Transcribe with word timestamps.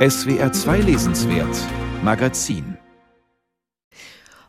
SWR 0.00 0.50
2 0.50 0.78
Lesenswert 0.78 1.54
Magazin 2.02 2.78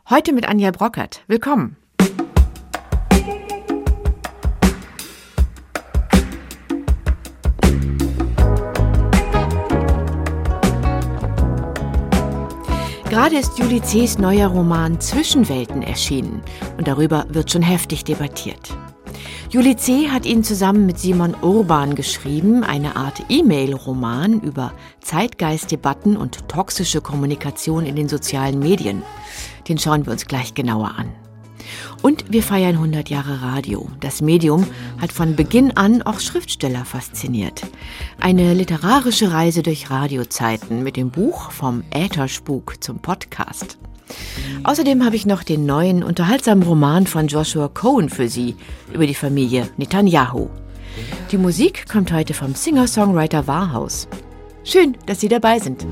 Heute 0.08 0.32
mit 0.32 0.48
Anja 0.48 0.70
Brockert. 0.70 1.24
Willkommen. 1.26 1.76
Gerade 13.10 13.36
ist 13.36 13.58
Julie 13.58 13.82
C.'s 13.82 14.16
neuer 14.16 14.48
Roman 14.48 15.02
Zwischenwelten 15.02 15.82
erschienen 15.82 16.40
und 16.78 16.88
darüber 16.88 17.26
wird 17.28 17.50
schon 17.50 17.60
heftig 17.60 18.04
debattiert. 18.04 18.74
Julie 19.50 19.76
C. 19.76 20.08
hat 20.08 20.26
ihn 20.26 20.44
zusammen 20.44 20.86
mit 20.86 20.98
Simon 20.98 21.34
Urban 21.42 21.94
geschrieben, 21.94 22.64
eine 22.64 22.96
Art 22.96 23.22
E-Mail-Roman 23.28 24.40
über 24.40 24.72
Zeitgeistdebatten 25.00 26.16
und 26.16 26.48
toxische 26.48 27.00
Kommunikation 27.00 27.86
in 27.86 27.96
den 27.96 28.08
sozialen 28.08 28.58
Medien. 28.58 29.02
Den 29.68 29.78
schauen 29.78 30.06
wir 30.06 30.12
uns 30.12 30.26
gleich 30.26 30.54
genauer 30.54 30.94
an. 30.96 31.12
Und 32.02 32.32
wir 32.32 32.42
feiern 32.42 32.76
100 32.76 33.10
Jahre 33.10 33.42
Radio. 33.42 33.88
Das 34.00 34.22
Medium 34.22 34.66
hat 35.00 35.12
von 35.12 35.36
Beginn 35.36 35.76
an 35.76 36.02
auch 36.02 36.20
Schriftsteller 36.20 36.84
fasziniert. 36.84 37.62
Eine 38.18 38.54
literarische 38.54 39.32
Reise 39.32 39.62
durch 39.62 39.90
Radiozeiten 39.90 40.82
mit 40.82 40.96
dem 40.96 41.10
Buch 41.10 41.52
vom 41.52 41.84
Ätherspuk 41.90 42.82
zum 42.82 42.98
Podcast. 42.98 43.78
Außerdem 44.64 45.04
habe 45.04 45.16
ich 45.16 45.26
noch 45.26 45.42
den 45.42 45.66
neuen, 45.66 46.02
unterhaltsamen 46.02 46.62
Roman 46.62 47.06
von 47.06 47.26
Joshua 47.28 47.68
Cohen 47.68 48.08
für 48.08 48.28
Sie 48.28 48.56
über 48.92 49.06
die 49.06 49.14
Familie 49.14 49.68
Netanyahu. 49.76 50.48
Die 51.30 51.38
Musik 51.38 51.88
kommt 51.90 52.12
heute 52.12 52.34
vom 52.34 52.54
Singer-Songwriter 52.54 53.46
Warhaus. 53.46 54.08
Schön, 54.64 54.96
dass 55.06 55.20
Sie 55.20 55.28
dabei 55.28 55.58
sind. 55.58 55.86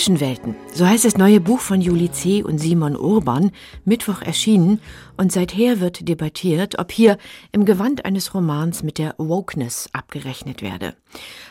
Zwischenwelten, 0.00 0.56
so 0.72 0.86
heißt 0.86 1.04
das 1.04 1.18
neue 1.18 1.42
Buch 1.42 1.60
von 1.60 1.82
Julie 1.82 2.10
C. 2.10 2.42
und 2.42 2.56
Simon 2.56 2.96
Urban, 2.96 3.50
Mittwoch 3.84 4.22
erschienen, 4.22 4.80
und 5.18 5.30
seither 5.30 5.78
wird 5.78 6.08
debattiert, 6.08 6.78
ob 6.78 6.90
hier 6.90 7.18
im 7.52 7.66
Gewand 7.66 8.06
eines 8.06 8.32
Romans 8.32 8.82
mit 8.82 8.96
der 8.96 9.14
Wokeness 9.18 9.90
abgerechnet 9.92 10.62
werde. 10.62 10.96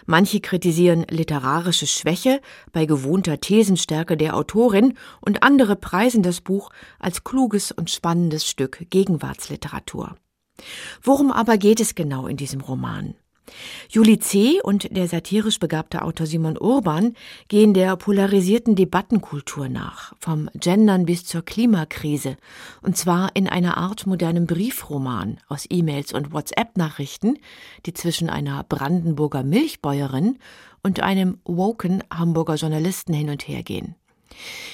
Manche 0.08 0.40
kritisieren 0.40 1.06
literarische 1.12 1.86
Schwäche 1.86 2.42
bei 2.72 2.88
gewohnter 2.88 3.40
Thesenstärke 3.40 4.18
der 4.18 4.36
Autorin 4.36 4.98
und 5.22 5.44
andere 5.44 5.76
preisen 5.76 6.24
das 6.24 6.42
Buch 6.42 6.72
als 6.98 7.24
kluges 7.24 7.72
und 7.72 7.92
spannendes 7.92 8.48
Stück 8.48 8.90
Gegenwartsliteratur. 8.90 10.16
Worum 11.04 11.32
aber 11.32 11.60
geht 11.60 11.80
es 11.80 11.94
genau 11.94 12.26
in 12.26 12.36
diesem 12.36 12.62
Roman? 12.62 13.14
Julie 13.90 14.20
C. 14.20 14.60
und 14.62 14.96
der 14.96 15.08
satirisch 15.08 15.60
begabte 15.60 16.02
Autor 16.02 16.26
Simon 16.26 16.58
Urban 16.58 17.16
gehen 17.48 17.74
der 17.74 17.96
polarisierten 17.96 18.76
Debattenkultur 18.76 19.70
nach, 19.70 20.14
vom 20.20 20.50
Gendern 20.54 21.06
bis 21.06 21.26
zur 21.26 21.44
Klimakrise, 21.44 22.38
und 22.82 22.98
zwar 22.98 23.36
in 23.36 23.48
einer 23.48 23.78
Art 23.78 24.08
modernem 24.08 24.48
Briefroman 24.48 25.38
aus 25.48 25.66
E-Mails 25.70 26.14
und 26.14 26.34
WhatsApp-Nachrichten, 26.34 27.38
die 27.86 27.94
zwischen 27.94 28.30
einer 28.30 28.64
Brandenburger 28.64 29.44
Milchbäuerin 29.44 30.38
und 30.84 31.02
einem 31.02 31.40
woken 31.44 32.04
Hamburger 32.12 32.56
Journalisten 32.56 33.14
hin 33.14 33.30
und 33.30 33.48
her 33.48 33.64
gehen. 33.64 33.96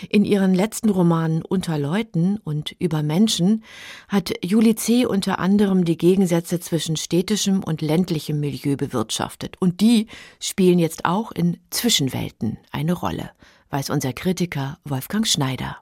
In 0.10 0.26
ihren 0.26 0.54
letzten 0.54 0.90
Romanen 0.90 1.44
Unter 1.44 1.78
Leuten 1.78 2.38
und 2.44 2.76
Über 2.80 3.04
Menschen 3.04 3.64
hat 4.08 4.34
Julie 4.44 4.76
C. 4.76 5.06
unter 5.06 5.40
anderem 5.40 5.86
die 5.86 5.98
Gegensätze 5.98 6.60
zwischen 6.60 6.96
städtischem 6.96 7.64
und 7.64 7.82
ländlichem 7.82 8.40
Milieu 8.40 8.76
bewirtschaftet. 8.76 9.56
Und 9.60 9.82
die 9.82 10.08
spielen 10.40 10.80
jetzt 10.80 11.06
auch 11.06 11.32
in 11.32 11.58
Zwischenwelten 11.70 12.58
eine 12.72 12.94
Rolle, 12.94 13.32
weiß 13.70 13.90
unser 13.90 14.14
Kritiker 14.14 14.78
Wolfgang 14.84 15.28
Schneider. 15.28 15.78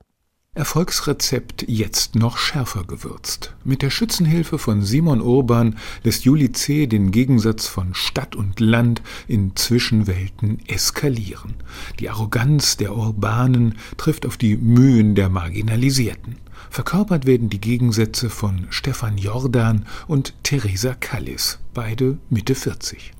Erfolgsrezept 0.56 1.66
jetzt 1.68 2.14
noch 2.14 2.38
schärfer 2.38 2.84
gewürzt. 2.84 3.56
Mit 3.64 3.82
der 3.82 3.90
Schützenhilfe 3.90 4.60
von 4.60 4.84
Simon 4.84 5.20
Urban 5.20 5.80
lässt 6.04 6.26
Juli 6.26 6.52
C. 6.52 6.86
den 6.86 7.10
Gegensatz 7.10 7.66
von 7.66 7.96
Stadt 7.96 8.36
und 8.36 8.60
Land 8.60 9.02
in 9.28 9.56
Zwischenwelten 9.56 10.60
eskalieren. 10.68 11.56
Die 12.00 12.08
Arroganz 12.12 12.78
der 12.78 12.96
Urbanen 12.96 13.80
trifft 13.98 14.28
auf 14.28 14.38
die 14.38 14.56
Mühen 14.56 15.16
der 15.16 15.30
Marginalisierten. 15.30 16.36
Verkörpert 16.70 17.26
werden 17.26 17.50
die 17.50 17.62
Gegensätze 17.62 18.30
von 18.30 18.68
Stefan 18.70 19.18
Jordan 19.18 19.88
und 20.06 20.36
Theresa 20.44 20.94
Kallis, 20.94 21.58
beide 21.74 22.20
Mitte 22.30 22.54
40. 22.54 23.12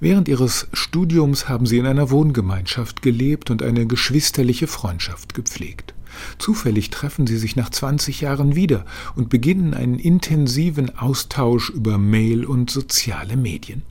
Während 0.00 0.26
ihres 0.26 0.66
Studiums 0.72 1.48
haben 1.48 1.66
sie 1.66 1.78
in 1.78 1.86
einer 1.86 2.10
Wohngemeinschaft 2.10 3.00
gelebt 3.00 3.52
und 3.52 3.62
eine 3.62 3.86
geschwisterliche 3.86 4.66
Freundschaft 4.66 5.34
gepflegt. 5.34 5.94
Zufällig 6.38 6.90
treffen 6.90 7.26
sie 7.26 7.38
sich 7.38 7.56
nach 7.56 7.70
20 7.70 8.20
Jahren 8.20 8.54
wieder 8.54 8.84
und 9.14 9.28
beginnen 9.28 9.74
einen 9.74 9.98
intensiven 9.98 10.98
Austausch 10.98 11.70
über 11.70 11.98
Mail 11.98 12.44
und 12.44 12.70
soziale 12.70 13.36
Medien. 13.36 13.82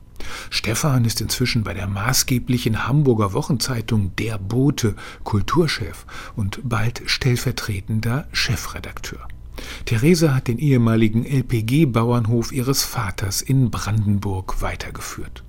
Stefan 0.50 1.06
ist 1.06 1.22
inzwischen 1.22 1.64
bei 1.64 1.74
der 1.74 1.88
maßgeblichen 1.88 2.88
Hamburger 2.88 3.34
Wochenzeitung 3.34 4.16
Der 4.18 4.38
Bote 4.38 4.96
Kulturchef 5.24 6.06
und 6.36 6.60
bald 6.64 7.04
stellvertretender 7.06 8.28
Chefredakteur. 8.32 9.28
Theresa 9.86 10.36
hat 10.36 10.48
den 10.48 10.60
ehemaligen 10.60 11.26
LPG-Bauernhof 11.26 12.52
ihres 12.52 12.84
Vaters 12.84 13.42
in 13.42 13.72
Brandenburg 13.72 14.62
weitergeführt. 14.62 15.44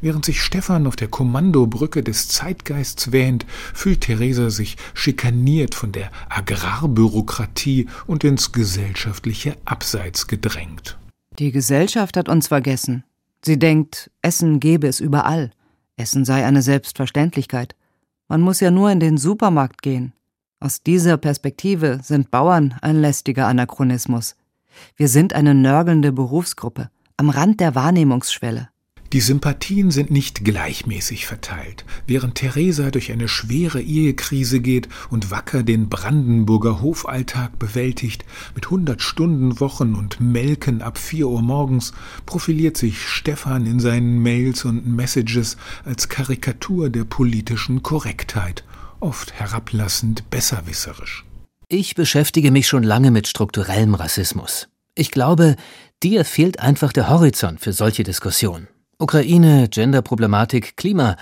Während 0.00 0.24
sich 0.24 0.42
Stefan 0.42 0.86
auf 0.86 0.96
der 0.96 1.08
Kommandobrücke 1.08 2.02
des 2.02 2.28
Zeitgeists 2.28 3.12
wähnt, 3.12 3.46
fühlt 3.74 4.02
Theresa 4.02 4.50
sich 4.50 4.76
schikaniert 4.94 5.74
von 5.74 5.92
der 5.92 6.10
Agrarbürokratie 6.28 7.86
und 8.06 8.24
ins 8.24 8.52
gesellschaftliche 8.52 9.56
Abseits 9.64 10.26
gedrängt. 10.26 10.98
Die 11.38 11.52
Gesellschaft 11.52 12.16
hat 12.16 12.28
uns 12.28 12.48
vergessen. 12.48 13.04
Sie 13.44 13.58
denkt, 13.58 14.10
Essen 14.22 14.60
gebe 14.60 14.86
es 14.86 15.00
überall. 15.00 15.50
Essen 15.96 16.24
sei 16.24 16.44
eine 16.44 16.62
Selbstverständlichkeit. 16.62 17.74
Man 18.28 18.40
muss 18.40 18.60
ja 18.60 18.70
nur 18.70 18.90
in 18.90 19.00
den 19.00 19.18
Supermarkt 19.18 19.82
gehen. 19.82 20.12
Aus 20.58 20.82
dieser 20.82 21.16
Perspektive 21.16 22.00
sind 22.02 22.30
Bauern 22.30 22.74
ein 22.80 23.00
lästiger 23.00 23.46
Anachronismus. 23.46 24.36
Wir 24.96 25.08
sind 25.08 25.34
eine 25.34 25.54
nörgelnde 25.54 26.12
Berufsgruppe, 26.12 26.90
am 27.16 27.30
Rand 27.30 27.60
der 27.60 27.74
Wahrnehmungsschwelle. 27.74 28.68
Die 29.12 29.20
Sympathien 29.20 29.90
sind 29.90 30.10
nicht 30.10 30.44
gleichmäßig 30.44 31.26
verteilt. 31.26 31.84
Während 32.06 32.36
Theresa 32.36 32.90
durch 32.90 33.12
eine 33.12 33.28
schwere 33.28 33.80
Ehekrise 33.80 34.60
geht 34.60 34.88
und 35.10 35.30
wacker 35.30 35.62
den 35.62 35.88
Brandenburger 35.88 36.80
Hofalltag 36.80 37.58
bewältigt, 37.58 38.24
mit 38.54 38.70
hundert 38.70 39.02
Stunden 39.02 39.60
Wochen 39.60 39.94
und 39.94 40.20
Melken 40.20 40.82
ab 40.82 40.98
vier 40.98 41.28
Uhr 41.28 41.42
morgens, 41.42 41.92
profiliert 42.26 42.76
sich 42.76 43.08
Stefan 43.08 43.66
in 43.66 43.78
seinen 43.78 44.18
Mails 44.18 44.64
und 44.64 44.86
Messages 44.86 45.56
als 45.84 46.08
Karikatur 46.08 46.90
der 46.90 47.04
politischen 47.04 47.82
Korrektheit, 47.82 48.64
oft 49.00 49.32
herablassend 49.34 50.28
besserwisserisch. 50.30 51.24
Ich 51.68 51.94
beschäftige 51.94 52.50
mich 52.50 52.66
schon 52.66 52.82
lange 52.82 53.10
mit 53.10 53.26
strukturellem 53.28 53.94
Rassismus. 53.94 54.68
Ich 54.94 55.10
glaube, 55.10 55.56
dir 56.02 56.24
fehlt 56.24 56.60
einfach 56.60 56.92
der 56.92 57.08
Horizont 57.08 57.60
für 57.60 57.72
solche 57.72 58.02
Diskussionen. 58.02 58.68
Ukraine, 58.98 59.68
Genderproblematik, 59.68 60.78
Klima. 60.78 61.16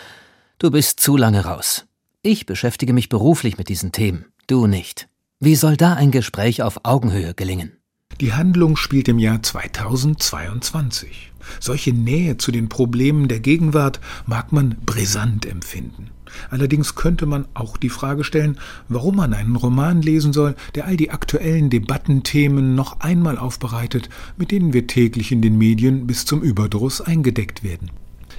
Du 0.58 0.70
bist 0.70 1.00
zu 1.00 1.16
lange 1.16 1.44
raus. 1.44 1.86
Ich 2.22 2.46
beschäftige 2.46 2.92
mich 2.92 3.08
beruflich 3.08 3.58
mit 3.58 3.68
diesen 3.68 3.90
Themen, 3.90 4.26
du 4.46 4.68
nicht. 4.68 5.08
Wie 5.40 5.56
soll 5.56 5.76
da 5.76 5.94
ein 5.94 6.12
Gespräch 6.12 6.62
auf 6.62 6.84
Augenhöhe 6.84 7.34
gelingen? 7.34 7.72
Die 8.20 8.32
Handlung 8.32 8.76
spielt 8.76 9.08
im 9.08 9.18
Jahr 9.18 9.42
2022. 9.42 11.32
Solche 11.58 11.92
Nähe 11.92 12.36
zu 12.36 12.52
den 12.52 12.68
Problemen 12.68 13.26
der 13.26 13.40
Gegenwart 13.40 13.98
mag 14.24 14.52
man 14.52 14.76
brisant 14.86 15.44
empfinden. 15.44 16.10
Allerdings 16.50 16.94
könnte 16.94 17.26
man 17.26 17.46
auch 17.54 17.76
die 17.76 17.88
Frage 17.88 18.24
stellen, 18.24 18.58
warum 18.88 19.16
man 19.16 19.34
einen 19.34 19.56
Roman 19.56 20.02
lesen 20.02 20.32
soll, 20.32 20.54
der 20.74 20.86
all 20.86 20.96
die 20.96 21.10
aktuellen 21.10 21.70
Debattenthemen 21.70 22.74
noch 22.74 23.00
einmal 23.00 23.38
aufbereitet, 23.38 24.08
mit 24.36 24.50
denen 24.50 24.72
wir 24.72 24.86
täglich 24.86 25.32
in 25.32 25.42
den 25.42 25.58
Medien 25.58 26.06
bis 26.06 26.24
zum 26.24 26.42
Überdruss 26.42 27.00
eingedeckt 27.00 27.62
werden. 27.62 27.90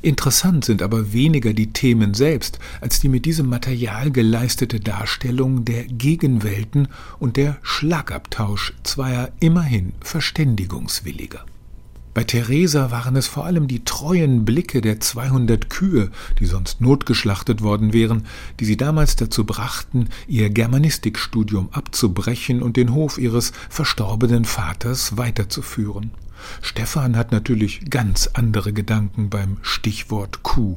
Interessant 0.02 0.66
sind 0.66 0.82
aber 0.82 1.14
weniger 1.14 1.54
die 1.54 1.74
Themen 1.74 2.14
selbst, 2.14 2.60
als 2.82 3.00
die 3.00 3.10
mit 3.10 3.26
diesem 3.26 3.50
Material 3.50 4.12
geleistete 4.12 4.80
Darstellung 4.80 5.66
der 5.66 5.86
Gegenwelten 5.86 6.90
und 7.18 7.38
der 7.38 7.58
Schlagabtausch 7.64 8.74
zweier 8.84 9.32
immerhin 9.40 9.94
Verständigungswilliger. 10.02 11.46
Bei 12.16 12.24
Theresa 12.24 12.92
waren 12.92 13.18
es 13.18 13.28
vor 13.28 13.46
allem 13.46 13.68
die 13.68 13.84
treuen 13.84 14.46
Blicke 14.46 14.80
der 14.80 15.02
200 15.02 15.70
Kühe, 15.70 16.12
die 16.40 16.46
sonst 16.46 16.80
notgeschlachtet 16.80 17.62
worden 17.62 17.92
wären, 17.92 18.26
die 18.62 18.64
sie 18.64 18.78
damals 18.78 19.18
dazu 19.18 19.44
brachten, 19.44 20.08
ihr 20.26 20.50
Germanistikstudium 20.50 21.74
abzubrechen 21.74 22.64
und 22.64 22.78
den 22.78 22.94
Hof 22.94 23.18
ihres 23.18 23.52
verstorbenen 23.70 24.46
Vaters 24.46 25.18
weiterzuführen. 25.18 26.12
Stefan 26.62 27.18
hat 27.18 27.34
natürlich 27.34 27.90
ganz 27.90 28.30
andere 28.32 28.72
Gedanken 28.72 29.30
beim 29.30 29.58
Stichwort 29.62 30.42
Kuh. 30.42 30.76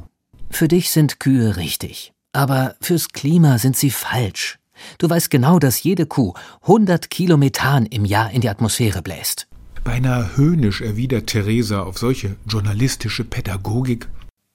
Für 0.51 0.67
dich 0.67 0.91
sind 0.91 1.21
Kühe 1.21 1.57
richtig, 1.57 2.13
aber 2.33 2.75
fürs 2.81 3.11
Klima 3.11 3.59
sind 3.59 3.77
sie 3.77 3.91
falsch. 3.91 4.59
Du 4.99 5.09
weißt 5.09 5.31
genau, 5.31 5.61
dass 5.61 5.85
jede 5.85 6.07
Kuh 6.07 6.35
100 6.63 7.11
Kilo 7.11 7.37
im 7.37 8.05
Jahr 8.05 8.31
in 8.33 8.41
die 8.41 8.49
Atmosphäre 8.49 9.03
bläst. 9.03 9.48
Beinahe 9.89 10.37
höhnisch 10.37 10.83
erwidert 10.83 11.29
Theresa 11.29 11.81
auf 11.81 11.97
solche 11.97 12.37
journalistische 12.47 13.25
Pädagogik. 13.25 14.07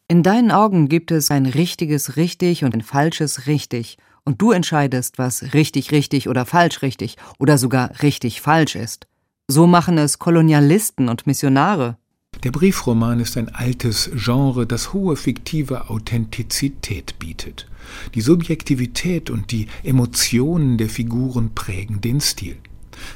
In 0.07 0.21
deinen 0.21 0.51
Augen 0.51 0.89
gibt 0.89 1.09
es 1.09 1.31
ein 1.31 1.47
richtiges 1.47 2.17
richtig 2.17 2.63
und 2.63 2.75
ein 2.75 2.83
falsches 2.83 3.47
richtig. 3.47 3.97
Und 4.25 4.43
du 4.43 4.51
entscheidest, 4.51 5.17
was 5.17 5.55
richtig 5.55 5.91
richtig 5.91 6.29
oder 6.29 6.45
falsch 6.45 6.83
richtig 6.83 7.17
oder 7.39 7.57
sogar 7.57 8.03
richtig 8.03 8.41
falsch 8.41 8.75
ist. 8.75 9.07
So 9.47 9.65
machen 9.65 9.97
es 9.97 10.19
Kolonialisten 10.19 11.09
und 11.09 11.25
Missionare. 11.25 11.97
Der 12.43 12.51
Briefroman 12.51 13.19
ist 13.19 13.35
ein 13.35 13.49
altes 13.55 14.11
Genre, 14.13 14.67
das 14.67 14.93
hohe 14.93 15.15
fiktive 15.15 15.89
Authentizität 15.89 17.17
bietet. 17.17 17.67
Die 18.13 18.21
Subjektivität 18.21 19.31
und 19.31 19.51
die 19.51 19.65
Emotionen 19.83 20.77
der 20.77 20.89
Figuren 20.89 21.55
prägen 21.55 22.01
den 22.01 22.21
Stil. 22.21 22.57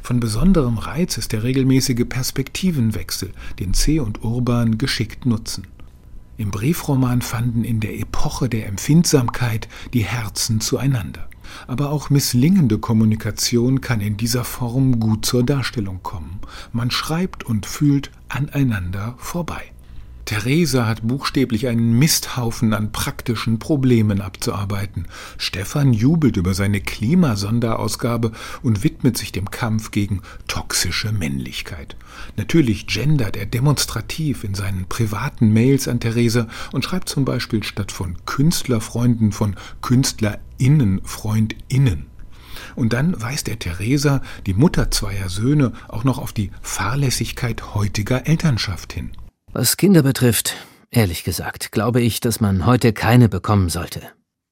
Von 0.02 0.20
besonderem 0.20 0.78
Reiz 0.78 1.18
ist 1.18 1.32
der 1.32 1.44
regelmäßige 1.44 2.06
Perspektivenwechsel, 2.08 3.32
den 3.60 3.74
C. 3.74 4.00
und 4.00 4.24
Urban 4.24 4.78
geschickt 4.78 5.26
nutzen. 5.26 5.68
Im 6.38 6.52
Briefroman 6.52 7.22
fanden 7.22 7.64
in 7.64 7.80
der 7.80 7.98
Epoche 7.98 8.48
der 8.48 8.68
Empfindsamkeit 8.68 9.68
die 9.94 10.04
Herzen 10.04 10.62
zueinander. 10.62 11.28
Aber 11.66 11.90
auch 11.92 12.10
misslingende 12.10 12.78
Kommunikation 12.78 13.82
kann 13.82 14.02
in 14.02 14.18
dieser 14.18 14.44
Form 14.44 15.00
gut 15.00 15.26
zur 15.26 15.44
Darstellung 15.44 16.04
kommen. 16.04 16.40
Man 16.74 16.92
schreibt 16.92 17.44
und 17.44 17.66
fühlt 17.66 18.12
aneinander 18.30 19.16
vorbei. 19.18 19.72
Theresa 20.28 20.86
hat 20.86 21.08
buchstäblich 21.08 21.68
einen 21.68 21.98
Misthaufen 21.98 22.74
an 22.74 22.92
praktischen 22.92 23.60
Problemen 23.60 24.20
abzuarbeiten. 24.20 25.08
Stefan 25.38 25.94
jubelt 25.94 26.36
über 26.36 26.54
seine 26.54 26.82
Klimasonderausgabe 26.82 28.34
und 28.62 28.84
widmet 28.84 29.18
sich 29.18 29.32
dem 29.32 29.50
Kampf 29.50 29.92
gegen 29.92 30.22
toxische 30.50 31.14
Männlichkeit. 31.14 31.96
Natürlich 32.36 32.88
gendert 32.88 33.38
er 33.38 33.46
demonstrativ 33.46 34.44
in 34.44 34.54
seinen 34.54 34.88
privaten 34.88 35.54
Mails 35.54 35.88
an 35.88 36.02
Theresa 36.02 36.50
und 36.74 36.84
schreibt 36.84 37.08
zum 37.08 37.24
Beispiel 37.24 37.64
statt 37.64 37.94
von 37.94 38.18
Künstlerfreunden 38.26 39.32
von 39.32 39.56
KünstlerInnenfreundinnen. 39.82 42.08
Und 42.76 42.92
dann 42.92 43.22
weist 43.22 43.48
er 43.48 43.60
Theresa, 43.60 44.22
die 44.46 44.56
Mutter 44.56 44.92
zweier 44.92 45.30
Söhne, 45.30 45.72
auch 45.88 46.04
noch 46.04 46.18
auf 46.18 46.34
die 46.34 46.52
Fahrlässigkeit 46.62 47.76
heutiger 47.76 48.28
Elternschaft 48.28 48.92
hin. 48.92 49.12
Was 49.60 49.76
Kinder 49.76 50.04
betrifft, 50.04 50.56
ehrlich 50.92 51.24
gesagt, 51.24 51.72
glaube 51.72 52.00
ich, 52.00 52.20
dass 52.20 52.40
man 52.40 52.68
heute 52.68 52.94
keine 52.94 53.28
bekommen 53.28 53.70
sollte. 53.70 54.04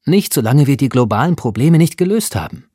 Nicht 0.08 0.34
solange 0.34 0.66
wir 0.66 0.78
die 0.78 0.90
globalen 0.90 1.36
Probleme 1.36 1.78
nicht 1.78 1.98
gelöst 1.98 2.36
haben. 2.36 2.66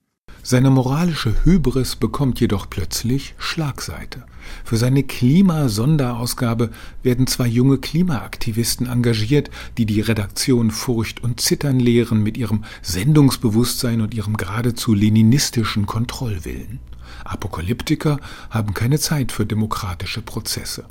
Seine 0.40 0.70
moralische 0.70 1.34
Hybris 1.42 1.96
bekommt 1.96 2.38
jedoch 2.38 2.70
plötzlich 2.70 3.34
Schlagseite. 3.36 4.22
Für 4.62 4.76
seine 4.76 5.02
Klimasonderausgabe 5.02 6.70
werden 7.02 7.26
zwei 7.26 7.48
junge 7.48 7.78
Klimaaktivisten 7.78 8.86
engagiert, 8.86 9.50
die 9.76 9.84
die 9.84 10.00
Redaktion 10.00 10.70
Furcht 10.70 11.24
und 11.24 11.40
Zittern 11.40 11.80
lehren 11.80 12.22
mit 12.22 12.38
ihrem 12.38 12.62
Sendungsbewusstsein 12.80 14.02
und 14.02 14.14
ihrem 14.14 14.36
geradezu 14.36 14.94
leninistischen 14.94 15.86
Kontrollwillen. 15.86 16.78
Apokalyptiker 17.24 18.20
haben 18.50 18.72
keine 18.72 19.00
Zeit 19.00 19.32
für 19.32 19.46
demokratische 19.46 20.22
Prozesse. 20.22 20.84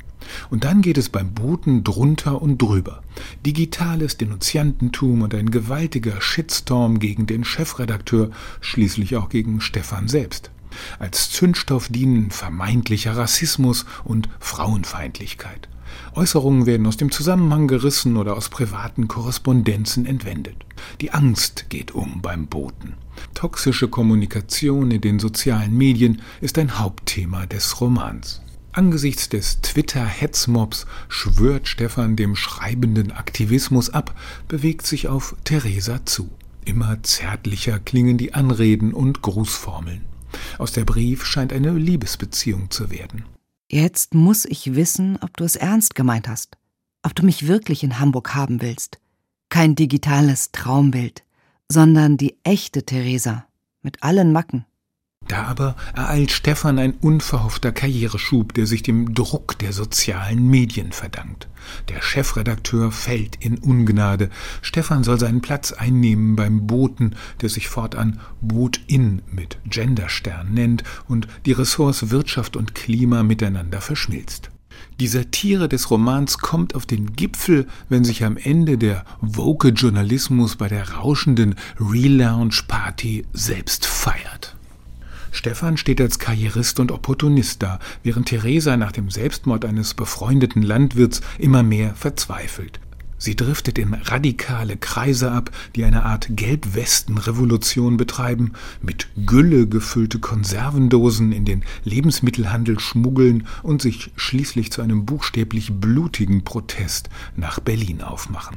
Und 0.50 0.64
dann 0.64 0.82
geht 0.82 0.98
es 0.98 1.08
beim 1.08 1.32
Boten 1.32 1.84
drunter 1.84 2.40
und 2.40 2.60
drüber. 2.60 3.02
Digitales 3.44 4.16
Denunziantentum 4.16 5.22
und 5.22 5.34
ein 5.34 5.50
gewaltiger 5.50 6.20
Shitstorm 6.20 6.98
gegen 6.98 7.26
den 7.26 7.44
Chefredakteur, 7.44 8.30
schließlich 8.60 9.16
auch 9.16 9.28
gegen 9.28 9.60
Stefan 9.60 10.08
selbst. 10.08 10.50
Als 10.98 11.30
Zündstoff 11.30 11.88
dienen 11.88 12.30
vermeintlicher 12.30 13.16
Rassismus 13.16 13.86
und 14.04 14.28
Frauenfeindlichkeit. 14.38 15.68
Äußerungen 16.14 16.66
werden 16.66 16.86
aus 16.86 16.96
dem 16.96 17.10
Zusammenhang 17.10 17.68
gerissen 17.68 18.16
oder 18.16 18.36
aus 18.36 18.48
privaten 18.48 19.08
Korrespondenzen 19.08 20.06
entwendet. 20.06 20.56
Die 21.00 21.12
Angst 21.12 21.66
geht 21.68 21.92
um 21.92 22.20
beim 22.22 22.46
Boten. 22.46 22.94
Toxische 23.34 23.88
Kommunikation 23.88 24.90
in 24.90 25.00
den 25.00 25.18
sozialen 25.18 25.76
Medien 25.76 26.22
ist 26.40 26.58
ein 26.58 26.78
Hauptthema 26.78 27.46
des 27.46 27.80
Romans. 27.80 28.40
Angesichts 28.72 29.28
des 29.28 29.60
Twitter-Hetzmobs 29.62 30.86
schwört 31.08 31.66
Stefan 31.66 32.14
dem 32.14 32.36
schreibenden 32.36 33.10
Aktivismus 33.10 33.90
ab, 33.90 34.14
bewegt 34.46 34.86
sich 34.86 35.08
auf 35.08 35.34
Theresa 35.42 36.06
zu. 36.06 36.30
Immer 36.64 37.02
zärtlicher 37.02 37.80
klingen 37.80 38.16
die 38.16 38.32
Anreden 38.34 38.94
und 38.94 39.22
Grußformeln. 39.22 40.04
Aus 40.58 40.70
der 40.72 40.84
Brief 40.84 41.24
scheint 41.24 41.52
eine 41.52 41.72
Liebesbeziehung 41.72 42.70
zu 42.70 42.90
werden. 42.90 43.24
Jetzt 43.68 44.14
muss 44.14 44.44
ich 44.44 44.76
wissen, 44.76 45.18
ob 45.20 45.36
du 45.36 45.44
es 45.44 45.56
ernst 45.56 45.96
gemeint 45.96 46.28
hast. 46.28 46.56
Ob 47.02 47.14
du 47.14 47.24
mich 47.24 47.48
wirklich 47.48 47.82
in 47.82 47.98
Hamburg 47.98 48.34
haben 48.34 48.62
willst. 48.62 49.00
Kein 49.48 49.74
digitales 49.74 50.52
Traumbild, 50.52 51.24
sondern 51.68 52.16
die 52.16 52.36
echte 52.44 52.84
Theresa. 52.84 53.46
Mit 53.82 54.02
allen 54.02 54.32
Macken. 54.32 54.64
Da 55.30 55.44
aber 55.44 55.76
ereilt 55.94 56.32
Stefan 56.32 56.80
ein 56.80 56.94
unverhoffter 56.94 57.70
Karriereschub, 57.70 58.52
der 58.52 58.66
sich 58.66 58.82
dem 58.82 59.14
Druck 59.14 59.56
der 59.60 59.72
sozialen 59.72 60.48
Medien 60.48 60.90
verdankt. 60.90 61.46
Der 61.88 62.02
Chefredakteur 62.02 62.90
fällt 62.90 63.36
in 63.36 63.56
Ungnade. 63.58 64.28
Stefan 64.60 65.04
soll 65.04 65.20
seinen 65.20 65.40
Platz 65.40 65.70
einnehmen 65.70 66.34
beim 66.34 66.66
Boten, 66.66 67.14
der 67.42 67.48
sich 67.48 67.68
fortan 67.68 68.18
Botin 68.40 69.22
mit 69.30 69.58
Genderstern 69.66 70.52
nennt 70.52 70.82
und 71.06 71.28
die 71.46 71.52
Ressorts 71.52 72.10
Wirtschaft 72.10 72.56
und 72.56 72.74
Klima 72.74 73.22
miteinander 73.22 73.80
verschmilzt. 73.80 74.50
Die 74.98 75.06
Satire 75.06 75.68
des 75.68 75.92
Romans 75.92 76.38
kommt 76.38 76.74
auf 76.74 76.86
den 76.86 77.12
Gipfel, 77.12 77.68
wenn 77.88 78.02
sich 78.02 78.24
am 78.24 78.36
Ende 78.36 78.78
der 78.78 79.04
woke 79.20 79.68
Journalismus 79.68 80.56
bei 80.56 80.66
der 80.66 80.90
rauschenden 80.90 81.54
Relaunch-Party 81.78 83.26
selbst 83.32 83.86
feiert. 83.86 84.56
Stefan 85.30 85.76
steht 85.76 86.00
als 86.00 86.18
Karrierist 86.18 86.80
und 86.80 86.92
Opportunist 86.92 87.62
da, 87.62 87.78
während 88.02 88.28
Theresa 88.28 88.76
nach 88.76 88.92
dem 88.92 89.10
Selbstmord 89.10 89.64
eines 89.64 89.94
befreundeten 89.94 90.62
Landwirts 90.62 91.20
immer 91.38 91.62
mehr 91.62 91.94
verzweifelt. 91.94 92.80
Sie 93.22 93.36
driftet 93.36 93.78
in 93.78 93.92
radikale 93.92 94.78
Kreise 94.78 95.30
ab, 95.30 95.50
die 95.76 95.84
eine 95.84 96.04
Art 96.04 96.28
Gelbwesten-Revolution 96.30 97.98
betreiben, 97.98 98.52
mit 98.80 99.08
Gülle 99.26 99.66
gefüllte 99.66 100.20
Konservendosen 100.20 101.30
in 101.30 101.44
den 101.44 101.62
Lebensmittelhandel 101.84 102.80
schmuggeln 102.80 103.46
und 103.62 103.82
sich 103.82 104.10
schließlich 104.16 104.72
zu 104.72 104.80
einem 104.80 105.04
buchstäblich 105.04 105.70
blutigen 105.70 106.44
Protest 106.44 107.10
nach 107.36 107.60
Berlin 107.60 108.00
aufmachen 108.00 108.56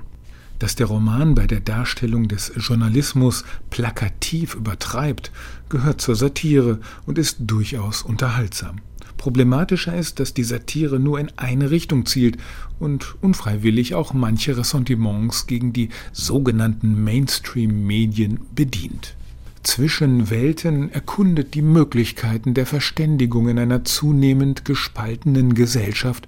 dass 0.63 0.75
der 0.75 0.85
Roman 0.85 1.35
bei 1.35 1.45
der 1.45 1.59
Darstellung 1.59 2.29
des 2.29 2.53
Journalismus 2.55 3.43
plakativ 3.69 4.55
übertreibt, 4.55 5.29
gehört 5.67 5.99
zur 5.99 6.15
Satire 6.15 6.79
und 7.05 7.17
ist 7.17 7.35
durchaus 7.41 8.01
unterhaltsam. 8.01 8.77
Problematischer 9.17 9.93
ist, 9.93 10.21
dass 10.21 10.33
die 10.33 10.45
Satire 10.45 11.01
nur 11.01 11.19
in 11.19 11.29
eine 11.35 11.69
Richtung 11.69 12.05
zielt 12.05 12.37
und 12.79 13.21
unfreiwillig 13.21 13.93
auch 13.93 14.13
manche 14.13 14.55
Ressentiments 14.55 15.47
gegen 15.47 15.73
die 15.73 15.89
sogenannten 16.13 17.03
Mainstream-Medien 17.03 18.39
bedient. 18.55 19.17
zwischen 19.63 20.29
Welten 20.29 20.93
erkundet 20.93 21.55
die 21.55 21.61
Möglichkeiten 21.61 22.53
der 22.53 22.65
Verständigung 22.65 23.49
in 23.49 23.59
einer 23.59 23.83
zunehmend 23.83 24.63
gespaltenen 24.63 25.55
Gesellschaft, 25.55 26.25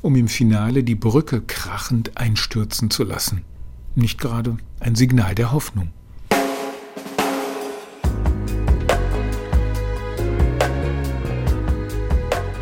um 0.00 0.16
im 0.16 0.28
Finale 0.28 0.84
die 0.84 0.94
Brücke 0.94 1.42
krachend 1.42 2.16
einstürzen 2.16 2.88
zu 2.88 3.04
lassen. 3.04 3.42
Nicht 3.94 4.20
gerade 4.20 4.56
ein 4.80 4.94
Signal 4.94 5.34
der 5.34 5.52
Hoffnung. 5.52 5.90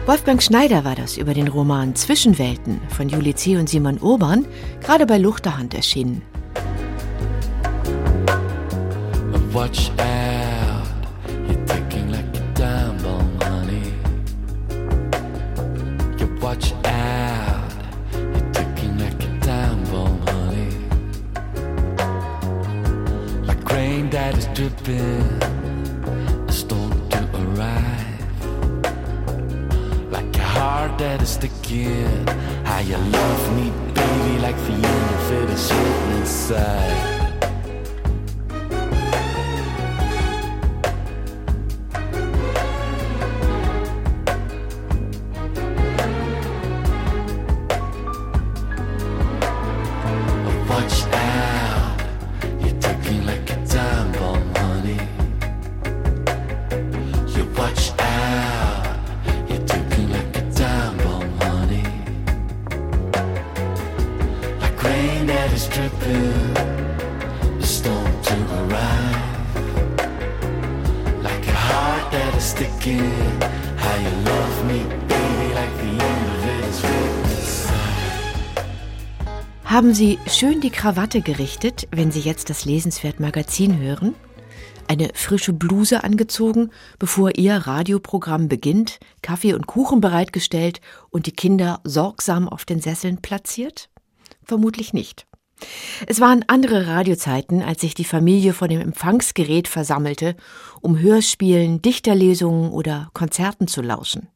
Wolfgang 0.04 0.42
Schneider 0.42 0.84
war 0.84 0.94
das 0.94 1.16
über 1.16 1.32
den 1.32 1.48
Roman 1.48 1.94
Zwischenwelten 1.94 2.80
von 2.88 3.08
Juli 3.08 3.34
C. 3.34 3.56
und 3.56 3.68
Simon 3.68 3.98
Urban, 3.98 4.44
gerade 4.82 5.06
bei 5.06 5.16
Luchterhand 5.16 5.74
erschienen. 5.74 6.22
Watch 9.52 9.90
is 24.42 24.48
dripping, 24.56 25.42
a 26.48 26.52
storm 26.52 27.08
to 27.10 27.18
arrive. 27.42 28.22
Like 30.10 30.36
a 30.36 30.42
heart 30.42 30.98
that 30.98 31.22
is 31.22 31.30
sticking, 31.30 32.26
how 32.64 32.80
you 32.80 32.96
love 32.96 33.56
me, 33.56 33.70
baby, 33.94 34.38
like 34.40 34.56
the 34.56 34.72
end 34.72 35.10
of 35.16 35.32
it 35.32 35.50
is 35.50 35.72
written 35.72 36.20
inside. 36.20 37.21
Haben 79.82 79.94
Sie 79.94 80.20
schön 80.28 80.60
die 80.60 80.70
Krawatte 80.70 81.22
gerichtet, 81.22 81.88
wenn 81.90 82.12
Sie 82.12 82.20
jetzt 82.20 82.50
das 82.50 82.64
Lesenswert 82.64 83.18
Magazin 83.18 83.80
hören? 83.80 84.14
Eine 84.86 85.08
frische 85.12 85.52
Bluse 85.52 86.04
angezogen, 86.04 86.70
bevor 87.00 87.36
Ihr 87.36 87.56
Radioprogramm 87.56 88.46
beginnt, 88.46 89.00
Kaffee 89.22 89.54
und 89.54 89.66
Kuchen 89.66 90.00
bereitgestellt 90.00 90.80
und 91.10 91.26
die 91.26 91.32
Kinder 91.32 91.80
sorgsam 91.82 92.48
auf 92.48 92.64
den 92.64 92.80
Sesseln 92.80 93.22
platziert? 93.22 93.90
Vermutlich 94.44 94.92
nicht. 94.92 95.26
Es 96.06 96.20
waren 96.20 96.44
andere 96.46 96.86
Radiozeiten, 96.86 97.60
als 97.60 97.80
sich 97.80 97.94
die 97.94 98.04
Familie 98.04 98.52
vor 98.52 98.68
dem 98.68 98.80
Empfangsgerät 98.80 99.66
versammelte, 99.66 100.36
um 100.80 100.96
Hörspielen, 100.96 101.82
Dichterlesungen 101.82 102.70
oder 102.70 103.10
Konzerten 103.14 103.66
zu 103.66 103.82
lauschen. 103.82 104.28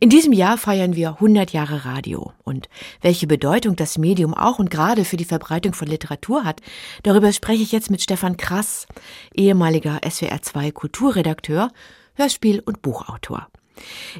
In 0.00 0.10
diesem 0.10 0.32
Jahr 0.32 0.58
feiern 0.58 0.96
wir 0.96 1.10
100 1.14 1.52
Jahre 1.52 1.84
Radio 1.84 2.32
und 2.44 2.68
welche 3.00 3.26
Bedeutung 3.26 3.76
das 3.76 3.98
Medium 3.98 4.34
auch 4.34 4.58
und 4.58 4.70
gerade 4.70 5.04
für 5.04 5.16
die 5.16 5.24
Verbreitung 5.24 5.74
von 5.74 5.88
Literatur 5.88 6.44
hat, 6.44 6.60
darüber 7.02 7.32
spreche 7.32 7.62
ich 7.62 7.72
jetzt 7.72 7.90
mit 7.90 8.02
Stefan 8.02 8.36
Krass, 8.36 8.86
ehemaliger 9.34 9.98
SWR2 9.98 10.72
Kulturredakteur, 10.72 11.70
Hörspiel- 12.14 12.62
und 12.64 12.82
Buchautor. 12.82 13.48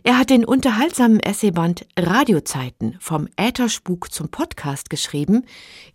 Er 0.04 0.18
hat 0.18 0.30
den 0.30 0.44
unterhaltsamen 0.44 1.20
Essayband 1.20 1.86
Radiozeiten 1.98 2.96
vom 3.00 3.28
Ätherspuk 3.36 4.12
zum 4.12 4.28
Podcast 4.28 4.90
geschrieben, 4.90 5.44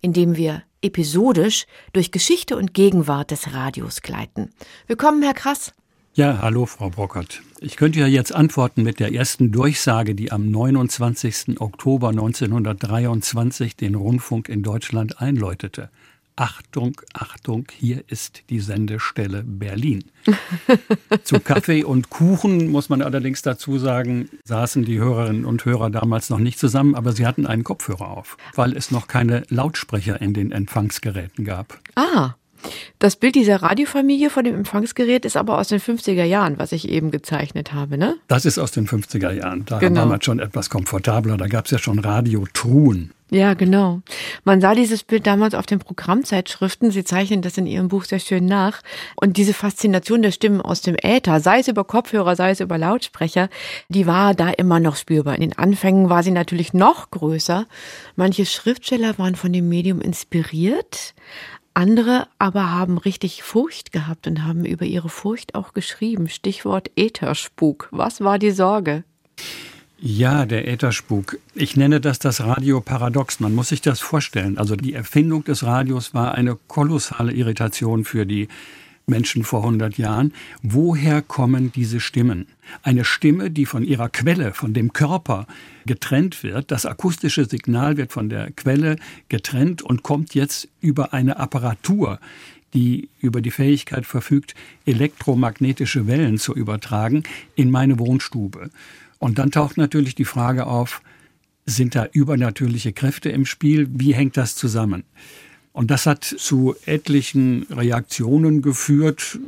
in 0.02 0.13
dem 0.13 0.36
wir 0.36 0.63
episodisch 0.82 1.66
durch 1.94 2.12
Geschichte 2.12 2.58
und 2.58 2.74
Gegenwart 2.74 3.32
des 3.32 3.54
Radios 3.54 4.02
gleiten. 4.02 4.50
Willkommen, 4.88 5.24
Herr 5.24 5.34
Krass. 5.34 5.74
Ja, 6.15 6.43
hallo, 6.43 6.67
Frau 6.67 6.91
Brockert. 6.91 7.41
Ich 7.60 7.75
könnte 7.75 8.00
ja 8.00 8.05
jetzt 8.05 8.36
antworten 8.36 8.84
mit 8.84 9.00
der 9.00 9.12
ersten 9.15 9.51
Durchsage, 9.51 10.13
die 10.13 10.32
am 10.32 10.51
29. 10.51 11.60
Oktober 11.60 12.10
1923 12.10 13.75
den 13.75 13.96
Rundfunk 13.96 14.48
in 14.48 14.62
Deutschland 14.62 15.20
einläutete. 15.20 15.89
Achtung, 16.36 17.01
Achtung, 17.13 17.65
hier 17.75 18.03
ist 18.10 18.43
die 18.51 18.60
Sendestelle 18.60 19.43
Berlin. 19.43 20.03
Zu 21.24 21.39
Kaffee 21.39 21.84
und 21.84 22.12
Kuchen 22.12 22.70
muss 22.70 22.89
man 22.89 23.01
allerdings 23.01 23.41
dazu 23.41 23.79
sagen, 23.79 24.29
saßen 24.43 24.86
die 24.86 25.00
Hörerinnen 25.00 25.46
und 25.46 25.65
Hörer 25.65 25.89
damals 25.89 26.29
noch 26.29 26.38
nicht 26.38 26.60
zusammen, 26.60 26.93
aber 26.93 27.13
sie 27.13 27.25
hatten 27.25 27.48
einen 27.48 27.63
Kopfhörer 27.63 28.10
auf, 28.10 28.38
weil 28.53 28.77
es 28.77 28.91
noch 28.91 29.08
keine 29.08 29.46
Lautsprecher 29.50 30.22
in 30.22 30.36
den 30.36 30.51
Empfangsgeräten 30.51 31.43
gab. 31.43 31.79
Ah. 31.96 32.36
Das 33.00 33.15
Bild 33.15 33.36
dieser 33.36 33.62
Radiofamilie 33.62 34.29
vor 34.29 34.43
dem 34.43 34.55
Empfangsgerät 34.55 35.25
ist 35.25 35.38
aber 35.38 35.58
aus 35.58 35.67
den 35.67 35.79
50er 35.79 36.24
Jahren, 36.24 36.58
was 36.58 36.72
ich 36.72 36.89
eben 36.89 37.12
gezeichnet 37.12 37.74
habe, 37.74 37.98
ne? 37.98 38.15
Das 38.27 38.46
ist 38.46 38.58
aus 38.58 38.72
den 38.72 38.88
50er 38.88 39.32
Jahren. 39.32 39.65
Da 39.65 39.79
genau. 39.79 40.01
war 40.01 40.08
man 40.08 40.22
schon 40.22 40.39
etwas 40.39 40.70
komfortabler. 40.70 41.38
Da 41.38 41.48
gab 41.48 41.65
es 41.65 41.72
ja 41.72 41.77
schon 41.77 42.00
Radiotruhen. 42.00 43.12
Ja, 43.34 43.55
genau. 43.55 44.01
Man 44.43 44.62
sah 44.62 44.75
dieses 44.75 45.03
Bild 45.03 45.25
damals 45.25 45.55
auf 45.55 45.65
den 45.65 45.79
Programmzeitschriften. 45.79 46.91
Sie 46.91 47.03
zeichnen 47.03 47.41
das 47.41 47.58
in 47.58 47.65
Ihrem 47.65 47.88
Buch 47.88 48.03
sehr 48.03 48.20
schön 48.20 48.46
nach. 48.46 48.82
Und 49.15 49.38
diese 49.38 49.55
Faszination 49.55 50.22
der 50.22 50.29
Stimmen 50.29 50.62
aus 50.62 50.82
dem 50.82 50.96
Äther, 51.01 51.39
sei 51.39 51.58
es 51.58 51.67
über 51.67 51.84
Kopfhörer, 51.84 52.36
sei 52.36 52.51
es 52.51 52.60
über 52.60 52.77
Lautsprecher, 52.77 53.50
die 53.89 54.05
war 54.05 54.36
da 54.36 54.51
immer 54.51 54.79
noch 54.79 54.96
spürbar. 54.96 55.34
In 55.34 55.41
den 55.41 55.58
Anfängen 55.58 56.12
war 56.12 56.22
sie 56.22 56.29
natürlich 56.29 56.74
noch 56.74 57.10
größer. 57.10 57.65
Manche 58.15 58.46
Schriftsteller 58.46 59.17
waren 59.17 59.36
von 59.36 59.51
dem 59.51 59.67
Medium 59.67 60.00
inspiriert. 60.00 61.15
Andere 61.74 62.27
aber 62.38 62.72
haben 62.72 62.98
richtig 62.98 63.42
Furcht 63.42 63.92
gehabt 63.92 64.27
und 64.27 64.44
haben 64.44 64.63
über 64.65 64.86
ihre 64.86 65.10
Furcht 65.10 65.56
auch 65.56 65.74
geschrieben. 65.74 66.30
Stichwort 66.30 66.92
Ätherspuk. 66.96 67.88
Was 67.92 68.22
war 68.22 68.38
die 68.38 68.51
Sorge? 68.51 69.03
Ja, 69.98 70.46
der 70.46 70.68
Ätherspuk. 70.68 71.38
Ich 71.56 71.77
nenne 71.77 72.01
das 72.01 72.20
das 72.20 72.42
Radioparadox. 72.42 73.39
Man 73.39 73.56
muss 73.56 73.70
sich 73.70 73.82
das 73.82 74.01
vorstellen. 74.01 74.58
Also 74.58 74.75
die 74.75 74.94
Erfindung 74.94 75.46
des 75.46 75.63
Radios 75.63 76.13
war 76.13 76.36
eine 76.36 76.58
kolossale 76.68 77.32
Irritation 77.32 78.03
für 78.03 78.25
die 78.25 78.50
Menschen 79.05 79.43
vor 79.43 79.62
100 79.62 79.98
Jahren. 79.98 80.33
Woher 80.62 81.22
kommen 81.22 81.72
diese 81.72 82.00
Stimmen? 82.00 82.48
Eine 82.81 83.03
Stimme, 83.05 83.51
die 83.51 83.65
von 83.65 83.83
ihrer 83.83 84.10
Quelle, 84.10 84.53
von 84.53 84.74
dem 84.74 84.93
Körper 84.93 85.48
getrennt 85.86 86.43
wird. 86.43 86.72
Das 86.72 86.86
akustische 86.86 87.45
Signal 87.45 87.98
wird 87.98 88.13
von 88.13 88.29
der 88.29 88.51
Quelle 88.51 88.98
getrennt 89.29 89.81
und 89.81 90.03
kommt 90.03 90.36
jetzt 90.36 90.69
über 90.79 91.13
eine 91.13 91.38
Apparatur, 91.38 92.19
die 92.74 93.10
über 93.19 93.41
die 93.41 93.51
Fähigkeit 93.51 94.05
verfügt, 94.05 94.55
elektromagnetische 94.86 96.07
Wellen 96.07 96.38
zu 96.38 96.55
übertragen, 96.55 97.24
in 97.55 97.69
meine 97.69 98.00
Wohnstube. 98.00 98.69
Und 99.19 99.38
dann 99.38 99.51
taucht 99.51 99.77
natürlich 99.77 100.15
die 100.15 100.25
Frage 100.25 100.65
auf, 100.65 101.01
sind 101.65 101.95
da 101.95 102.07
übernatürliche 102.12 102.91
Kräfte 102.91 103.29
im 103.29 103.45
Spiel? 103.45 103.88
Wie 103.91 104.13
hängt 104.13 104.36
das 104.38 104.55
zusammen? 104.55 105.03
Und 105.74 105.89
das 105.89 106.06
hat 106.06 106.24
zu 106.24 106.75
etlichen 106.86 107.63
Reaktionen 107.63 108.62
geführt, 108.62 109.39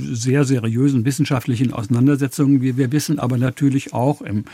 sehr 0.00 0.44
seriösen 0.44 1.04
wissenschaftlichen 1.04 1.72
Auseinandersetzungen, 1.72 2.62
wie 2.62 2.76
wir 2.76 2.92
wissen, 2.92 3.18
aber 3.18 3.38
natürlich 3.38 3.92
auch 3.92 4.22
im 4.22 4.44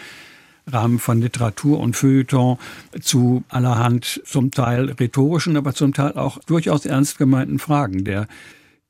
Rahmen 0.66 0.98
von 0.98 1.20
Literatur 1.20 1.78
und 1.78 1.94
Feuilleton 1.94 2.56
zu 3.02 3.44
allerhand 3.50 4.22
zum 4.24 4.50
Teil 4.50 4.92
rhetorischen, 4.92 5.58
aber 5.58 5.74
zum 5.74 5.92
Teil 5.92 6.12
auch 6.14 6.38
durchaus 6.46 6.86
ernst 6.86 7.18
gemeinten 7.18 7.58
Fragen. 7.58 8.04
Der 8.04 8.26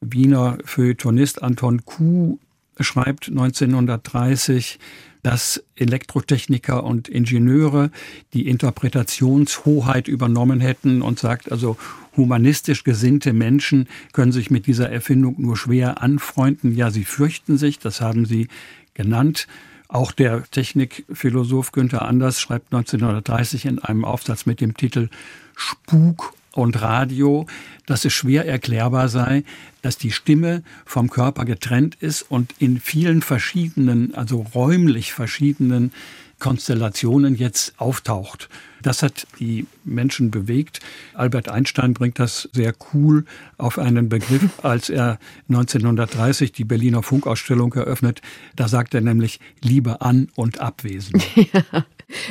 Wiener 0.00 0.58
Feuilletonist 0.64 1.42
Anton 1.42 1.84
Kuh 1.84 2.38
schreibt 2.78 3.28
1930, 3.28 4.78
dass 5.24 5.64
Elektrotechniker 5.74 6.84
und 6.84 7.08
Ingenieure 7.08 7.90
die 8.34 8.46
Interpretationshoheit 8.46 10.06
übernommen 10.06 10.60
hätten 10.60 11.00
und 11.00 11.18
sagt 11.18 11.50
also, 11.50 11.78
humanistisch 12.14 12.84
gesinnte 12.84 13.32
Menschen 13.32 13.88
können 14.12 14.32
sich 14.32 14.50
mit 14.50 14.66
dieser 14.66 14.92
Erfindung 14.92 15.36
nur 15.40 15.56
schwer 15.56 16.02
anfreunden. 16.02 16.76
Ja, 16.76 16.90
sie 16.90 17.04
fürchten 17.04 17.56
sich, 17.56 17.78
das 17.78 18.02
haben 18.02 18.26
sie 18.26 18.48
genannt. 18.92 19.48
Auch 19.88 20.12
der 20.12 20.44
Technikphilosoph 20.50 21.72
Günther 21.72 22.02
Anders 22.02 22.38
schreibt 22.38 22.74
1930 22.74 23.64
in 23.64 23.78
einem 23.78 24.04
Aufsatz 24.04 24.44
mit 24.44 24.60
dem 24.60 24.76
Titel 24.76 25.08
Spuk 25.56 26.34
und 26.54 26.80
Radio, 26.80 27.46
dass 27.86 28.04
es 28.04 28.12
schwer 28.12 28.46
erklärbar 28.46 29.08
sei, 29.08 29.44
dass 29.82 29.98
die 29.98 30.12
Stimme 30.12 30.62
vom 30.86 31.10
Körper 31.10 31.44
getrennt 31.44 31.96
ist 32.00 32.22
und 32.22 32.54
in 32.58 32.80
vielen 32.80 33.22
verschiedenen, 33.22 34.14
also 34.14 34.46
räumlich 34.54 35.12
verschiedenen 35.12 35.92
Konstellationen 36.38 37.36
jetzt 37.36 37.74
auftaucht. 37.78 38.48
Das 38.82 39.02
hat 39.02 39.26
die 39.40 39.66
Menschen 39.82 40.30
bewegt. 40.30 40.80
Albert 41.14 41.48
Einstein 41.48 41.94
bringt 41.94 42.18
das 42.18 42.50
sehr 42.52 42.74
cool 42.92 43.24
auf 43.56 43.78
einen 43.78 44.10
Begriff, 44.10 44.62
als 44.62 44.90
er 44.90 45.18
1930 45.48 46.52
die 46.52 46.64
Berliner 46.64 47.02
Funkausstellung 47.02 47.72
eröffnet. 47.72 48.20
Da 48.56 48.68
sagt 48.68 48.94
er 48.94 49.00
nämlich 49.00 49.40
Liebe 49.62 50.02
an 50.02 50.28
und 50.34 50.60
abwesend. 50.60 51.24
Ja. 51.36 51.84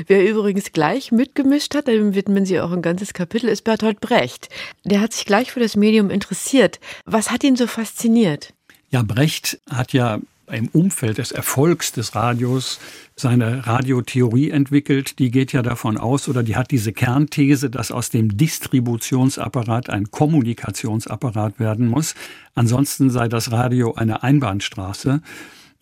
Wer 0.08 0.30
übrigens 0.30 0.72
gleich 0.72 1.12
mitgemischt 1.12 1.76
hat, 1.76 1.88
dem 1.88 2.16
widmen 2.16 2.46
Sie 2.46 2.60
auch 2.60 2.72
ein 2.72 2.82
ganzes 2.82 3.14
Kapitel, 3.14 3.50
ist 3.50 3.64
Bertolt 3.64 4.00
Brecht. 4.00 4.50
Der 4.84 5.02
hat 5.02 5.14
sich 5.14 5.26
gleich 5.26 5.52
für 5.52 5.60
das 5.60 5.76
Medium 5.76 6.10
interessiert. 6.10 6.80
Was 7.06 7.32
hat 7.32 7.44
ihn 7.44 7.56
so 7.56 7.68
fasziniert? 7.68 8.54
Ja, 8.90 9.02
Brecht 9.02 9.60
hat 9.70 9.94
ja 9.94 10.20
im 10.52 10.68
Umfeld 10.68 11.18
des 11.18 11.32
Erfolgs 11.32 11.92
des 11.94 12.16
Radios 12.16 12.80
seine 13.16 13.66
Radiotheorie 13.66 14.52
entwickelt. 14.52 15.20
Die 15.20 15.32
geht 15.32 15.54
ja 15.54 15.62
davon 15.62 15.98
aus 15.98 16.28
oder 16.28 16.44
die 16.44 16.56
hat 16.56 16.72
diese 16.72 16.92
Kernthese, 16.92 17.70
dass 17.70 17.92
aus 17.92 18.10
dem 18.10 18.38
Distributionsapparat 18.38 19.90
ein 19.90 20.12
Kommunikationsapparat 20.12 21.60
werden 21.60 21.88
muss. 21.88 22.16
Ansonsten 22.56 23.10
sei 23.10 23.28
das 23.28 23.52
Radio 23.52 23.94
eine 23.94 24.24
Einbahnstraße. 24.24 25.22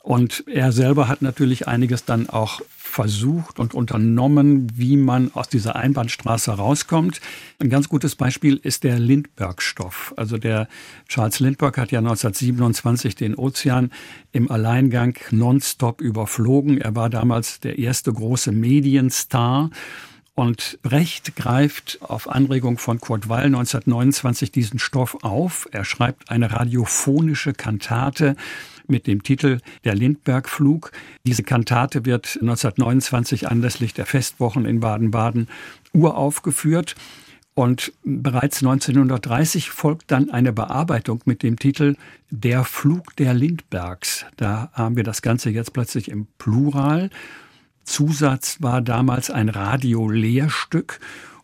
Und 0.04 0.44
er 0.48 0.72
selber 0.72 1.08
hat 1.08 1.22
natürlich 1.22 1.68
einiges 1.68 2.06
dann 2.06 2.28
auch 2.28 2.62
versucht 2.76 3.60
und 3.60 3.76
unternommen, 3.76 4.68
wie 4.76 4.98
man 4.98 5.32
aus 5.34 5.48
dieser 5.48 5.76
Einbahnstraße 5.76 6.52
rauskommt. 6.52 7.22
Ein 7.60 7.70
ganz 7.70 7.88
gutes 7.88 8.16
Beispiel 8.16 8.60
ist 8.62 8.84
der 8.84 9.00
Lindbergh-Stoff. 9.00 10.14
Also 10.18 10.38
der 10.38 10.68
Charles 11.08 11.40
Lindbergh 11.40 11.80
hat 11.80 11.92
ja 11.92 12.00
1927 12.00 13.16
den 13.16 13.36
Ozean 13.36 13.92
im 14.32 14.50
Alleingang 14.50 15.16
nonstop 15.30 16.02
überflogen. 16.02 16.82
Er 16.82 16.96
war 16.96 17.10
damals 17.10 17.60
der 17.60 17.78
erste 17.78 18.12
große 18.12 18.52
Medienstar. 18.52 19.70
Und 20.34 20.80
Brecht 20.82 21.36
greift 21.36 22.00
auf 22.02 22.28
Anregung 22.28 22.78
von 22.78 23.00
Kurt 23.00 23.30
Weil 23.30 23.46
1929 23.46 24.52
diesen 24.52 24.80
Stoff 24.80 25.18
auf. 25.22 25.68
Er 25.72 25.86
schreibt 25.86 26.32
eine 26.32 26.52
radiophonische 26.52 27.54
Kantate 27.54 28.36
mit 28.92 29.08
dem 29.08 29.24
Titel 29.24 29.58
Der 29.84 29.96
Lindbergh-Flug. 29.96 30.92
Diese 31.26 31.42
Kantate 31.42 32.06
wird 32.06 32.38
1929 32.42 33.48
anlässlich 33.48 33.96
der 33.96 34.06
Festwochen 34.06 34.66
in 34.66 34.82
Baden-Baden 34.82 35.48
uraufgeführt. 35.94 36.96
Und 37.54 37.92
bereits 38.04 38.60
1930 38.60 39.72
folgt 39.72 40.12
dann 40.12 40.30
eine 40.30 40.54
Bearbeitung 40.54 41.22
mit 41.26 41.44
dem 41.44 41.58
Titel 41.58 41.96
Der 42.30 42.64
Flug 42.64 43.16
der 43.18 43.34
Lindbergs. 43.34 44.26
Da 44.38 44.70
haben 44.74 44.96
wir 44.96 45.04
das 45.04 45.22
Ganze 45.22 45.50
jetzt 45.50 45.74
plötzlich 45.74 46.10
im 46.10 46.28
Plural. 46.38 47.10
Zusatz 47.84 48.62
war 48.62 48.82
damals 48.82 49.30
ein 49.30 49.50
Radiolehrstück 49.50 51.00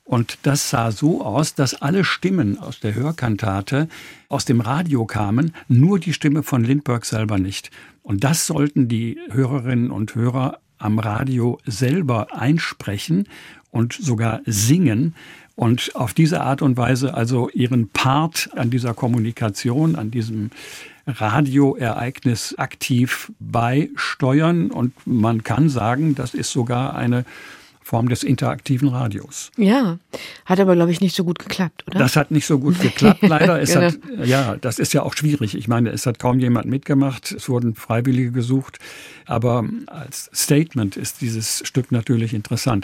und 0.08 0.40
das 0.44 0.70
sah 0.70 0.92
so 0.92 1.22
aus, 1.22 1.54
dass 1.54 1.74
alle 1.82 2.06
Stimmen 2.06 2.58
aus 2.58 2.80
der 2.80 2.96
Hörkantate 2.96 3.90
aus 4.30 4.46
dem 4.46 4.62
Radio 4.62 5.06
kamen, 5.06 5.54
nur 5.68 6.00
die 6.00 6.14
Stimme 6.14 6.44
von 6.44 6.64
Lindbergh 6.64 7.06
selber 7.06 7.38
nicht. 7.38 7.72
Und 8.04 8.24
das 8.24 8.48
sollten 8.48 8.88
die 8.88 9.20
Hörerinnen 9.30 9.92
und 9.92 10.16
Hörer 10.16 10.60
am 10.78 10.98
Radio 11.00 11.60
selber 11.66 12.28
einsprechen 12.32 13.28
und 13.70 13.92
sogar 13.94 14.40
singen 14.46 15.14
und 15.56 15.94
auf 15.96 16.14
diese 16.14 16.40
Art 16.40 16.62
und 16.62 16.78
Weise 16.78 17.14
also 17.14 17.50
ihren 17.50 17.90
Part 17.90 18.50
an 18.56 18.70
dieser 18.70 18.94
Kommunikation, 18.94 19.98
an 19.98 20.10
diesem 20.10 20.52
Radioereignis 21.06 22.56
aktiv 22.58 23.30
beisteuern. 23.40 24.72
Und 24.72 24.94
man 25.06 25.44
kann 25.44 25.68
sagen, 25.68 26.16
das 26.16 26.34
ist 26.34 26.52
sogar 26.52 26.96
eine 26.96 27.26
Form 27.88 28.10
des 28.10 28.24
interaktiven 28.24 28.90
Radios. 28.90 29.50
Ja, 29.56 29.98
hat 30.46 30.60
aber, 30.60 30.76
glaube 30.76 30.92
ich, 30.92 31.00
nicht 31.00 31.16
so 31.16 31.24
gut 31.24 31.40
geklappt, 31.40 31.86
oder? 31.88 32.00
Das 32.00 32.18
hat 32.18 32.32
nicht 32.32 32.46
so 32.46 32.60
gut 32.60 32.78
geklappt, 32.82 33.22
leider. 33.28 33.62
Es 33.62 33.72
genau. 33.74 33.86
hat, 33.86 33.98
ja, 34.26 34.58
das 34.58 34.78
ist 34.78 34.94
ja 34.94 35.04
auch 35.04 35.14
schwierig. 35.14 35.56
Ich 35.56 35.70
meine, 35.70 35.92
es 35.92 36.06
hat 36.06 36.20
kaum 36.20 36.40
jemand 36.40 36.66
mitgemacht. 36.66 37.32
Es 37.32 37.48
wurden 37.48 37.76
Freiwillige 37.76 38.32
gesucht. 38.32 38.80
Aber 39.26 39.64
als 39.88 40.30
Statement 40.34 40.98
ist 40.98 41.22
dieses 41.22 41.66
Stück 41.66 41.94
natürlich 41.94 42.34
interessant. 42.34 42.84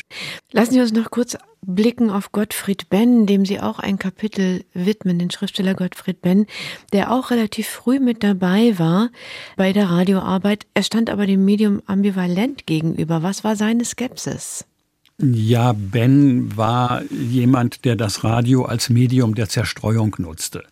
Lassen 0.54 0.71
Sie 0.71 0.80
uns 0.80 0.93
noch 0.93 1.12
kurz 1.12 1.38
blicken 1.65 2.10
auf 2.10 2.32
Gottfried 2.32 2.89
Benn, 2.89 3.25
dem 3.25 3.45
Sie 3.45 3.60
auch 3.60 3.80
ein 3.80 3.97
Kapitel 3.97 4.63
widmen, 4.73 5.19
den 5.19 5.32
Schriftsteller 5.32 5.73
Gottfried 5.73 6.21
Benn, 6.21 6.45
der 6.91 7.12
auch 7.12 7.32
relativ 7.32 7.67
früh 7.67 7.99
mit 7.99 8.23
dabei 8.23 8.78
war 8.80 9.10
bei 9.58 9.73
der 9.73 9.89
Radioarbeit. 9.89 10.65
Er 10.73 10.84
stand 10.84 11.10
aber 11.10 11.25
dem 11.25 11.43
Medium 11.43 11.82
ambivalent 11.86 12.65
gegenüber. 12.65 13.23
Was 13.23 13.43
war 13.43 13.56
seine 13.56 13.86
Skepsis? 13.86 14.65
Ja, 15.19 15.73
Ben 15.73 16.58
war 16.58 17.04
jemand, 17.12 17.86
der 17.86 17.95
das 17.95 18.23
Radio 18.23 18.65
als 18.65 18.89
Medium 18.89 19.36
der 19.36 19.47
Zerstreuung 19.47 20.15
nutzte. 20.17 20.63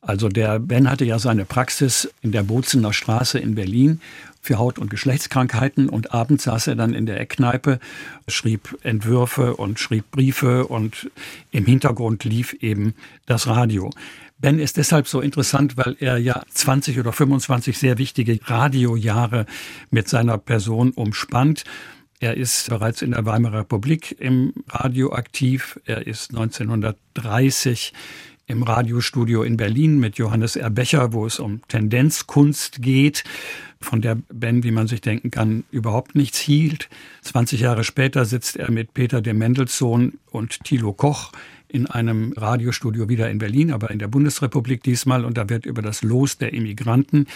Also 0.00 0.28
der 0.28 0.60
Ben 0.60 0.90
hatte 0.90 1.04
ja 1.04 1.18
seine 1.18 1.44
Praxis 1.44 2.08
in 2.22 2.32
der 2.32 2.42
Bozener 2.42 2.92
Straße 2.92 3.38
in 3.38 3.54
Berlin 3.54 4.00
für 4.40 4.58
Haut- 4.58 4.78
und 4.78 4.90
Geschlechtskrankheiten 4.90 5.88
und 5.88 6.14
abends 6.14 6.44
saß 6.44 6.68
er 6.68 6.76
dann 6.76 6.94
in 6.94 7.06
der 7.06 7.20
Eckkneipe, 7.20 7.80
schrieb 8.28 8.78
Entwürfe 8.82 9.56
und 9.56 9.80
schrieb 9.80 10.10
Briefe 10.10 10.66
und 10.66 11.10
im 11.50 11.66
Hintergrund 11.66 12.24
lief 12.24 12.54
eben 12.60 12.94
das 13.26 13.46
Radio. 13.46 13.90
Ben 14.38 14.60
ist 14.60 14.76
deshalb 14.76 15.08
so 15.08 15.20
interessant, 15.20 15.76
weil 15.76 15.96
er 15.98 16.16
ja 16.16 16.42
20 16.54 17.00
oder 17.00 17.12
25 17.12 17.76
sehr 17.76 17.98
wichtige 17.98 18.38
Radiojahre 18.44 19.46
mit 19.90 20.08
seiner 20.08 20.38
Person 20.38 20.92
umspannt. 20.92 21.64
Er 22.20 22.36
ist 22.36 22.68
bereits 22.68 23.00
in 23.02 23.12
der 23.12 23.24
Weimarer 23.26 23.60
Republik 23.60 24.16
im 24.18 24.52
Radio 24.68 25.12
aktiv. 25.12 25.78
Er 25.84 26.04
ist 26.04 26.30
1930 26.30 27.92
im 28.48 28.64
Radiostudio 28.64 29.44
in 29.44 29.56
Berlin 29.56 30.00
mit 30.00 30.16
Johannes 30.16 30.56
R. 30.56 30.70
Becher, 30.70 31.12
wo 31.12 31.26
es 31.26 31.38
um 31.38 31.60
Tendenzkunst 31.68 32.82
geht, 32.82 33.22
von 33.80 34.00
der 34.00 34.16
Ben, 34.32 34.64
wie 34.64 34.72
man 34.72 34.88
sich 34.88 35.00
denken 35.00 35.30
kann, 35.30 35.62
überhaupt 35.70 36.16
nichts 36.16 36.40
hielt. 36.40 36.88
20 37.22 37.60
Jahre 37.60 37.84
später 37.84 38.24
sitzt 38.24 38.56
er 38.56 38.72
mit 38.72 38.94
Peter 38.94 39.20
de 39.20 39.32
Mendelssohn 39.34 40.18
und 40.32 40.64
Thilo 40.64 40.92
Koch 40.92 41.30
in 41.68 41.86
einem 41.86 42.32
Radiostudio 42.32 43.08
wieder 43.08 43.30
in 43.30 43.38
Berlin, 43.38 43.72
aber 43.72 43.90
in 43.90 43.98
der 43.98 44.08
Bundesrepublik 44.08 44.82
diesmal. 44.82 45.24
Und 45.24 45.36
da 45.36 45.48
wird 45.48 45.66
über 45.66 45.82
das 45.82 46.02
Los 46.02 46.38
der 46.38 46.52
Immigranten 46.52 47.26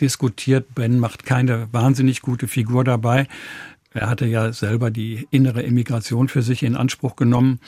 diskutiert. 0.00 0.74
Ben 0.74 0.98
macht 0.98 1.26
keine 1.26 1.68
wahnsinnig 1.70 2.22
gute 2.22 2.48
Figur 2.48 2.82
dabei. 2.82 3.28
Er 3.94 4.10
hatte 4.10 4.26
ja 4.26 4.52
selber 4.52 4.90
die 4.90 5.26
innere 5.30 5.62
Immigration 5.62 6.28
für 6.28 6.42
sich 6.42 6.62
in 6.62 6.76
Anspruch 6.76 7.16
genommen. 7.16 7.60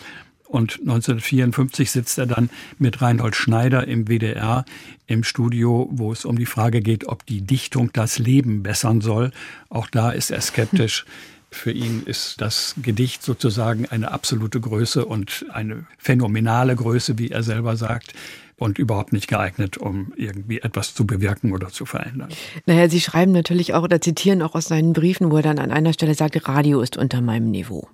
Und 0.48 0.78
1954 0.80 1.90
sitzt 1.90 2.18
er 2.18 2.26
dann 2.26 2.50
mit 2.78 3.02
Reinhold 3.02 3.34
Schneider 3.34 3.88
im 3.88 4.06
WDR 4.06 4.64
im 5.06 5.24
Studio, 5.24 5.88
wo 5.90 6.12
es 6.12 6.24
um 6.24 6.38
die 6.38 6.46
Frage 6.46 6.80
geht, 6.82 7.08
ob 7.08 7.26
die 7.26 7.40
Dichtung 7.40 7.90
das 7.92 8.18
Leben 8.18 8.62
bessern 8.62 9.00
soll. 9.00 9.32
Auch 9.68 9.88
da 9.88 10.10
ist 10.10 10.30
er 10.30 10.40
skeptisch. 10.40 11.04
Für 11.50 11.70
ihn 11.70 12.02
ist 12.04 12.40
das 12.40 12.74
Gedicht 12.82 13.22
sozusagen 13.22 13.86
eine 13.86 14.10
absolute 14.10 14.60
Größe 14.60 15.06
und 15.06 15.46
eine 15.50 15.86
phänomenale 15.96 16.74
Größe, 16.74 17.18
wie 17.18 17.30
er 17.30 17.44
selber 17.44 17.76
sagt 17.76 18.12
und 18.58 18.78
überhaupt 18.78 19.12
nicht 19.12 19.28
geeignet, 19.28 19.76
um 19.76 20.12
irgendwie 20.16 20.60
etwas 20.60 20.94
zu 20.94 21.06
bewirken 21.06 21.52
oder 21.52 21.68
zu 21.68 21.84
verändern. 21.84 22.28
Naja, 22.64 22.88
Sie 22.88 23.00
schreiben 23.00 23.32
natürlich 23.32 23.74
auch 23.74 23.82
oder 23.82 24.00
zitieren 24.00 24.42
auch 24.42 24.54
aus 24.54 24.66
seinen 24.66 24.92
Briefen, 24.92 25.30
wo 25.30 25.36
er 25.36 25.42
dann 25.42 25.58
an 25.58 25.70
einer 25.70 25.92
Stelle 25.92 26.14
sagt, 26.14 26.48
Radio 26.48 26.80
ist 26.80 26.96
unter 26.96 27.20
meinem 27.20 27.50
Niveau. 27.50 27.88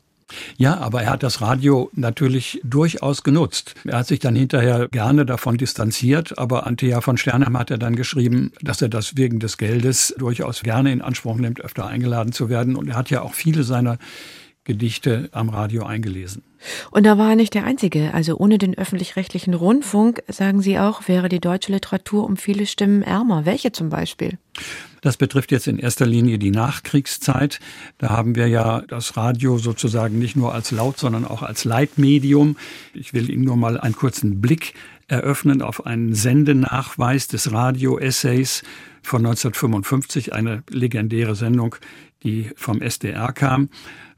Ja, 0.57 0.79
aber 0.79 1.03
er 1.03 1.11
hat 1.11 1.23
das 1.23 1.41
Radio 1.41 1.91
natürlich 1.95 2.61
durchaus 2.65 3.23
genutzt. 3.23 3.75
Er 3.85 3.99
hat 3.99 4.07
sich 4.07 4.19
dann 4.19 4.35
hinterher 4.35 4.89
gerne 4.89 5.27
davon 5.27 5.59
distanziert, 5.59 6.39
aber 6.39 6.67
Antea 6.67 7.01
von 7.01 7.17
Sternheim 7.17 7.59
hat 7.59 7.71
er 7.71 7.79
dann 7.79 7.97
geschrieben, 7.97 8.53
dass 8.61 8.81
er 8.83 8.89
das 8.89 9.17
wegen 9.17 9.41
des 9.41 9.59
Geldes 9.59 10.15
durchaus 10.19 10.63
gerne 10.63 10.93
in 10.93 11.03
Anspruch 11.03 11.37
nimmt, 11.37 11.61
öfter 11.61 11.87
eingeladen 11.87 12.33
zu 12.33 12.49
werden. 12.49 12.77
Und 12.77 12.89
er 12.89 12.97
hat 12.97 13.11
ja 13.11 13.23
auch 13.23 13.35
viele 13.35 13.63
seiner 13.63 13.99
Gedichte 14.65 15.29
am 15.33 15.49
Radio 15.49 15.85
eingelesen. 15.85 16.43
Und 16.93 17.05
da 17.05 17.19
war 17.19 17.31
er 17.31 17.37
nicht 17.37 17.55
der 17.55 17.65
Einzige. 17.65 18.15
Also 18.15 18.37
ohne 18.37 18.59
den 18.59 18.79
öffentlich-rechtlichen 18.79 19.55
Rundfunk, 19.55 20.23
sagen 20.29 20.63
Sie 20.63 20.79
auch, 20.79 21.09
wäre 21.09 21.29
die 21.29 21.41
deutsche 21.41 21.73
Literatur 21.73 22.25
um 22.25 22.37
viele 22.37 22.67
Stimmen 22.67 23.03
ärmer. 23.03 23.45
Welche 23.45 23.73
zum 23.73 23.89
Beispiel? 23.89 24.39
Das 25.01 25.17
betrifft 25.17 25.51
jetzt 25.51 25.67
in 25.67 25.79
erster 25.79 26.07
Linie 26.07 26.39
die 26.39 26.53
Nachkriegszeit. 26.53 27.59
Da 27.99 28.11
haben 28.11 28.37
wir 28.37 28.47
ja 28.47 28.83
das 28.83 29.17
Radio 29.17 29.59
sozusagen 29.59 30.21
nicht 30.21 30.37
nur 30.37 30.55
als 30.55 30.71
Laut, 30.71 30.97
sondern 30.97 31.25
auch 31.25 31.43
als 31.43 31.65
Leitmedium. 31.65 32.57
Ich 32.95 33.13
will 33.13 33.29
Ihnen 33.29 33.45
nur 33.45 33.57
mal 33.57 33.81
einen 33.81 33.97
kurzen 33.97 34.41
Blick 34.41 34.75
eröffnen 35.09 35.61
auf 35.61 35.85
einen 35.87 36.15
Sendenachweis 36.15 37.27
des 37.27 37.53
Radio-Essays 37.53 38.63
von 39.03 39.27
1955, 39.27 40.33
eine 40.33 40.63
legendäre 40.71 41.35
Sendung, 41.35 41.75
die 42.23 42.51
vom 42.55 42.81
SDR 42.81 43.33
kam. 43.33 43.69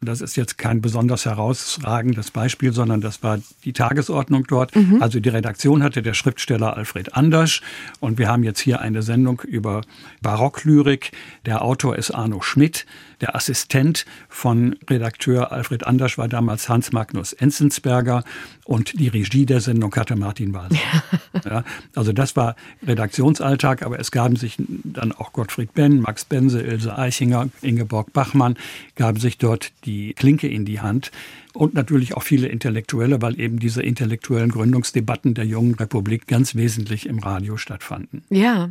Das 0.04 0.20
ist 0.20 0.36
jetzt 0.36 0.58
kein 0.58 0.80
besonders 0.80 1.24
herausragendes 1.24 2.30
Beispiel, 2.30 2.72
sondern 2.72 3.00
das 3.00 3.22
war 3.22 3.38
die 3.64 3.72
Tagesordnung 3.72 4.46
dort. 4.46 4.74
Mhm. 4.74 5.02
Also 5.02 5.20
die 5.20 5.28
Redaktion 5.28 5.82
hatte 5.82 6.02
der 6.02 6.14
Schriftsteller 6.14 6.76
Alfred 6.76 7.14
Anders 7.14 7.60
und 8.00 8.18
wir 8.18 8.28
haben 8.28 8.44
jetzt 8.44 8.60
hier 8.60 8.80
eine 8.80 9.02
Sendung 9.02 9.40
über 9.40 9.82
Barocklyrik. 10.22 11.12
Der 11.46 11.62
Autor 11.62 11.96
ist 11.96 12.10
Arno 12.10 12.40
Schmidt. 12.40 12.86
Der 13.20 13.34
Assistent 13.36 14.04
von 14.28 14.76
Redakteur 14.90 15.52
Alfred 15.52 15.86
Anders 15.86 16.18
war 16.18 16.28
damals 16.28 16.68
Hans 16.68 16.92
Magnus 16.92 17.32
Enzensberger 17.32 18.24
und 18.64 18.98
die 18.98 19.08
Regie 19.08 19.46
der 19.46 19.60
Sendung 19.60 19.94
hatte 19.94 20.16
Martin 20.16 20.52
Walser. 20.52 20.76
ja, 21.44 21.64
also 21.94 22.12
das 22.12 22.36
war 22.36 22.56
Redaktionsalltag, 22.86 23.82
aber 23.82 23.98
es 23.98 24.10
gaben 24.10 24.36
sich 24.36 24.56
dann 24.58 25.12
auch 25.12 25.32
Gottfried 25.32 25.72
Benn, 25.74 26.00
Max 26.00 26.24
Bense, 26.24 26.60
Ilse 26.60 26.96
Eichinger, 26.98 27.48
Ingeborg 27.62 28.12
Bachmann, 28.12 28.56
gaben 28.96 29.18
sich 29.20 29.38
dort 29.38 29.72
die 29.84 29.93
Klinke 30.14 30.48
in 30.48 30.64
die 30.64 30.80
Hand 30.80 31.10
und 31.52 31.74
natürlich 31.74 32.14
auch 32.14 32.22
viele 32.22 32.48
Intellektuelle, 32.48 33.22
weil 33.22 33.40
eben 33.40 33.58
diese 33.58 33.82
intellektuellen 33.82 34.50
Gründungsdebatten 34.50 35.34
der 35.34 35.46
jungen 35.46 35.74
Republik 35.74 36.26
ganz 36.26 36.54
wesentlich 36.54 37.06
im 37.06 37.18
Radio 37.18 37.56
stattfanden. 37.56 38.22
Ja. 38.30 38.70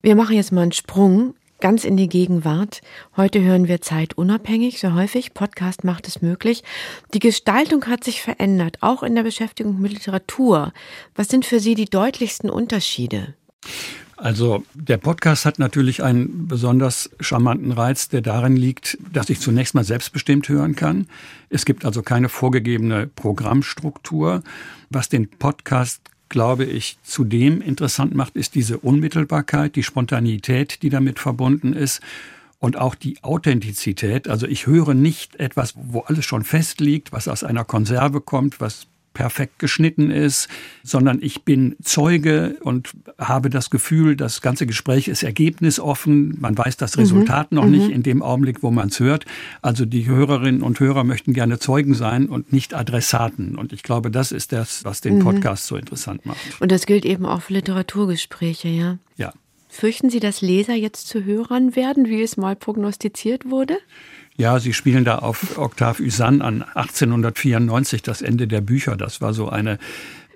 Wir 0.00 0.14
machen 0.14 0.36
jetzt 0.36 0.52
mal 0.52 0.62
einen 0.62 0.72
Sprung 0.72 1.34
ganz 1.60 1.84
in 1.84 1.96
die 1.96 2.08
Gegenwart. 2.08 2.80
Heute 3.16 3.42
hören 3.42 3.68
wir 3.68 3.80
Zeit 3.80 4.14
unabhängig, 4.14 4.78
so 4.78 4.94
häufig. 4.94 5.34
Podcast 5.34 5.84
macht 5.84 6.06
es 6.06 6.22
möglich. 6.22 6.62
Die 7.14 7.18
Gestaltung 7.18 7.86
hat 7.86 8.04
sich 8.04 8.22
verändert, 8.22 8.78
auch 8.80 9.02
in 9.02 9.14
der 9.14 9.24
Beschäftigung 9.24 9.80
mit 9.80 9.92
Literatur. 9.92 10.72
Was 11.14 11.28
sind 11.28 11.44
für 11.44 11.60
Sie 11.60 11.74
die 11.74 11.86
deutlichsten 11.86 12.50
Unterschiede? 12.50 13.34
Also 14.20 14.64
der 14.74 14.96
Podcast 14.96 15.44
hat 15.44 15.60
natürlich 15.60 16.02
einen 16.02 16.48
besonders 16.48 17.08
charmanten 17.20 17.70
Reiz, 17.70 18.08
der 18.08 18.20
darin 18.20 18.56
liegt, 18.56 18.98
dass 19.12 19.30
ich 19.30 19.38
zunächst 19.38 19.76
mal 19.76 19.84
selbstbestimmt 19.84 20.48
hören 20.48 20.74
kann. 20.74 21.06
Es 21.50 21.64
gibt 21.64 21.84
also 21.84 22.02
keine 22.02 22.28
vorgegebene 22.28 23.06
Programmstruktur. 23.06 24.42
Was 24.90 25.08
den 25.08 25.28
Podcast 25.28 26.00
glaube 26.28 26.64
ich, 26.64 26.98
zudem 27.02 27.62
interessant 27.62 28.14
macht, 28.14 28.36
ist 28.36 28.54
diese 28.54 28.78
Unmittelbarkeit, 28.78 29.76
die 29.76 29.82
Spontanität, 29.82 30.82
die 30.82 30.90
damit 30.90 31.18
verbunden 31.18 31.72
ist 31.72 32.00
und 32.58 32.76
auch 32.76 32.94
die 32.94 33.22
Authentizität. 33.22 34.28
Also 34.28 34.46
ich 34.46 34.66
höre 34.66 34.94
nicht 34.94 35.36
etwas, 35.36 35.74
wo 35.76 36.00
alles 36.00 36.24
schon 36.24 36.44
festliegt, 36.44 37.12
was 37.12 37.28
aus 37.28 37.44
einer 37.44 37.64
Konserve 37.64 38.20
kommt, 38.20 38.60
was 38.60 38.88
perfekt 39.18 39.58
geschnitten 39.58 40.12
ist, 40.12 40.46
sondern 40.84 41.18
ich 41.20 41.42
bin 41.42 41.74
Zeuge 41.82 42.56
und 42.60 42.90
habe 43.18 43.50
das 43.50 43.68
Gefühl, 43.68 44.14
das 44.14 44.42
ganze 44.42 44.64
Gespräch 44.64 45.08
ist 45.08 45.24
ergebnisoffen. 45.24 46.40
Man 46.40 46.56
weiß 46.56 46.76
das 46.76 46.94
mhm. 46.94 47.00
Resultat 47.00 47.50
mhm. 47.50 47.56
noch 47.56 47.64
mhm. 47.64 47.70
nicht 47.72 47.90
in 47.90 48.04
dem 48.04 48.22
Augenblick, 48.22 48.62
wo 48.62 48.70
man 48.70 48.90
es 48.90 49.00
hört. 49.00 49.26
Also 49.60 49.86
die 49.86 50.06
Hörerinnen 50.06 50.62
und 50.62 50.78
Hörer 50.78 51.02
möchten 51.02 51.32
gerne 51.32 51.58
Zeugen 51.58 51.94
sein 51.94 52.28
und 52.28 52.52
nicht 52.52 52.74
Adressaten. 52.74 53.58
Und 53.58 53.72
ich 53.72 53.82
glaube, 53.82 54.12
das 54.12 54.30
ist 54.30 54.52
das, 54.52 54.84
was 54.84 55.00
den 55.00 55.16
mhm. 55.16 55.24
Podcast 55.24 55.66
so 55.66 55.74
interessant 55.74 56.24
macht. 56.24 56.38
Und 56.60 56.70
das 56.70 56.86
gilt 56.86 57.04
eben 57.04 57.26
auch 57.26 57.42
für 57.42 57.54
Literaturgespräche, 57.54 58.68
ja? 58.68 58.98
Ja. 59.16 59.32
Fürchten 59.68 60.10
Sie, 60.10 60.20
dass 60.20 60.42
Leser 60.42 60.74
jetzt 60.74 61.08
zu 61.08 61.24
Hörern 61.24 61.74
werden, 61.74 62.06
wie 62.06 62.22
es 62.22 62.36
mal 62.36 62.54
prognostiziert 62.54 63.50
wurde? 63.50 63.78
Ja, 64.38 64.60
Sie 64.60 64.72
spielen 64.72 65.04
da 65.04 65.18
auf 65.18 65.58
Octave 65.58 66.00
Usan 66.00 66.42
an 66.42 66.62
1894, 66.62 68.02
das 68.02 68.22
Ende 68.22 68.46
der 68.46 68.60
Bücher. 68.60 68.96
Das 68.96 69.20
war 69.20 69.34
so 69.34 69.48
eine 69.48 69.78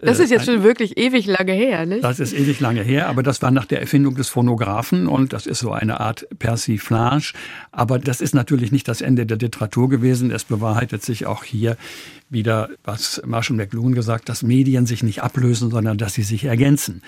das 0.02 0.18
ist 0.18 0.30
jetzt 0.30 0.48
äh, 0.48 0.54
schon 0.54 0.64
wirklich 0.64 0.98
ewig 0.98 1.26
lange 1.26 1.52
her, 1.52 1.86
nicht? 1.86 2.02
Das 2.02 2.18
ist 2.18 2.32
ewig 2.32 2.58
lange 2.58 2.82
her, 2.82 3.08
aber 3.08 3.22
das 3.22 3.40
war 3.40 3.52
nach 3.52 3.66
der 3.66 3.80
Erfindung 3.80 4.16
des 4.16 4.28
Phonographen 4.28 5.06
und 5.06 5.32
das 5.32 5.46
ist 5.46 5.60
so 5.60 5.70
eine 5.70 6.00
Art 6.00 6.26
Persiflage. 6.40 7.34
Aber 7.70 8.00
das 8.00 8.20
ist 8.20 8.34
natürlich 8.34 8.72
nicht 8.72 8.88
das 8.88 9.00
Ende 9.00 9.26
der 9.26 9.38
Literatur 9.38 9.88
gewesen. 9.88 10.32
Es 10.32 10.42
bewahrheitet 10.42 11.04
sich 11.04 11.26
auch 11.26 11.44
hier 11.44 11.76
wieder, 12.28 12.70
was 12.82 13.22
Marshall 13.24 13.56
McLuhan 13.56 13.94
gesagt, 13.94 14.28
dass 14.28 14.42
Medien 14.42 14.86
sich 14.86 15.04
nicht 15.04 15.22
ablösen, 15.22 15.70
sondern 15.70 15.98
dass 15.98 16.14
sie 16.14 16.24
sich 16.24 16.44
ergänzen. 16.44 17.02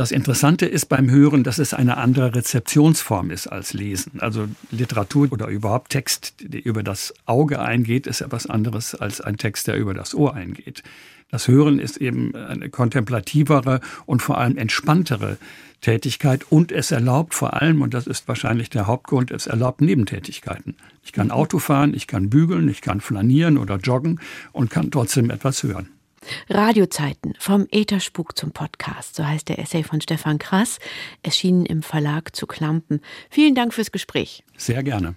Das 0.00 0.12
Interessante 0.12 0.64
ist 0.64 0.88
beim 0.88 1.10
Hören, 1.10 1.44
dass 1.44 1.58
es 1.58 1.74
eine 1.74 1.98
andere 1.98 2.34
Rezeptionsform 2.34 3.30
ist 3.30 3.48
als 3.48 3.74
Lesen. 3.74 4.12
Also 4.20 4.48
Literatur 4.70 5.28
oder 5.30 5.48
überhaupt 5.48 5.90
Text, 5.90 6.36
der 6.40 6.64
über 6.64 6.82
das 6.82 7.12
Auge 7.26 7.60
eingeht, 7.60 8.06
ist 8.06 8.22
etwas 8.22 8.46
anderes 8.46 8.94
als 8.94 9.20
ein 9.20 9.36
Text, 9.36 9.66
der 9.66 9.76
über 9.76 9.92
das 9.92 10.14
Ohr 10.14 10.34
eingeht. 10.34 10.82
Das 11.30 11.48
Hören 11.48 11.78
ist 11.78 11.98
eben 11.98 12.34
eine 12.34 12.70
kontemplativere 12.70 13.82
und 14.06 14.22
vor 14.22 14.38
allem 14.38 14.56
entspanntere 14.56 15.36
Tätigkeit 15.82 16.46
und 16.48 16.72
es 16.72 16.92
erlaubt 16.92 17.34
vor 17.34 17.60
allem, 17.60 17.82
und 17.82 17.92
das 17.92 18.06
ist 18.06 18.26
wahrscheinlich 18.26 18.70
der 18.70 18.86
Hauptgrund, 18.86 19.30
es 19.30 19.48
erlaubt 19.48 19.82
Nebentätigkeiten. 19.82 20.76
Ich 21.04 21.12
kann 21.12 21.30
Auto 21.30 21.58
fahren, 21.58 21.92
ich 21.92 22.06
kann 22.06 22.30
bügeln, 22.30 22.70
ich 22.70 22.80
kann 22.80 23.02
flanieren 23.02 23.58
oder 23.58 23.76
joggen 23.76 24.18
und 24.52 24.70
kann 24.70 24.90
trotzdem 24.90 25.28
etwas 25.28 25.62
hören. 25.62 25.90
Radiozeiten 26.48 27.34
vom 27.38 27.66
Ätherspuk 27.70 28.36
zum 28.36 28.52
Podcast, 28.52 29.16
so 29.16 29.26
heißt 29.26 29.48
der 29.48 29.58
Essay 29.58 29.82
von 29.82 30.00
Stefan 30.00 30.38
Krass, 30.38 30.78
erschienen 31.22 31.66
im 31.66 31.82
Verlag 31.82 32.34
zu 32.36 32.46
Klampen. 32.46 33.00
Vielen 33.30 33.54
Dank 33.54 33.74
fürs 33.74 33.92
Gespräch. 33.92 34.44
Sehr 34.56 34.82
gerne. 34.82 35.14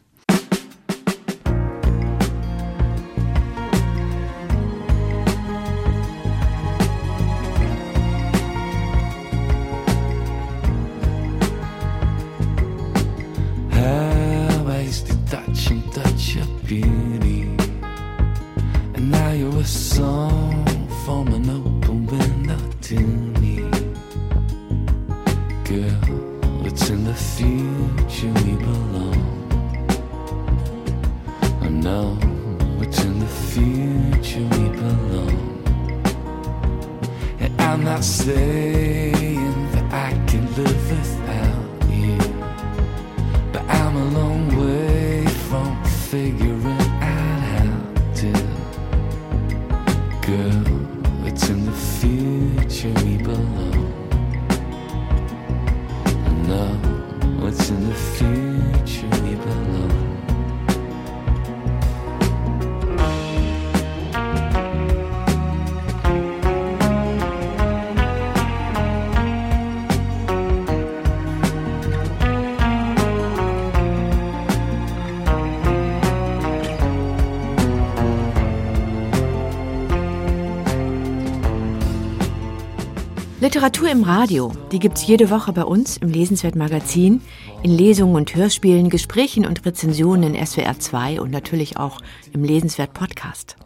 Literatur 83.44 83.90
im 83.90 84.04
Radio, 84.04 84.54
die 84.72 84.80
gibt's 84.80 85.06
jede 85.06 85.30
Woche 85.30 85.52
bei 85.52 85.66
uns 85.66 85.98
im 85.98 86.08
Lesenswert 86.08 86.56
Magazin, 86.56 87.20
in 87.62 87.72
Lesungen 87.72 88.16
und 88.16 88.34
Hörspielen, 88.34 88.90
Gesprächen 88.90 89.46
und 89.46 89.66
Rezensionen 89.66 90.34
in 90.34 90.46
SWR 90.46 90.80
2 90.80 91.20
und 91.20 91.30
natürlich 91.30 91.76
auch 91.76 92.00
im 92.32 92.46
Lesenswert 92.46 92.94
Podcast. 92.94 93.58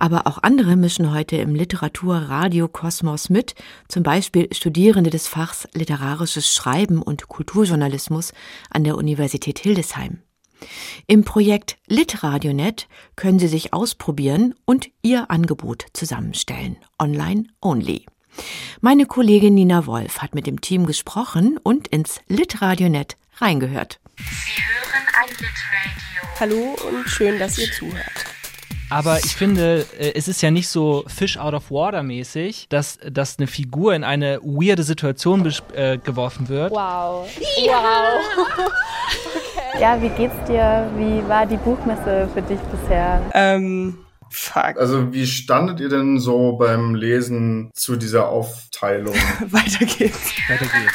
Aber 0.00 0.26
auch 0.26 0.38
andere 0.42 0.74
mischen 0.74 1.14
heute 1.14 1.36
im 1.36 1.54
Literatur-Radio-Kosmos 1.54 3.30
mit, 3.30 3.54
zum 3.86 4.02
Beispiel 4.02 4.48
Studierende 4.52 5.10
des 5.10 5.28
Fachs 5.28 5.68
Literarisches 5.74 6.52
Schreiben 6.52 7.00
und 7.00 7.28
Kulturjournalismus 7.28 8.32
an 8.68 8.82
der 8.82 8.96
Universität 8.96 9.60
Hildesheim. 9.60 10.22
Im 11.06 11.22
Projekt 11.22 11.76
LitRadioNet 11.86 12.88
können 13.14 13.38
Sie 13.38 13.46
sich 13.46 13.72
ausprobieren 13.72 14.56
und 14.64 14.88
Ihr 15.02 15.30
Angebot 15.30 15.86
zusammenstellen, 15.92 16.78
online 16.98 17.44
only. 17.60 18.06
Meine 18.80 19.06
Kollegin 19.06 19.54
Nina 19.54 19.86
Wolf 19.86 20.18
hat 20.18 20.34
mit 20.34 20.46
dem 20.46 20.60
Team 20.60 20.86
gesprochen 20.86 21.58
und 21.62 21.88
ins 21.88 22.20
Litradionet 22.28 23.16
reingehört. 23.38 23.98
Sie 24.16 24.62
hören 24.62 25.06
ein 25.20 25.28
Litradio. 25.30 26.40
Hallo 26.40 26.76
und 26.88 27.08
schön, 27.08 27.38
dass 27.38 27.58
ihr 27.58 27.70
zuhört. 27.72 28.34
Aber 28.90 29.18
ich 29.18 29.34
finde, 29.34 29.86
äh, 29.98 30.12
es 30.14 30.28
ist 30.28 30.42
ja 30.42 30.50
nicht 30.50 30.68
so 30.68 31.04
Fish 31.08 31.36
out 31.36 31.54
of 31.54 31.70
water 31.70 32.02
mäßig, 32.02 32.66
dass, 32.68 32.98
dass 33.10 33.38
eine 33.38 33.46
Figur 33.46 33.94
in 33.94 34.04
eine 34.04 34.40
weirde 34.42 34.82
Situation 34.82 35.50
äh, 35.74 35.98
geworfen 35.98 36.48
wird. 36.48 36.70
Wow. 36.70 37.28
Ja. 37.64 37.82
Wow. 37.82 38.58
okay. 39.36 39.80
Ja, 39.80 40.00
wie 40.00 40.10
geht's 40.10 40.36
dir? 40.46 40.88
Wie 40.96 41.26
war 41.28 41.46
die 41.46 41.56
Buchmesse 41.56 42.28
für 42.32 42.42
dich 42.42 42.60
bisher? 42.60 43.20
Ähm, 43.32 44.03
fuck. 44.34 44.76
Also 44.78 45.12
wie 45.12 45.26
standet 45.26 45.80
ihr 45.80 45.88
denn 45.88 46.18
so 46.18 46.56
beim 46.56 46.94
Lesen 46.94 47.70
zu 47.72 47.96
dieser 47.96 48.28
Aufteilung? 48.28 49.14
Weiter 49.48 49.84
geht's. 49.84 50.32
Weiter 50.48 50.66
geht's. 50.66 50.92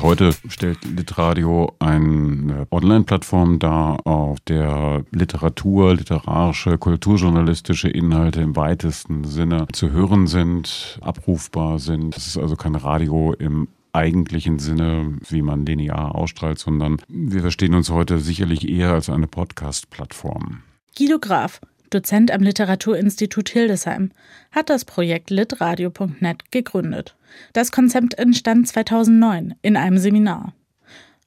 Heute 0.00 0.32
stellt 0.48 0.84
Litradio 0.84 1.76
eine 1.78 2.66
Online-Plattform 2.72 3.60
dar, 3.60 4.04
auf 4.04 4.40
der 4.40 5.04
Literatur, 5.12 5.94
literarische, 5.94 6.76
kulturjournalistische 6.76 7.88
Inhalte 7.88 8.40
im 8.40 8.56
weitesten 8.56 9.22
Sinne 9.22 9.68
zu 9.72 9.92
hören 9.92 10.26
sind, 10.26 10.98
abrufbar 11.02 11.78
sind. 11.78 12.16
Es 12.16 12.26
ist 12.26 12.36
also 12.36 12.56
kein 12.56 12.74
Radio 12.74 13.32
im 13.34 13.68
eigentlichen 13.92 14.58
Sinne, 14.58 15.18
wie 15.28 15.42
man 15.42 15.66
linear 15.66 16.14
ausstrahlt, 16.14 16.58
sondern 16.58 16.96
wir 17.08 17.42
verstehen 17.42 17.74
uns 17.74 17.90
heute 17.90 18.18
sicherlich 18.18 18.68
eher 18.68 18.92
als 18.92 19.10
eine 19.10 19.26
Podcast-Plattform. 19.26 20.62
Guido 20.96 21.18
Graf, 21.18 21.60
Dozent 21.90 22.30
am 22.30 22.42
Literaturinstitut 22.42 23.50
Hildesheim, 23.50 24.12
hat 24.50 24.70
das 24.70 24.84
Projekt 24.84 25.30
litradio.net 25.30 26.50
gegründet. 26.50 27.16
Das 27.52 27.72
Konzept 27.72 28.14
entstand 28.14 28.68
2009 28.68 29.54
in 29.62 29.76
einem 29.76 29.98
Seminar. 29.98 30.54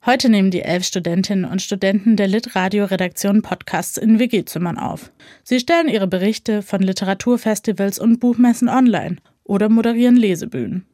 Heute 0.06 0.30
nehmen 0.30 0.52
die 0.52 0.62
elf 0.62 0.84
Studentinnen 0.84 1.46
und 1.46 1.64
Studenten 1.64 2.16
der 2.16 2.28
Litradio-Redaktion 2.28 3.42
Podcasts 3.42 3.98
in 3.98 4.20
WG-Zimmern 4.20 4.78
auf. 4.78 5.12
Sie 5.44 5.60
stellen 5.60 5.88
ihre 5.88 6.08
Berichte 6.08 6.62
von 6.62 6.82
Literaturfestivals 6.82 7.98
und 7.98 8.20
Buchmessen 8.20 8.70
online 8.70 9.18
oder 9.44 9.68
moderieren 9.68 10.16
Lesebühnen. 10.16 10.86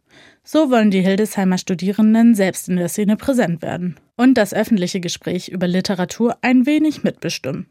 So 0.43 0.71
wollen 0.71 0.89
die 0.89 1.01
Hildesheimer 1.01 1.59
Studierenden 1.59 2.33
selbst 2.33 2.67
in 2.67 2.77
der 2.77 2.89
Szene 2.89 3.15
präsent 3.15 3.61
werden 3.61 3.99
und 4.17 4.35
das 4.35 4.53
öffentliche 4.53 4.99
Gespräch 4.99 5.49
über 5.49 5.67
Literatur 5.67 6.37
ein 6.41 6.65
wenig 6.65 7.03
mitbestimmen. 7.03 7.67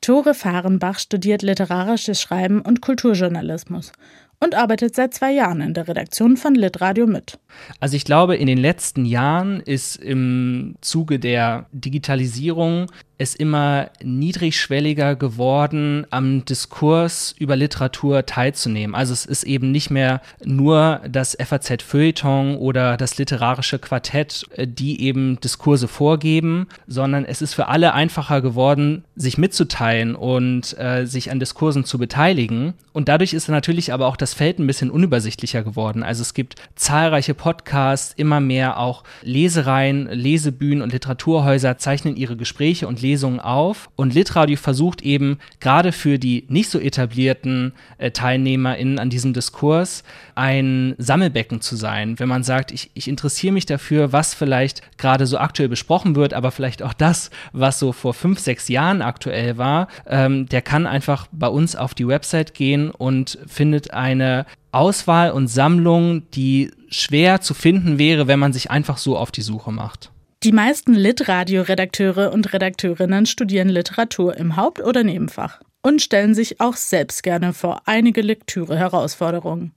Tore 0.00 0.32
Fahrenbach 0.32 0.98
studiert 1.00 1.42
literarisches 1.42 2.22
Schreiben 2.22 2.62
und 2.62 2.80
Kulturjournalismus 2.80 3.92
und 4.40 4.54
arbeitet 4.54 4.94
seit 4.94 5.12
zwei 5.12 5.32
Jahren 5.32 5.60
in 5.60 5.74
der 5.74 5.88
Redaktion 5.88 6.36
von 6.36 6.54
Litradio 6.54 7.06
mit. 7.06 7.38
Also 7.80 7.96
ich 7.96 8.04
glaube, 8.04 8.36
in 8.36 8.46
den 8.46 8.58
letzten 8.58 9.04
Jahren 9.04 9.60
ist 9.60 9.96
im 9.96 10.76
Zuge 10.80 11.18
der 11.18 11.66
Digitalisierung 11.72 12.86
es 13.18 13.34
immer 13.34 13.90
niedrigschwelliger 14.02 15.16
geworden, 15.16 16.06
am 16.10 16.44
Diskurs 16.44 17.34
über 17.36 17.56
Literatur 17.56 18.24
teilzunehmen. 18.24 18.94
Also 18.94 19.12
es 19.12 19.26
ist 19.26 19.42
eben 19.42 19.72
nicht 19.72 19.90
mehr 19.90 20.22
nur 20.44 21.00
das 21.08 21.36
FAZ 21.38 21.82
Feuilleton 21.82 22.56
oder 22.56 22.96
das 22.96 23.18
literarische 23.18 23.80
Quartett, 23.80 24.46
äh, 24.54 24.66
die 24.68 25.02
eben 25.02 25.40
Diskurse 25.40 25.88
vorgeben, 25.88 26.68
sondern 26.86 27.24
es 27.24 27.42
ist 27.42 27.54
für 27.54 27.66
alle 27.66 27.92
einfacher 27.92 28.40
geworden, 28.40 29.04
sich 29.16 29.36
mitzuteilen 29.36 30.14
und 30.14 30.78
äh, 30.78 31.04
sich 31.04 31.32
an 31.32 31.40
Diskursen 31.40 31.84
zu 31.84 31.98
beteiligen. 31.98 32.74
Und 32.92 33.08
dadurch 33.08 33.32
ist 33.32 33.48
natürlich 33.48 33.92
aber 33.92 34.06
auch 34.06 34.16
das 34.16 34.34
Feld 34.34 34.58
ein 34.58 34.66
bisschen 34.66 34.90
unübersichtlicher 34.90 35.62
geworden. 35.62 36.02
Also 36.02 36.22
es 36.22 36.34
gibt 36.34 36.54
zahlreiche 36.76 37.34
Podcasts, 37.34 38.14
immer 38.16 38.40
mehr 38.40 38.78
auch 38.78 39.02
Lesereien, 39.22 40.08
Lesebühnen 40.08 40.82
und 40.82 40.92
Literaturhäuser 40.92 41.78
zeichnen 41.78 42.16
ihre 42.16 42.36
Gespräche 42.36 42.86
und 42.86 43.00
Lesungen 43.08 43.40
auf. 43.40 43.88
Und 43.96 44.14
Litradio 44.14 44.56
versucht 44.56 45.02
eben 45.02 45.38
gerade 45.60 45.92
für 45.92 46.18
die 46.18 46.44
nicht 46.48 46.70
so 46.70 46.78
etablierten 46.78 47.72
äh, 47.96 48.10
TeilnehmerInnen 48.10 48.98
an 48.98 49.10
diesem 49.10 49.32
Diskurs 49.32 50.04
ein 50.34 50.94
Sammelbecken 50.98 51.60
zu 51.60 51.76
sein. 51.76 52.18
Wenn 52.18 52.28
man 52.28 52.42
sagt, 52.42 52.70
ich, 52.70 52.90
ich 52.94 53.08
interessiere 53.08 53.54
mich 53.54 53.66
dafür, 53.66 54.12
was 54.12 54.34
vielleicht 54.34 54.82
gerade 54.98 55.26
so 55.26 55.38
aktuell 55.38 55.68
besprochen 55.68 56.16
wird, 56.16 56.34
aber 56.34 56.50
vielleicht 56.50 56.82
auch 56.82 56.92
das, 56.92 57.30
was 57.52 57.78
so 57.78 57.92
vor 57.92 58.14
fünf, 58.14 58.38
sechs 58.38 58.68
Jahren 58.68 59.02
aktuell 59.02 59.56
war, 59.56 59.88
ähm, 60.06 60.46
der 60.46 60.62
kann 60.62 60.86
einfach 60.86 61.26
bei 61.32 61.48
uns 61.48 61.76
auf 61.76 61.94
die 61.94 62.06
Website 62.06 62.54
gehen 62.54 62.90
und 62.90 63.38
findet 63.46 63.92
eine 63.92 64.44
Auswahl 64.70 65.30
und 65.30 65.48
Sammlung, 65.48 66.22
die 66.34 66.70
schwer 66.90 67.40
zu 67.40 67.54
finden 67.54 67.98
wäre, 67.98 68.26
wenn 68.26 68.38
man 68.38 68.52
sich 68.52 68.70
einfach 68.70 68.98
so 68.98 69.16
auf 69.16 69.30
die 69.30 69.42
Suche 69.42 69.72
macht. 69.72 70.10
Die 70.44 70.52
meisten 70.52 70.94
Lit-Radio-Redakteure 70.94 72.32
und 72.32 72.52
Redakteurinnen 72.52 73.26
studieren 73.26 73.68
Literatur 73.68 74.36
im 74.36 74.56
Haupt- 74.56 74.80
oder 74.80 75.02
Nebenfach 75.02 75.60
und 75.82 76.00
stellen 76.00 76.34
sich 76.34 76.60
auch 76.60 76.76
selbst 76.76 77.22
gerne 77.22 77.52
vor 77.52 77.82
einige 77.86 78.22
Lektüre-Herausforderungen. 78.22 79.72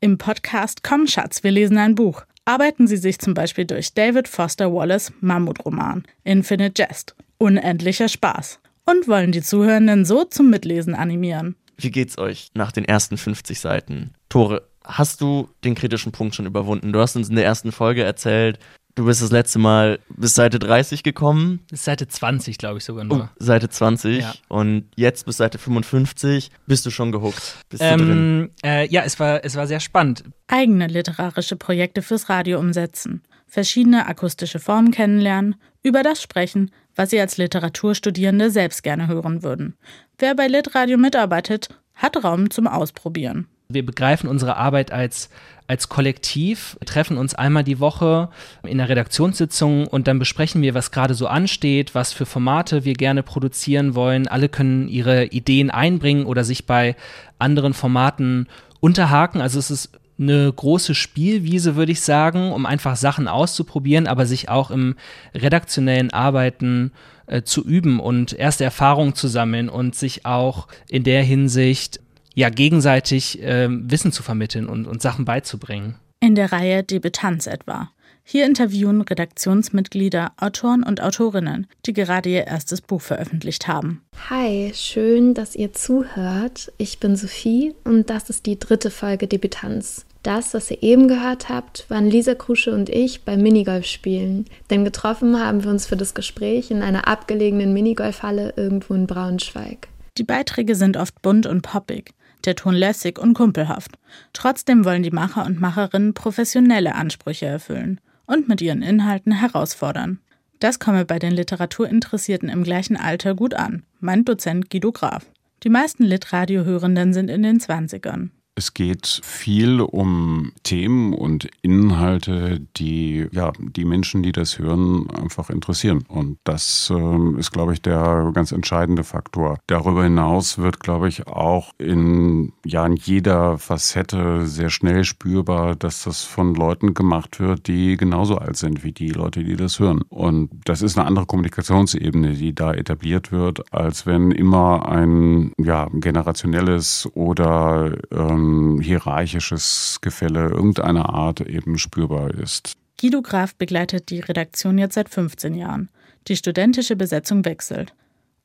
Im 0.00 0.18
Podcast 0.18 0.82
Komm 0.82 1.06
Schatz, 1.06 1.42
wir 1.42 1.50
lesen 1.50 1.78
ein 1.78 1.94
Buch 1.94 2.24
arbeiten 2.44 2.86
sie 2.86 2.96
sich 2.96 3.18
zum 3.18 3.34
Beispiel 3.34 3.64
durch 3.64 3.94
David 3.94 4.28
Foster 4.28 4.72
Wallace 4.72 5.12
Mammutroman 5.20 6.04
Infinite 6.24 6.82
Jest, 6.82 7.14
unendlicher 7.38 8.08
Spaß 8.08 8.60
und 8.86 9.08
wollen 9.08 9.32
die 9.32 9.42
Zuhörenden 9.42 10.04
so 10.04 10.24
zum 10.24 10.50
Mitlesen 10.50 10.94
animieren. 10.94 11.56
Wie 11.76 11.90
geht's 11.90 12.18
euch 12.18 12.50
nach 12.54 12.70
den 12.70 12.84
ersten 12.84 13.16
50 13.16 13.58
Seiten? 13.58 14.12
Tore, 14.28 14.68
hast 14.84 15.20
du 15.20 15.48
den 15.64 15.74
kritischen 15.74 16.12
Punkt 16.12 16.34
schon 16.34 16.46
überwunden? 16.46 16.92
Du 16.92 17.00
hast 17.00 17.16
uns 17.16 17.28
in 17.28 17.36
der 17.36 17.44
ersten 17.44 17.72
Folge 17.72 18.04
erzählt, 18.04 18.58
Du 18.96 19.06
bist 19.06 19.20
das 19.22 19.32
letzte 19.32 19.58
Mal 19.58 19.98
bis 20.08 20.36
Seite 20.36 20.60
30 20.60 21.02
gekommen. 21.02 21.60
Bis 21.68 21.84
Seite 21.84 22.06
20, 22.06 22.58
glaube 22.58 22.78
ich 22.78 22.84
sogar 22.84 23.02
nur. 23.02 23.24
Oh, 23.24 23.28
Seite 23.38 23.68
20. 23.68 24.20
Ja. 24.20 24.34
Und 24.48 24.84
jetzt 24.94 25.26
bis 25.26 25.38
Seite 25.38 25.58
55 25.58 26.50
bist 26.66 26.86
du 26.86 26.90
schon 26.90 27.10
gehuckt. 27.10 27.56
Bist 27.68 27.82
ähm, 27.82 27.98
du 27.98 28.04
drin? 28.04 28.50
Äh, 28.64 28.88
ja, 28.88 29.02
es 29.02 29.18
war, 29.18 29.44
es 29.44 29.56
war 29.56 29.66
sehr 29.66 29.80
spannend. 29.80 30.22
Eigene 30.46 30.86
literarische 30.86 31.56
Projekte 31.56 32.02
fürs 32.02 32.28
Radio 32.28 32.60
umsetzen. 32.60 33.22
Verschiedene 33.48 34.06
akustische 34.06 34.60
Formen 34.60 34.92
kennenlernen. 34.92 35.56
Über 35.82 36.04
das 36.04 36.22
sprechen, 36.22 36.70
was 36.94 37.10
Sie 37.10 37.20
als 37.20 37.36
Literaturstudierende 37.36 38.50
selbst 38.50 38.84
gerne 38.84 39.08
hören 39.08 39.42
würden. 39.42 39.76
Wer 40.18 40.36
bei 40.36 40.46
Litradio 40.46 40.98
mitarbeitet, 40.98 41.68
hat 41.94 42.22
Raum 42.22 42.50
zum 42.50 42.68
Ausprobieren. 42.68 43.48
Wir 43.68 43.84
begreifen 43.84 44.28
unsere 44.28 44.56
Arbeit 44.56 44.92
als, 44.92 45.30
als 45.66 45.88
Kollektiv, 45.88 46.76
wir 46.78 46.86
treffen 46.86 47.16
uns 47.16 47.34
einmal 47.34 47.64
die 47.64 47.80
Woche 47.80 48.28
in 48.62 48.78
der 48.78 48.90
Redaktionssitzung 48.90 49.86
und 49.86 50.06
dann 50.06 50.18
besprechen 50.18 50.60
wir, 50.60 50.74
was 50.74 50.90
gerade 50.90 51.14
so 51.14 51.26
ansteht, 51.26 51.94
was 51.94 52.12
für 52.12 52.26
Formate 52.26 52.84
wir 52.84 52.92
gerne 52.92 53.22
produzieren 53.22 53.94
wollen. 53.94 54.28
Alle 54.28 54.50
können 54.50 54.88
ihre 54.88 55.26
Ideen 55.26 55.70
einbringen 55.70 56.26
oder 56.26 56.44
sich 56.44 56.66
bei 56.66 56.94
anderen 57.38 57.72
Formaten 57.72 58.48
unterhaken. 58.80 59.40
Also 59.40 59.58
es 59.58 59.70
ist 59.70 59.98
eine 60.18 60.52
große 60.52 60.94
Spielwiese, 60.94 61.74
würde 61.74 61.92
ich 61.92 62.02
sagen, 62.02 62.52
um 62.52 62.66
einfach 62.66 62.96
Sachen 62.96 63.28
auszuprobieren, 63.28 64.06
aber 64.06 64.26
sich 64.26 64.48
auch 64.48 64.70
im 64.70 64.94
redaktionellen 65.34 66.12
Arbeiten 66.12 66.92
äh, 67.26 67.42
zu 67.42 67.64
üben 67.64 67.98
und 67.98 68.32
erste 68.32 68.64
Erfahrungen 68.64 69.14
zu 69.14 69.28
sammeln 69.28 69.68
und 69.68 69.94
sich 69.94 70.26
auch 70.26 70.68
in 70.88 71.02
der 71.02 71.22
Hinsicht 71.22 72.00
ja 72.34 72.50
gegenseitig 72.50 73.42
äh, 73.42 73.68
Wissen 73.70 74.12
zu 74.12 74.22
vermitteln 74.22 74.66
und, 74.66 74.86
und 74.86 75.00
Sachen 75.00 75.24
beizubringen. 75.24 75.96
In 76.20 76.34
der 76.34 76.52
Reihe 76.52 76.82
Debutanz 76.82 77.46
etwa. 77.46 77.90
Hier 78.26 78.46
interviewen 78.46 79.02
Redaktionsmitglieder, 79.02 80.32
Autoren 80.38 80.82
und 80.82 81.02
Autorinnen, 81.02 81.66
die 81.84 81.92
gerade 81.92 82.30
ihr 82.30 82.46
erstes 82.46 82.80
Buch 82.80 83.02
veröffentlicht 83.02 83.68
haben. 83.68 84.02
Hi, 84.30 84.72
schön, 84.74 85.34
dass 85.34 85.54
ihr 85.54 85.74
zuhört. 85.74 86.72
Ich 86.78 87.00
bin 87.00 87.16
Sophie 87.16 87.74
und 87.84 88.08
das 88.08 88.30
ist 88.30 88.46
die 88.46 88.58
dritte 88.58 88.90
Folge 88.90 89.28
Debutanz. 89.28 90.06
Das, 90.22 90.54
was 90.54 90.70
ihr 90.70 90.82
eben 90.82 91.06
gehört 91.06 91.50
habt, 91.50 91.84
waren 91.90 92.06
Lisa 92.06 92.34
Krusche 92.34 92.72
und 92.72 92.88
ich 92.88 93.24
beim 93.24 93.42
Minigolf 93.42 93.84
spielen. 93.84 94.46
Denn 94.70 94.86
getroffen 94.86 95.38
haben 95.38 95.62
wir 95.62 95.70
uns 95.70 95.84
für 95.84 95.98
das 95.98 96.14
Gespräch 96.14 96.70
in 96.70 96.80
einer 96.80 97.06
abgelegenen 97.06 97.74
Minigolfhalle 97.74 98.54
irgendwo 98.56 98.94
in 98.94 99.06
Braunschweig. 99.06 99.88
Die 100.16 100.24
Beiträge 100.24 100.76
sind 100.76 100.96
oft 100.96 101.20
bunt 101.20 101.44
und 101.44 101.60
poppig 101.60 102.14
der 102.46 102.56
Ton 102.56 102.74
lässig 102.74 103.18
und 103.18 103.34
kumpelhaft. 103.34 103.92
Trotzdem 104.32 104.84
wollen 104.84 105.02
die 105.02 105.10
Macher 105.10 105.44
und 105.46 105.60
Macherinnen 105.60 106.14
professionelle 106.14 106.94
Ansprüche 106.94 107.46
erfüllen 107.46 108.00
und 108.26 108.48
mit 108.48 108.60
ihren 108.60 108.82
Inhalten 108.82 109.32
herausfordern. 109.32 110.20
Das 110.60 110.78
komme 110.78 111.04
bei 111.04 111.18
den 111.18 111.32
Literaturinteressierten 111.32 112.48
im 112.48 112.64
gleichen 112.64 112.96
Alter 112.96 113.34
gut 113.34 113.54
an, 113.54 113.82
meint 114.00 114.28
Dozent 114.28 114.70
Guido 114.70 114.92
Graf. 114.92 115.26
Die 115.62 115.68
meisten 115.68 116.04
Litradiohörenden 116.04 117.12
sind 117.12 117.28
in 117.28 117.42
den 117.42 117.58
20ern. 117.58 118.30
Es 118.56 118.72
geht 118.72 119.20
viel 119.24 119.80
um 119.80 120.52
Themen 120.62 121.12
und 121.12 121.48
Inhalte, 121.62 122.60
die 122.76 123.26
ja 123.32 123.52
die 123.58 123.84
Menschen, 123.84 124.22
die 124.22 124.30
das 124.30 124.60
hören, 124.60 125.10
einfach 125.10 125.50
interessieren. 125.50 126.04
Und 126.06 126.38
das 126.44 126.92
äh, 126.94 127.38
ist, 127.38 127.50
glaube 127.50 127.72
ich, 127.72 127.82
der 127.82 128.30
ganz 128.32 128.52
entscheidende 128.52 129.02
Faktor. 129.02 129.58
Darüber 129.66 130.04
hinaus 130.04 130.58
wird, 130.58 130.78
glaube 130.78 131.08
ich, 131.08 131.26
auch 131.26 131.72
in 131.78 132.52
ja 132.64 132.86
in 132.86 132.94
jeder 132.94 133.58
Facette 133.58 134.46
sehr 134.46 134.70
schnell 134.70 135.04
spürbar, 135.04 135.74
dass 135.74 136.04
das 136.04 136.22
von 136.22 136.54
Leuten 136.54 136.94
gemacht 136.94 137.40
wird, 137.40 137.66
die 137.66 137.96
genauso 137.96 138.38
alt 138.38 138.56
sind 138.56 138.84
wie 138.84 138.92
die 138.92 139.10
Leute, 139.10 139.42
die 139.42 139.56
das 139.56 139.80
hören. 139.80 140.02
Und 140.08 140.50
das 140.64 140.80
ist 140.80 140.96
eine 140.96 141.08
andere 141.08 141.26
Kommunikationsebene, 141.26 142.34
die 142.34 142.54
da 142.54 142.72
etabliert 142.72 143.32
wird, 143.32 143.72
als 143.72 144.06
wenn 144.06 144.30
immer 144.30 144.88
ein 144.88 145.52
ja 145.58 145.88
generationelles 145.92 147.08
oder 147.14 147.96
ähm, 148.12 148.43
hierarchisches 148.80 149.98
Gefälle 150.00 150.48
irgendeiner 150.48 151.10
Art 151.10 151.40
eben 151.40 151.78
spürbar 151.78 152.32
ist. 152.34 152.74
Guido 153.00 153.22
Graf 153.22 153.54
begleitet 153.54 154.10
die 154.10 154.20
Redaktion 154.20 154.78
jetzt 154.78 154.94
seit 154.94 155.08
15 155.08 155.54
Jahren. 155.54 155.90
Die 156.28 156.36
studentische 156.36 156.96
Besetzung 156.96 157.44
wechselt. 157.44 157.94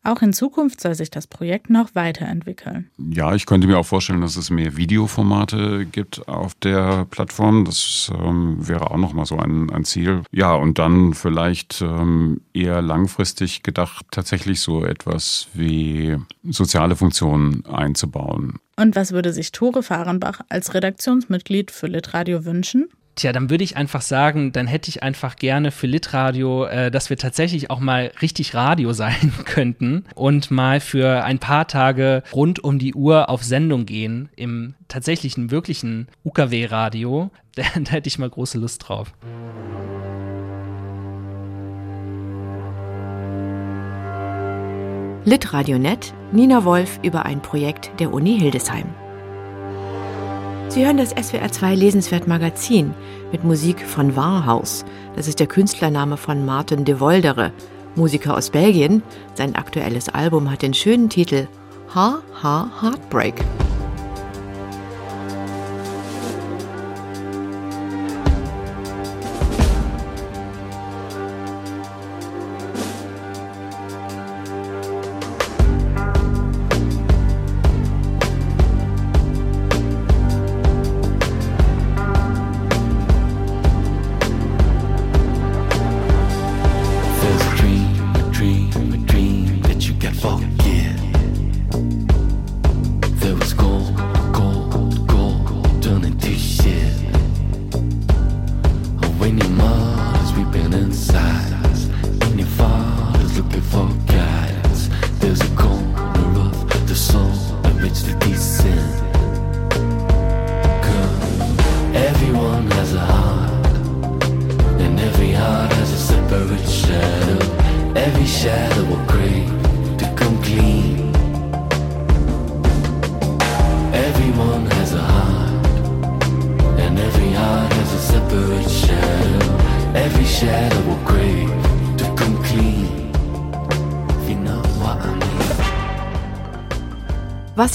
Auch 0.03 0.21
in 0.21 0.31
Zukunft 0.31 0.79
soll 0.79 0.95
sich 0.95 1.11
das 1.11 1.27
Projekt 1.27 1.69
noch 1.69 1.93
weiterentwickeln. 1.93 2.89
Ja, 2.97 3.35
ich 3.35 3.45
könnte 3.45 3.67
mir 3.67 3.77
auch 3.77 3.85
vorstellen, 3.85 4.21
dass 4.21 4.37
es 4.37 4.49
mehr 4.49 4.77
Videoformate 4.77 5.85
gibt 5.85 6.27
auf 6.27 6.55
der 6.55 7.05
Plattform. 7.09 7.65
Das 7.65 8.09
ähm, 8.17 8.55
wäre 8.65 8.91
auch 8.91 8.97
nochmal 8.97 9.25
so 9.25 9.37
ein, 9.37 9.69
ein 9.69 9.83
Ziel. 9.83 10.21
Ja, 10.31 10.53
und 10.53 10.79
dann 10.79 11.13
vielleicht 11.13 11.81
ähm, 11.81 12.41
eher 12.53 12.81
langfristig 12.81 13.61
gedacht, 13.61 14.05
tatsächlich 14.11 14.61
so 14.61 14.85
etwas 14.85 15.47
wie 15.53 16.15
soziale 16.43 16.95
Funktionen 16.95 17.65
einzubauen. 17.65 18.59
Und 18.77 18.95
was 18.95 19.11
würde 19.11 19.33
sich 19.33 19.51
Tore 19.51 19.83
Fahrenbach 19.83 20.39
als 20.47 20.73
Redaktionsmitglied 20.73 21.71
für 21.71 21.87
Litradio 21.87 22.45
wünschen? 22.45 22.87
Tja, 23.19 23.33
dann 23.33 23.49
würde 23.49 23.65
ich 23.65 23.75
einfach 23.75 23.99
sagen, 23.99 24.53
dann 24.53 24.65
hätte 24.65 24.87
ich 24.87 25.03
einfach 25.03 25.35
gerne 25.35 25.71
für 25.71 25.87
Litradio, 25.87 26.63
äh, 26.63 26.89
dass 26.89 27.09
wir 27.09 27.17
tatsächlich 27.17 27.69
auch 27.69 27.81
mal 27.81 28.13
richtig 28.21 28.55
Radio 28.55 28.93
sein 28.93 29.33
könnten 29.43 30.05
und 30.15 30.51
mal 30.51 30.79
für 30.79 31.25
ein 31.25 31.37
paar 31.37 31.67
Tage 31.67 32.23
rund 32.31 32.63
um 32.63 32.79
die 32.79 32.93
Uhr 32.93 33.27
auf 33.27 33.43
Sendung 33.43 33.85
gehen 33.85 34.29
im 34.37 34.75
tatsächlichen, 34.87 35.51
wirklichen 35.51 36.07
UKW-Radio. 36.23 37.29
Da, 37.55 37.63
da 37.83 37.91
hätte 37.91 38.07
ich 38.07 38.19
mal 38.19 38.29
große 38.29 38.59
Lust 38.59 38.87
drauf. 38.87 39.11
Litradionet, 45.25 46.13
Nina 46.31 46.63
Wolf 46.63 46.99
über 47.03 47.25
ein 47.25 47.41
Projekt 47.41 47.91
der 47.99 48.13
Uni 48.13 48.39
Hildesheim. 48.39 48.85
Sie 50.69 50.85
hören 50.85 50.97
das 50.97 51.15
SWR2 51.15 51.73
Lesenswert 51.73 52.27
Magazin 52.27 52.93
mit 53.31 53.43
Musik 53.43 53.81
von 53.81 54.15
Warhaus. 54.15 54.85
Das 55.15 55.27
ist 55.27 55.39
der 55.39 55.47
Künstlername 55.47 56.15
von 56.15 56.45
Martin 56.45 56.85
de 56.85 56.99
Voldere, 56.99 57.51
Musiker 57.95 58.37
aus 58.37 58.51
Belgien. 58.51 59.01
Sein 59.33 59.55
aktuelles 59.55 60.09
Album 60.09 60.51
hat 60.51 60.61
den 60.61 60.75
schönen 60.75 61.09
Titel 61.09 61.47
Ha 61.95 62.21
Ha 62.43 62.69
Heartbreak. 62.81 63.33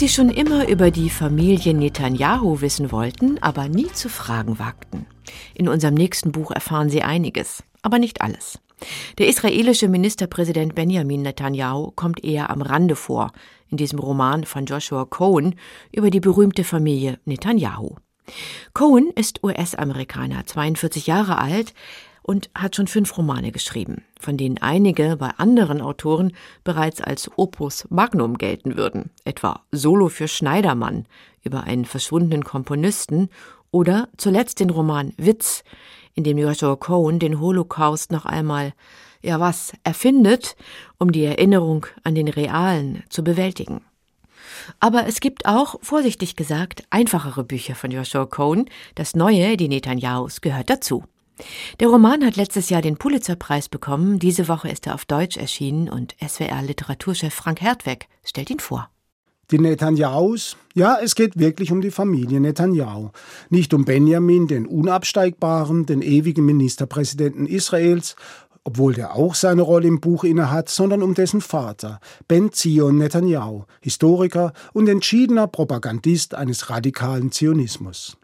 Sie 0.05 0.11
schon 0.11 0.29
immer 0.29 0.69
über 0.69 0.90
die 0.90 1.09
Familie 1.09 1.73
Netanyahu 1.73 2.61
wissen 2.61 2.93
wollten, 2.93 3.43
aber 3.43 3.71
nie 3.71 3.90
zu 3.90 4.11
fragen 4.11 4.59
wagten. 4.59 5.07
In 5.55 5.67
unserem 5.67 5.95
nächsten 5.95 6.31
Buch 6.31 6.51
erfahren 6.51 6.90
Sie 6.90 7.03
einiges, 7.03 7.62
aber 7.81 7.99
nicht 7.99 8.21
alles. 8.21 8.61
Der 9.17 9.29
israelische 9.29 9.88
Ministerpräsident 9.88 10.75
Benjamin 10.75 11.23
Netanyahu 11.23 11.90
kommt 11.93 12.23
eher 12.23 12.51
am 12.51 12.61
Rande 12.61 12.97
vor, 12.97 13.33
in 13.71 13.79
diesem 13.79 13.99
Roman 13.99 14.45
von 14.45 14.67
Joshua 14.67 15.07
Cohen 15.07 15.55
über 15.90 16.11
die 16.11 16.21
berühmte 16.21 16.64
Familie 16.64 17.19
Netanyahu. 17.25 17.97
Cohen 18.75 19.11
ist 19.14 19.43
US-Amerikaner, 19.43 20.45
42 20.45 21.07
Jahre 21.07 21.38
alt, 21.38 21.73
und 22.24 22.48
hat 22.54 22.74
schon 22.74 22.87
fünf 22.87 23.16
Romane 23.18 23.52
geschrieben, 23.52 24.02
von 24.18 24.38
denen 24.38 24.56
einige 24.58 25.16
bei 25.18 25.28
anderen 25.37 25.82
Autoren 25.82 26.32
bereits 26.64 27.02
als 27.02 27.30
Opus 27.37 27.87
Magnum 27.90 28.38
gelten 28.38 28.78
würden, 28.78 29.10
etwa 29.24 29.60
Solo 29.70 30.08
für 30.08 30.26
Schneidermann 30.26 31.04
über 31.42 31.64
einen 31.64 31.84
verschwundenen 31.84 32.42
Komponisten 32.42 33.28
oder 33.70 34.08
zuletzt 34.16 34.60
den 34.60 34.70
Roman 34.70 35.12
Witz, 35.18 35.64
in 36.14 36.24
dem 36.24 36.38
Joshua 36.38 36.76
Cohen 36.76 37.18
den 37.18 37.40
Holocaust 37.40 38.10
noch 38.10 38.24
einmal, 38.24 38.72
ja 39.20 39.38
was, 39.38 39.74
erfindet, 39.84 40.56
um 40.98 41.12
die 41.12 41.24
Erinnerung 41.24 41.84
an 42.04 42.14
den 42.14 42.28
Realen 42.28 43.04
zu 43.10 43.22
bewältigen. 43.22 43.82
Aber 44.80 45.06
es 45.06 45.20
gibt 45.20 45.44
auch, 45.44 45.76
vorsichtig 45.82 46.37
gesagt, 46.37 46.84
einfachere 46.88 47.44
Bücher 47.44 47.74
von 47.74 47.90
Joshua 47.90 48.24
Cohen. 48.24 48.70
Das 48.94 49.14
Neue, 49.14 49.58
die 49.58 49.68
Netanyahus, 49.68 50.40
gehört 50.40 50.70
dazu. 50.70 51.04
Der 51.81 51.88
Roman 51.88 52.25
hat 52.25 52.37
letztes 52.37 52.70
Jahr 52.70 52.83
den 52.83 52.97
Pulitzerpreis 52.97 53.68
bekommen. 53.68 54.18
Diese 54.18 54.49
Woche 54.49 54.68
ist 54.68 54.87
er 54.87 54.94
auf 54.94 55.05
Deutsch 55.05 55.37
erschienen 55.37 55.88
und 55.88 56.14
SWR-Literaturchef 56.25 57.35
Frank 57.35 57.61
Hertweg 57.61 58.09
stellt 58.25 58.51
ihn 58.51 58.61
vor. 58.61 58.88
Die 59.51 59.59
Netanyahus? 59.59 60.57
Ja, 60.75 60.99
es 61.03 61.14
geht 61.14 61.38
wirklich 61.38 61.70
um 61.70 61.83
die 61.83 61.90
Familie 61.90 62.40
Netanyahu. 62.40 63.11
Nicht 63.51 63.75
um 63.75 63.85
Benjamin, 63.85 64.47
den 64.47 64.66
Unabsteigbaren, 64.66 65.85
den 65.85 66.01
ewigen 66.01 66.47
Ministerpräsidenten 66.47 67.47
Israels, 67.47 68.16
obwohl 68.64 68.94
der 68.94 69.14
auch 69.14 69.35
seine 69.35 69.61
Rolle 69.61 69.88
im 69.88 70.01
Buch 70.01 70.25
innehat, 70.25 70.70
sondern 70.70 71.03
um 71.03 71.12
dessen 71.12 71.42
Vater, 71.42 72.01
Ben 72.27 72.53
Zion 72.53 72.97
Netanyahu, 72.97 73.64
Historiker 73.83 74.55
und 74.73 74.88
entschiedener 74.88 75.47
Propagandist 75.47 76.35
eines 76.35 76.70
radikalen 76.70 77.31
Zionismus. 77.31 78.16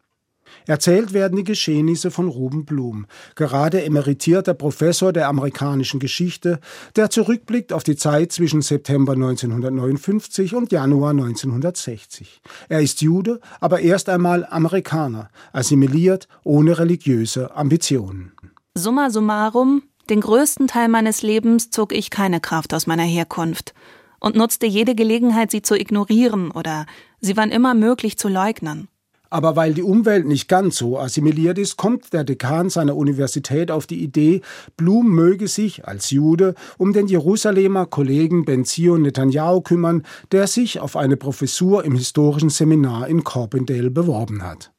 Erzählt 0.66 1.12
werden 1.12 1.36
die 1.36 1.44
Geschehnisse 1.44 2.10
von 2.10 2.28
Ruben 2.28 2.64
Blum, 2.64 3.06
gerade 3.34 3.82
emeritierter 3.82 4.54
Professor 4.54 5.12
der 5.12 5.28
amerikanischen 5.28 6.00
Geschichte, 6.00 6.60
der 6.96 7.10
zurückblickt 7.10 7.72
auf 7.72 7.82
die 7.82 7.96
Zeit 7.96 8.32
zwischen 8.32 8.62
September 8.62 9.12
1959 9.12 10.54
und 10.54 10.72
Januar 10.72 11.10
1960. 11.10 12.40
Er 12.68 12.80
ist 12.80 13.00
Jude, 13.00 13.40
aber 13.60 13.80
erst 13.80 14.08
einmal 14.08 14.46
Amerikaner, 14.48 15.30
assimiliert, 15.52 16.28
ohne 16.44 16.78
religiöse 16.78 17.54
Ambitionen. 17.54 18.32
Summa 18.74 19.10
summarum, 19.10 19.82
den 20.08 20.20
größten 20.20 20.66
Teil 20.66 20.88
meines 20.88 21.22
Lebens 21.22 21.70
zog 21.70 21.92
ich 21.92 22.10
keine 22.10 22.40
Kraft 22.40 22.74
aus 22.74 22.86
meiner 22.86 23.04
Herkunft 23.04 23.74
und 24.20 24.36
nutzte 24.36 24.66
jede 24.66 24.94
Gelegenheit, 24.94 25.50
sie 25.50 25.62
zu 25.62 25.74
ignorieren 25.74 26.50
oder 26.50 26.86
sie 27.20 27.36
wann 27.36 27.50
immer 27.50 27.74
möglich 27.74 28.18
zu 28.18 28.28
leugnen. 28.28 28.88
Aber 29.30 29.54
weil 29.54 29.74
die 29.74 29.84
Umwelt 29.84 30.26
nicht 30.26 30.48
ganz 30.48 30.76
so 30.76 30.98
assimiliert 30.98 31.56
ist, 31.56 31.76
kommt 31.76 32.12
der 32.12 32.24
Dekan 32.24 32.68
seiner 32.68 32.96
Universität 32.96 33.70
auf 33.70 33.86
die 33.86 34.02
Idee, 34.02 34.42
Blum 34.76 35.08
möge 35.14 35.46
sich 35.46 35.86
als 35.86 36.10
Jude 36.10 36.54
um 36.78 36.92
den 36.92 37.06
Jerusalemer 37.06 37.86
Kollegen 37.86 38.44
Benzion 38.44 39.02
Netanyahu 39.02 39.60
kümmern, 39.60 40.04
der 40.32 40.48
sich 40.48 40.80
auf 40.80 40.96
eine 40.96 41.16
Professur 41.16 41.84
im 41.84 41.94
historischen 41.94 42.50
Seminar 42.50 43.06
in 43.06 43.22
Corbendale 43.22 43.90
beworben 43.90 44.42
hat. 44.42 44.72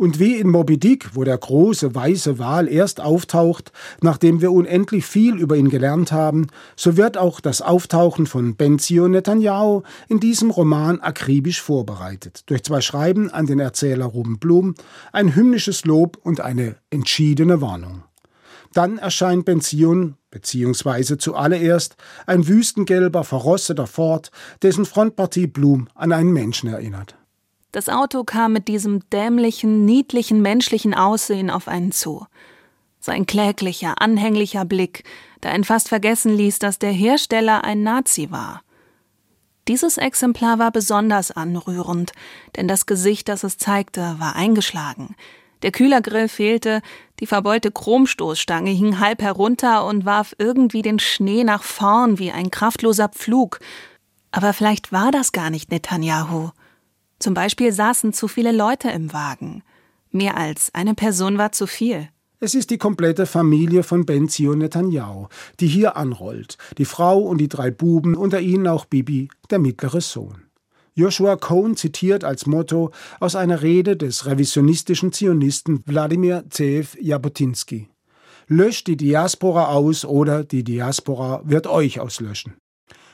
Und 0.00 0.18
wie 0.18 0.36
in 0.36 0.48
Moby 0.48 0.78
Dick, 0.78 1.10
wo 1.12 1.24
der 1.24 1.36
große 1.36 1.94
weiße 1.94 2.38
Wal 2.38 2.68
erst 2.68 3.02
auftaucht, 3.02 3.70
nachdem 4.00 4.40
wir 4.40 4.50
unendlich 4.50 5.04
viel 5.04 5.36
über 5.36 5.56
ihn 5.56 5.68
gelernt 5.68 6.10
haben, 6.10 6.46
so 6.74 6.96
wird 6.96 7.18
auch 7.18 7.38
das 7.38 7.60
Auftauchen 7.60 8.24
von 8.24 8.56
Benzio 8.56 9.08
Netanyahu 9.08 9.82
in 10.08 10.18
diesem 10.18 10.50
Roman 10.50 11.00
akribisch 11.00 11.60
vorbereitet, 11.60 12.44
durch 12.46 12.62
zwei 12.62 12.80
Schreiben 12.80 13.30
an 13.30 13.44
den 13.44 13.60
Erzähler 13.60 14.06
Ruben 14.06 14.38
Blum, 14.38 14.74
ein 15.12 15.34
hymnisches 15.34 15.84
Lob 15.84 16.16
und 16.22 16.40
eine 16.40 16.76
entschiedene 16.88 17.60
Warnung. 17.60 18.02
Dann 18.72 18.96
erscheint 18.96 19.44
Benzion, 19.44 20.14
beziehungsweise 20.30 21.18
zuallererst 21.18 21.96
ein 22.26 22.48
wüstengelber, 22.48 23.22
verrosteter 23.22 23.86
Ford, 23.86 24.30
dessen 24.62 24.86
Frontpartie 24.86 25.46
Blum 25.46 25.88
an 25.94 26.12
einen 26.12 26.32
Menschen 26.32 26.70
erinnert. 26.70 27.19
Das 27.72 27.88
Auto 27.88 28.24
kam 28.24 28.52
mit 28.52 28.66
diesem 28.66 29.08
dämlichen, 29.10 29.84
niedlichen, 29.84 30.42
menschlichen 30.42 30.92
Aussehen 30.92 31.50
auf 31.50 31.68
einen 31.68 31.92
zu. 31.92 32.26
Sein 32.98 33.26
kläglicher, 33.26 34.00
anhänglicher 34.00 34.64
Blick, 34.64 35.04
der 35.42 35.54
ihn 35.54 35.64
fast 35.64 35.88
vergessen 35.88 36.36
ließ, 36.36 36.58
dass 36.58 36.78
der 36.78 36.90
Hersteller 36.90 37.64
ein 37.64 37.82
Nazi 37.82 38.30
war. 38.30 38.62
Dieses 39.68 39.98
Exemplar 39.98 40.58
war 40.58 40.72
besonders 40.72 41.30
anrührend, 41.30 42.12
denn 42.56 42.66
das 42.66 42.86
Gesicht, 42.86 43.28
das 43.28 43.44
es 43.44 43.56
zeigte, 43.56 44.16
war 44.18 44.34
eingeschlagen. 44.34 45.14
Der 45.62 45.70
Kühlergrill 45.70 46.28
fehlte, 46.28 46.82
die 47.20 47.26
verbeulte 47.26 47.70
Chromstoßstange 47.70 48.70
hing 48.70 48.98
halb 48.98 49.22
herunter 49.22 49.84
und 49.86 50.04
warf 50.04 50.34
irgendwie 50.38 50.82
den 50.82 50.98
Schnee 50.98 51.44
nach 51.44 51.62
vorn 51.62 52.18
wie 52.18 52.32
ein 52.32 52.50
kraftloser 52.50 53.10
Pflug. 53.10 53.60
Aber 54.32 54.52
vielleicht 54.54 54.90
war 54.90 55.12
das 55.12 55.32
gar 55.32 55.50
nicht 55.50 55.70
Netanyahu. 55.70 56.50
Zum 57.20 57.34
Beispiel 57.34 57.70
saßen 57.70 58.12
zu 58.12 58.28
viele 58.28 58.50
Leute 58.50 58.90
im 58.90 59.12
Wagen. 59.12 59.62
Mehr 60.10 60.36
als 60.36 60.70
eine 60.74 60.94
Person 60.94 61.38
war 61.38 61.52
zu 61.52 61.66
viel. 61.66 62.08
Es 62.40 62.54
ist 62.54 62.70
die 62.70 62.78
komplette 62.78 63.26
Familie 63.26 63.82
von 63.82 64.06
Benzio 64.06 64.54
Netanyahu, 64.56 65.28
die 65.60 65.68
hier 65.68 65.96
anrollt. 65.98 66.56
Die 66.78 66.86
Frau 66.86 67.18
und 67.20 67.36
die 67.36 67.48
drei 67.48 67.70
Buben, 67.70 68.16
unter 68.16 68.40
ihnen 68.40 68.66
auch 68.66 68.86
Bibi, 68.86 69.28
der 69.50 69.58
mittlere 69.58 70.00
Sohn. 70.00 70.44
Joshua 70.94 71.36
Cohn 71.36 71.76
zitiert 71.76 72.24
als 72.24 72.46
Motto 72.46 72.90
aus 73.20 73.36
einer 73.36 73.60
Rede 73.60 73.98
des 73.98 74.24
revisionistischen 74.24 75.12
Zionisten 75.12 75.82
Wladimir 75.84 76.44
Zeev 76.48 76.96
Jabotinsky. 76.98 77.88
Löscht 78.48 78.86
die 78.86 78.96
Diaspora 78.96 79.68
aus 79.68 80.06
oder 80.06 80.42
die 80.42 80.64
Diaspora 80.64 81.42
wird 81.44 81.66
euch 81.66 82.00
auslöschen. 82.00 82.54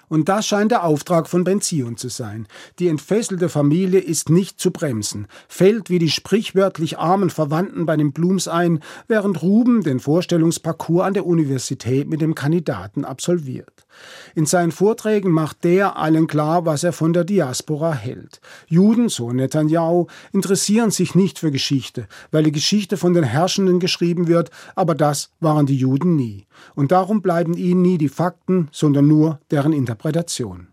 Und 0.08 0.28
das 0.28 0.46
scheint 0.46 0.70
der 0.70 0.84
Auftrag 0.84 1.28
von 1.28 1.44
Benzion 1.44 1.96
zu 1.96 2.08
sein. 2.08 2.46
Die 2.78 2.88
entfesselte 2.88 3.48
Familie 3.48 4.00
ist 4.00 4.30
nicht 4.30 4.60
zu 4.60 4.70
bremsen, 4.70 5.26
fällt 5.48 5.90
wie 5.90 5.98
die 5.98 6.10
sprichwörtlich 6.10 6.98
armen 6.98 7.30
Verwandten 7.30 7.86
bei 7.86 7.96
den 7.96 8.12
Blums 8.12 8.48
ein, 8.48 8.80
während 9.08 9.42
Ruben 9.42 9.82
den 9.82 10.00
Vorstellungsparcours 10.00 11.06
an 11.06 11.14
der 11.14 11.26
Universität 11.26 12.08
mit 12.08 12.20
dem 12.20 12.34
Kandidaten 12.34 13.04
absolviert. 13.04 13.86
In 14.34 14.46
seinen 14.46 14.72
Vorträgen 14.72 15.30
macht 15.30 15.64
der 15.64 15.96
allen 15.96 16.26
klar, 16.26 16.66
was 16.66 16.84
er 16.84 16.92
von 16.92 17.12
der 17.12 17.24
Diaspora 17.24 17.94
hält. 17.94 18.40
Juden, 18.66 19.08
so 19.08 19.32
Netanyahu, 19.32 20.06
interessieren 20.32 20.90
sich 20.90 21.14
nicht 21.14 21.38
für 21.38 21.50
Geschichte, 21.50 22.06
weil 22.30 22.42
die 22.42 22.52
Geschichte 22.52 22.96
von 22.96 23.14
den 23.14 23.24
Herrschenden 23.24 23.80
geschrieben 23.80 24.28
wird, 24.28 24.50
aber 24.74 24.94
das 24.94 25.30
waren 25.40 25.66
die 25.66 25.76
Juden 25.76 26.16
nie. 26.16 26.46
Und 26.74 26.92
darum 26.92 27.22
bleiben 27.22 27.54
ihnen 27.54 27.82
nie 27.82 27.98
die 27.98 28.08
Fakten, 28.08 28.68
sondern 28.72 29.06
nur 29.06 29.40
deren 29.50 29.72
Interpretation. 29.96 30.68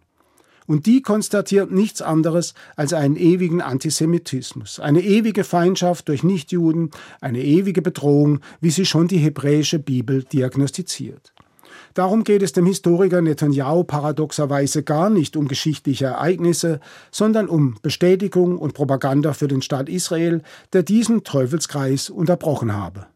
Und 0.65 0.85
die 0.85 1.01
konstatiert 1.01 1.71
nichts 1.71 2.01
anderes 2.01 2.53
als 2.77 2.93
einen 2.93 3.17
ewigen 3.17 3.61
Antisemitismus, 3.61 4.79
eine 4.79 5.01
ewige 5.01 5.43
Feindschaft 5.43 6.07
durch 6.07 6.23
Nichtjuden, 6.23 6.91
eine 7.19 7.41
ewige 7.41 7.81
Bedrohung, 7.81 8.39
wie 8.61 8.69
sie 8.69 8.85
schon 8.85 9.09
die 9.09 9.17
hebräische 9.17 9.79
Bibel 9.79 10.23
diagnostiziert. 10.23 11.33
Darum 11.95 12.23
geht 12.23 12.41
es 12.41 12.53
dem 12.53 12.65
Historiker 12.65 13.21
Netanyahu 13.21 13.83
paradoxerweise 13.83 14.83
gar 14.83 15.09
nicht 15.09 15.35
um 15.35 15.47
geschichtliche 15.47 16.05
Ereignisse, 16.05 16.79
sondern 17.11 17.47
um 17.49 17.75
Bestätigung 17.81 18.57
und 18.57 18.73
Propaganda 18.73 19.33
für 19.33 19.49
den 19.49 19.61
Staat 19.61 19.89
Israel, 19.89 20.43
der 20.71 20.83
diesen 20.83 21.23
Teufelskreis 21.23 22.09
unterbrochen 22.09 22.73
habe. 22.73 23.07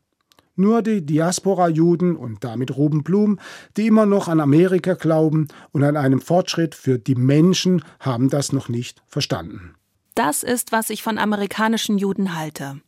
Nur 0.58 0.82
die 0.82 1.06
Diaspora-Juden 1.06 2.18
und 2.18 2.44
damit 2.44 2.76
Ruben 2.76 3.04
Blum, 3.04 3.40
die 3.78 3.88
immer 3.88 4.06
noch 4.06 4.28
an 4.28 4.42
Amerika 4.42 4.96
glauben 4.96 5.48
und 5.72 5.84
an 5.84 5.96
einem 5.96 6.20
Fortschritt 6.20 6.76
für 6.76 7.00
die 7.00 7.16
Menschen, 7.16 7.84
haben 8.02 8.30
das 8.30 8.52
noch 8.52 8.68
nicht 8.68 9.02
verstanden. 9.08 9.76
Das 10.16 10.44
ist, 10.44 10.74
was 10.74 10.90
ich 10.90 11.02
von 11.02 11.18
amerikanischen 11.18 11.98
Juden 11.98 12.36
halte. 12.36 12.82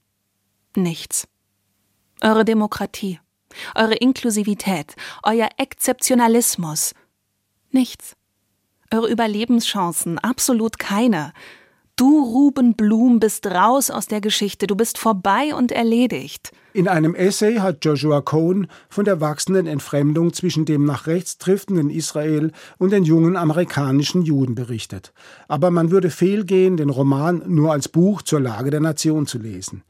Nichts. 0.75 1.27
Eure 2.21 2.43
Demokratie 2.43 3.19
eure 3.75 3.95
Inklusivität, 3.95 4.95
euer 5.23 5.49
Exzeptionalismus. 5.57 6.93
Nichts. 7.71 8.15
Eure 8.91 9.09
Überlebenschancen, 9.09 10.17
absolut 10.17 10.79
keine. 10.79 11.33
Du, 11.99 12.23
Ruben 12.23 12.75
Blum, 12.75 13.19
bist 13.19 13.45
raus 13.45 13.91
aus 13.91 14.07
der 14.07 14.21
Geschichte, 14.21 14.67
du 14.67 14.75
bist 14.77 14.97
vorbei 14.97 15.53
und 15.53 15.73
erledigt. 15.73 16.53
In 16.71 16.87
einem 16.87 17.13
Essay 17.13 17.57
hat 17.57 17.83
Joshua 17.83 18.21
Cohn 18.21 18.67
von 18.87 19.03
der 19.03 19.19
wachsenden 19.19 19.67
Entfremdung 19.67 20.31
zwischen 20.31 20.63
dem 20.63 20.85
nach 20.85 21.07
rechts 21.07 21.39
driftenden 21.39 21.89
Israel 21.89 22.53
und 22.77 22.93
den 22.93 23.03
jungen 23.03 23.35
amerikanischen 23.35 24.21
Juden 24.21 24.55
berichtet. 24.55 25.11
Aber 25.49 25.71
man 25.71 25.91
würde 25.91 26.09
fehlgehen, 26.09 26.77
den 26.77 26.89
Roman 26.89 27.43
nur 27.47 27.73
als 27.73 27.89
Buch 27.89 28.21
zur 28.21 28.39
Lage 28.39 28.69
der 28.69 28.79
Nation 28.79 29.27
zu 29.27 29.37
lesen. 29.37 29.83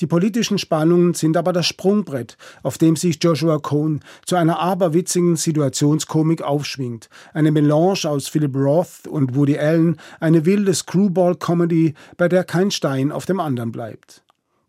Die 0.00 0.06
politischen 0.06 0.58
Spannungen 0.58 1.14
sind 1.14 1.36
aber 1.36 1.52
das 1.52 1.66
Sprungbrett, 1.66 2.36
auf 2.62 2.78
dem 2.78 2.94
sich 2.94 3.18
Joshua 3.20 3.58
Cohn 3.58 4.00
zu 4.24 4.36
einer 4.36 4.60
aberwitzigen 4.60 5.34
Situationskomik 5.34 6.42
aufschwingt. 6.42 7.08
Eine 7.34 7.50
Melange 7.50 8.04
aus 8.04 8.28
Philip 8.28 8.54
Roth 8.54 9.08
und 9.08 9.34
Woody 9.34 9.58
Allen, 9.58 9.96
eine 10.20 10.46
wilde 10.46 10.72
Screwball-Comedy, 10.72 11.94
bei 12.16 12.28
der 12.28 12.44
kein 12.44 12.70
Stein 12.70 13.10
auf 13.10 13.26
dem 13.26 13.40
anderen 13.40 13.72
bleibt. 13.72 14.22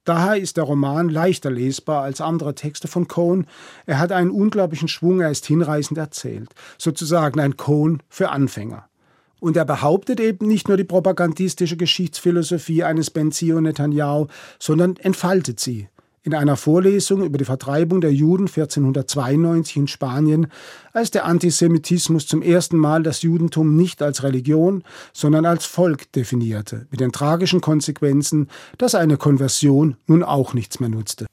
Daher 0.03 0.37
ist 0.37 0.57
der 0.57 0.63
Roman 0.63 1.09
leichter 1.09 1.51
lesbar 1.51 2.01
als 2.01 2.21
andere 2.21 2.55
Texte 2.55 2.87
von 2.87 3.07
Cohn. 3.07 3.45
Er 3.85 3.99
hat 3.99 4.11
einen 4.11 4.31
unglaublichen 4.31 4.87
Schwung, 4.87 5.21
er 5.21 5.29
ist 5.29 5.45
hinreißend 5.45 5.99
erzählt. 5.99 6.49
Sozusagen 6.79 7.39
ein 7.39 7.57
Cohn 7.57 8.01
für 8.09 8.29
Anfänger. 8.29 8.88
Und 9.39 9.55
er 9.57 9.65
behauptet 9.65 10.19
eben 10.19 10.47
nicht 10.47 10.67
nur 10.67 10.77
die 10.77 10.83
propagandistische 10.83 11.77
Geschichtsphilosophie 11.77 12.83
eines 12.83 13.09
Benzio 13.09 13.59
Netanyahu, 13.61 14.27
sondern 14.59 14.97
entfaltet 14.97 15.59
sie. 15.59 15.87
In 16.21 16.35
einer 16.35 16.57
Vorlesung 16.57 17.23
über 17.23 17.37
die 17.37 17.45
Vertreibung 17.45 18.01
der 18.01 18.11
Juden 18.11 18.47
1492 18.47 19.77
in 19.77 19.87
Spanien, 19.87 20.47
als 20.91 21.11
der 21.11 21.25
Antisemitismus 21.25 22.27
zum 22.27 22.41
ersten 22.41 22.77
Mal 22.77 23.03
das 23.03 23.21
Judentum 23.21 23.77
nicht 23.77 24.01
als 24.01 24.21
Religion, 24.21 24.83
sondern 25.13 25.45
als 25.45 25.65
Volk 25.65 26.11
definierte, 26.11 26.87
mit 26.91 26.99
den 26.99 27.13
tragischen 27.13 27.61
Konsequenzen, 27.61 28.49
dass 28.77 28.95
eine 28.95 29.15
Konversion 29.15 29.95
nun 30.07 30.23
auch 30.23 30.53
nichts 30.53 30.81
mehr 30.81 30.89
nutzte. 30.89 31.25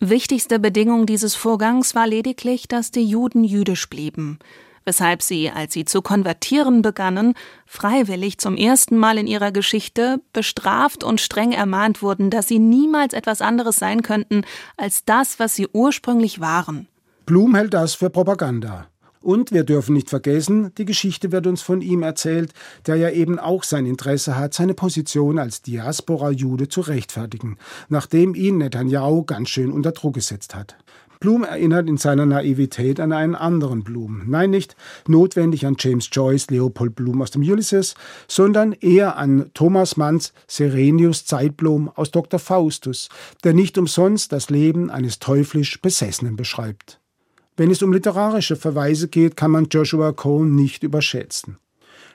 Wichtigste 0.00 0.58
Bedingung 0.58 1.06
dieses 1.06 1.36
Vorgangs 1.36 1.94
war 1.94 2.08
lediglich, 2.08 2.66
dass 2.66 2.90
die 2.90 3.06
Juden 3.06 3.44
jüdisch 3.44 3.88
blieben 3.88 4.40
weshalb 4.84 5.22
sie, 5.22 5.50
als 5.50 5.72
sie 5.72 5.84
zu 5.84 6.02
konvertieren 6.02 6.82
begannen, 6.82 7.34
freiwillig 7.66 8.38
zum 8.38 8.56
ersten 8.56 8.96
Mal 8.96 9.18
in 9.18 9.26
ihrer 9.26 9.52
Geschichte 9.52 10.20
bestraft 10.32 11.04
und 11.04 11.20
streng 11.20 11.52
ermahnt 11.52 12.02
wurden, 12.02 12.30
dass 12.30 12.48
sie 12.48 12.58
niemals 12.58 13.14
etwas 13.14 13.40
anderes 13.40 13.76
sein 13.76 14.02
könnten 14.02 14.44
als 14.76 15.04
das, 15.04 15.38
was 15.38 15.54
sie 15.54 15.68
ursprünglich 15.72 16.40
waren. 16.40 16.88
Blum 17.26 17.54
hält 17.54 17.74
das 17.74 17.94
für 17.94 18.10
Propaganda. 18.10 18.88
Und 19.22 19.52
wir 19.52 19.62
dürfen 19.62 19.94
nicht 19.94 20.10
vergessen, 20.10 20.74
die 20.76 20.84
Geschichte 20.84 21.30
wird 21.30 21.46
uns 21.46 21.62
von 21.62 21.80
ihm 21.80 22.02
erzählt, 22.02 22.52
der 22.86 22.96
ja 22.96 23.08
eben 23.08 23.38
auch 23.38 23.62
sein 23.62 23.86
Interesse 23.86 24.36
hat, 24.36 24.52
seine 24.52 24.74
Position 24.74 25.38
als 25.38 25.62
Diaspora-Jude 25.62 26.68
zu 26.68 26.80
rechtfertigen, 26.80 27.56
nachdem 27.88 28.34
ihn 28.34 28.58
Netanyahu 28.58 29.24
ganz 29.24 29.48
schön 29.48 29.70
unter 29.70 29.92
Druck 29.92 30.14
gesetzt 30.14 30.56
hat. 30.56 30.76
Blum 31.22 31.44
erinnert 31.44 31.88
in 31.88 31.98
seiner 31.98 32.26
Naivität 32.26 32.98
an 32.98 33.12
einen 33.12 33.36
anderen 33.36 33.84
Blum. 33.84 34.24
Nein, 34.26 34.50
nicht 34.50 34.74
notwendig 35.06 35.64
an 35.66 35.76
James 35.78 36.08
Joyce, 36.10 36.50
Leopold 36.50 36.96
Blum 36.96 37.22
aus 37.22 37.30
dem 37.30 37.42
Ulysses, 37.42 37.94
sondern 38.26 38.72
eher 38.72 39.16
an 39.16 39.48
Thomas 39.54 39.96
Manns 39.96 40.32
Serenius 40.48 41.24
Zeitblom 41.24 41.90
aus 41.94 42.10
Dr. 42.10 42.40
Faustus, 42.40 43.08
der 43.44 43.54
nicht 43.54 43.78
umsonst 43.78 44.32
das 44.32 44.50
Leben 44.50 44.90
eines 44.90 45.20
teuflisch 45.20 45.80
Besessenen 45.80 46.34
beschreibt. 46.34 46.98
Wenn 47.56 47.70
es 47.70 47.82
um 47.82 47.92
literarische 47.92 48.56
Verweise 48.56 49.06
geht, 49.06 49.36
kann 49.36 49.52
man 49.52 49.68
Joshua 49.70 50.10
Cohn 50.10 50.56
nicht 50.56 50.82
überschätzen. 50.82 51.56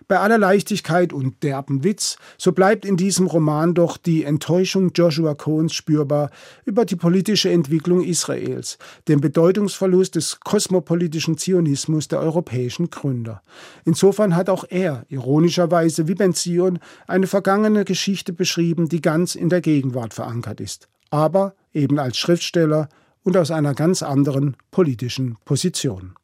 Bei 0.10 0.20
aller 0.20 0.38
Leichtigkeit 0.38 1.12
und 1.12 1.44
derben 1.44 1.84
Witz, 1.84 2.16
so 2.38 2.54
bleibt 2.54 2.86
in 2.86 2.96
diesem 2.96 3.28
Roman 3.28 3.74
doch 3.74 3.98
die 3.98 4.24
Enttäuschung 4.24 4.92
Joshua 4.96 5.36
Cohns 5.36 5.74
spürbar 5.74 6.30
über 6.64 6.86
die 6.86 6.96
politische 6.96 7.50
Entwicklung 7.50 8.02
Israels, 8.02 8.78
den 9.10 9.20
Bedeutungsverlust 9.20 10.16
des 10.16 10.40
kosmopolitischen 10.40 11.38
Zionismus 11.38 12.08
der 12.08 12.22
europäischen 12.22 12.90
Gründer. 12.90 13.42
Insofern 13.84 14.38
hat 14.38 14.50
auch 14.50 14.64
er, 14.70 15.06
ironischerweise 15.10 16.08
wie 16.08 16.16
Ben 16.16 16.34
Zion, 16.34 16.80
eine 17.06 17.28
vergangene 17.28 17.84
Geschichte 17.84 18.32
beschrieben, 18.32 18.88
die 18.88 19.02
ganz 19.02 19.36
in 19.36 19.50
der 19.50 19.60
Gegenwart 19.60 20.14
verankert 20.14 20.62
ist, 20.62 20.88
aber 21.10 21.54
eben 21.74 22.00
als 22.00 22.18
Schriftsteller 22.18 22.88
und 23.24 23.36
aus 23.36 23.52
einer 23.52 23.74
ganz 23.74 24.04
anderen 24.04 24.56
politischen 24.72 25.36
Position. 25.44 26.16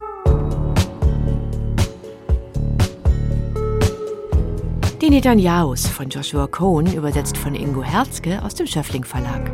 Die 5.04 5.10
Netanyahus 5.10 5.86
von 5.86 6.08
Joshua 6.08 6.48
Cohn, 6.48 6.86
übersetzt 6.94 7.38
von 7.38 7.56
Ingo 7.56 7.84
Herzke 7.84 8.42
aus 8.42 8.56
dem 8.56 8.68
Schöffling 8.68 9.04
Verlag. 9.04 9.52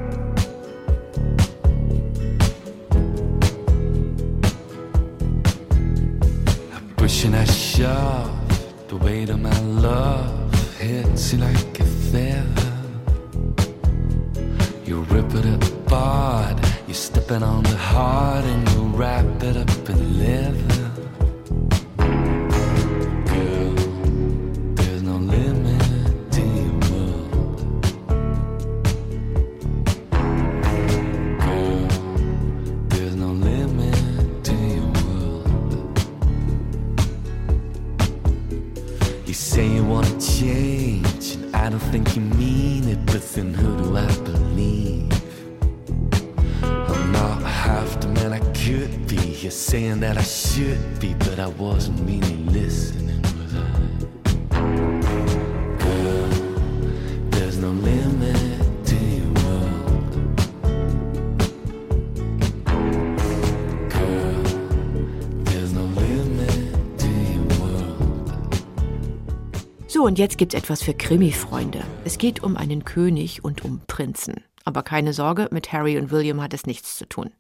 Pushing 6.98 7.32
that 7.32 7.50
shove, 7.50 8.30
the 8.90 8.96
weight 9.04 9.32
of 9.32 9.40
my 9.40 9.50
love 9.82 10.30
hits 10.78 11.34
you 11.34 11.40
like 11.40 11.80
a 11.80 11.86
feather. 12.12 12.46
You 14.86 15.04
rip 15.10 15.34
it 15.34 15.48
apart, 15.64 16.60
you 16.88 16.94
step 16.94 17.24
stepping 17.24 17.42
on 17.42 17.64
the 17.64 17.76
heart 17.76 18.46
and 18.46 18.70
you 18.70 18.84
wrap 18.96 19.26
it 19.42 19.58
up 19.58 19.90
in 19.90 20.20
leather. 20.20 20.79
Und 70.10 70.18
jetzt 70.18 70.40
gibt's 70.40 70.56
etwas 70.56 70.82
für 70.82 70.96
Krimi-Freunde. 70.96 71.84
Es 72.04 72.18
geht 72.18 72.42
um 72.42 72.58
einen 72.58 72.84
König 72.84 73.44
und 73.44 73.64
um 73.64 73.82
Prinzen. 73.86 74.49
Aber 74.66 74.84
keine 74.84 75.14
Sorge, 75.14 75.48
mit 75.52 75.72
Harry 75.72 75.98
und 75.98 76.12
William 76.12 76.42
hat 76.42 76.54
es 76.54 76.66
nichts 76.66 76.98
zu 76.98 77.06
tun. 77.08 77.32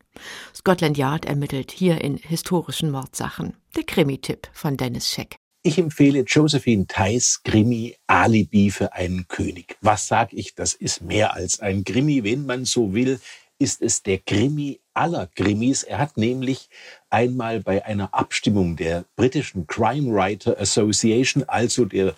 Scotland 0.53 0.97
Yard 0.97 1.25
ermittelt 1.25 1.71
hier 1.71 2.01
in 2.01 2.17
historischen 2.17 2.91
Mordsachen. 2.91 3.55
Der 3.75 3.83
Krimi-Tipp 3.83 4.47
von 4.53 4.77
Dennis 4.77 5.09
Scheck. 5.09 5.37
Ich 5.61 5.77
empfehle 5.77 6.21
Josephine 6.21 6.87
Theis 6.87 7.41
Krimi 7.43 7.95
Alibi 8.07 8.71
für 8.71 8.93
einen 8.93 9.27
König. 9.27 9.77
Was 9.81 10.07
sag 10.07 10.31
ich? 10.33 10.55
Das 10.55 10.73
ist 10.73 11.01
mehr 11.01 11.33
als 11.33 11.59
ein 11.59 11.83
Krimi, 11.83 12.23
wenn 12.23 12.45
man 12.45 12.65
so 12.65 12.93
will 12.93 13.19
ist 13.59 13.81
es 13.81 14.01
der 14.01 14.17
Krimi 14.19 14.79
aller 14.93 15.27
Krimis. 15.27 15.83
Er 15.83 15.99
hat 15.99 16.17
nämlich 16.17 16.69
einmal 17.09 17.59
bei 17.59 17.85
einer 17.85 18.13
Abstimmung 18.13 18.77
der 18.77 19.05
britischen 19.15 19.67
Crime 19.67 20.11
Writer 20.11 20.57
Association, 20.59 21.43
also 21.47 21.85
der 21.85 22.15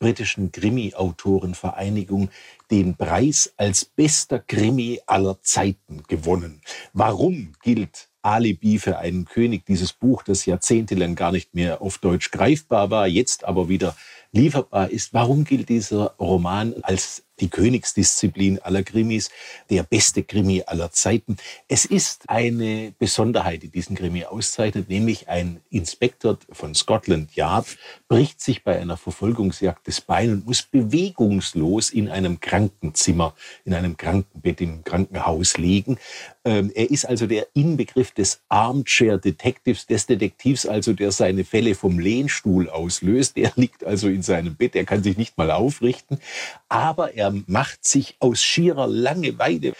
britischen 0.00 0.50
Krimi-Autorenvereinigung 0.50 2.30
den 2.72 2.96
Preis 2.96 3.52
als 3.56 3.84
bester 3.84 4.40
Krimi 4.40 5.00
aller 5.06 5.40
Zeiten 5.42 6.02
gewonnen. 6.08 6.60
Warum 6.92 7.52
gilt 7.62 8.08
Alibi 8.22 8.78
für 8.78 8.98
einen 8.98 9.24
König, 9.24 9.64
dieses 9.66 9.92
Buch, 9.92 10.22
das 10.22 10.44
jahrzehntelang 10.44 11.14
gar 11.14 11.32
nicht 11.32 11.54
mehr 11.54 11.80
auf 11.80 11.98
Deutsch 11.98 12.30
greifbar 12.30 12.90
war, 12.90 13.06
jetzt 13.06 13.44
aber 13.44 13.68
wieder 13.68 13.96
lieferbar 14.32 14.90
ist. 14.90 15.14
Warum 15.14 15.44
gilt 15.44 15.68
dieser 15.68 16.14
Roman 16.18 16.74
als 16.82 17.24
die 17.40 17.48
Königsdisziplin 17.48 18.58
aller 18.60 18.82
Krimis, 18.82 19.30
der 19.68 19.82
beste 19.82 20.22
Krimi 20.22 20.62
aller 20.66 20.90
Zeiten. 20.92 21.36
Es 21.68 21.84
ist 21.84 22.28
eine 22.28 22.92
Besonderheit, 22.98 23.62
die 23.62 23.68
diesen 23.68 23.96
Krimi 23.96 24.24
auszeichnet, 24.24 24.88
nämlich 24.88 25.28
ein 25.28 25.60
Inspektor 25.70 26.38
von 26.50 26.74
Scotland 26.74 27.34
Yard 27.34 27.78
bricht 28.08 28.40
sich 28.40 28.64
bei 28.64 28.78
einer 28.78 28.96
Verfolgungsjagd 28.96 29.86
des 29.86 30.00
Bein 30.00 30.32
und 30.32 30.46
muss 30.46 30.62
bewegungslos 30.62 31.90
in 31.90 32.08
einem 32.08 32.40
Krankenzimmer, 32.40 33.34
in 33.64 33.74
einem 33.74 33.96
Krankenbett 33.96 34.60
im 34.60 34.84
Krankenhaus 34.84 35.56
liegen. 35.56 35.98
Ähm, 36.44 36.72
er 36.74 36.90
ist 36.90 37.04
also 37.04 37.26
der 37.26 37.48
Inbegriff 37.54 38.12
des 38.12 38.40
Armchair 38.48 39.18
Detectives, 39.18 39.86
des 39.86 40.06
Detektivs 40.06 40.66
also, 40.66 40.92
der 40.92 41.12
seine 41.12 41.44
Fälle 41.44 41.74
vom 41.74 41.98
Lehnstuhl 41.98 42.68
auslöst. 42.68 43.36
Er 43.36 43.52
liegt 43.56 43.84
also 43.84 44.08
in 44.08 44.22
seinem 44.22 44.56
Bett, 44.56 44.74
er 44.74 44.84
kann 44.84 45.02
sich 45.02 45.16
nicht 45.16 45.36
mal 45.36 45.50
aufrichten, 45.50 46.18
aber 46.68 47.14
er 47.14 47.29
macht 47.46 47.84
sich 47.84 48.16
aus 48.20 48.42
schierer 48.42 48.86
Langeweile 48.86 49.72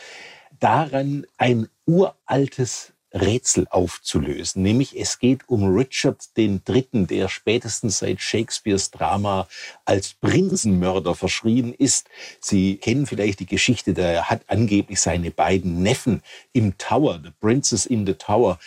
daran, 0.59 1.27
ein 1.39 1.69
uraltes 1.87 2.93
Rätsel 3.13 3.67
aufzulösen. 3.71 4.63
Nämlich 4.63 4.99
es 4.99 5.19
geht 5.19 5.49
um 5.49 5.75
Richard 5.75 6.23
Dritten, 6.37 7.07
der 7.07 7.29
spätestens 7.29 7.99
seit 7.99 8.21
Shakespeares 8.21 8.91
Drama 8.91 9.49
als 9.85 10.15
Prinzenmörder 10.15 11.15
verschrien 11.15 11.75
ist. 11.75 12.09
Sie 12.41 12.77
kennen 12.77 13.07
vielleicht 13.07 13.41
die 13.41 13.47
Geschichte, 13.47 13.95
der 13.95 14.31
hat 14.31 14.43
angeblich 14.47 15.01
seine 15.01 15.31
beiden 15.31 15.83
Neffen 15.83 16.23
im 16.53 16.79
Tower, 16.79 17.21
The 17.23 17.31
Princess 17.41 17.87
in 17.87 18.07
the 18.07 18.15
Tower, 18.15 18.59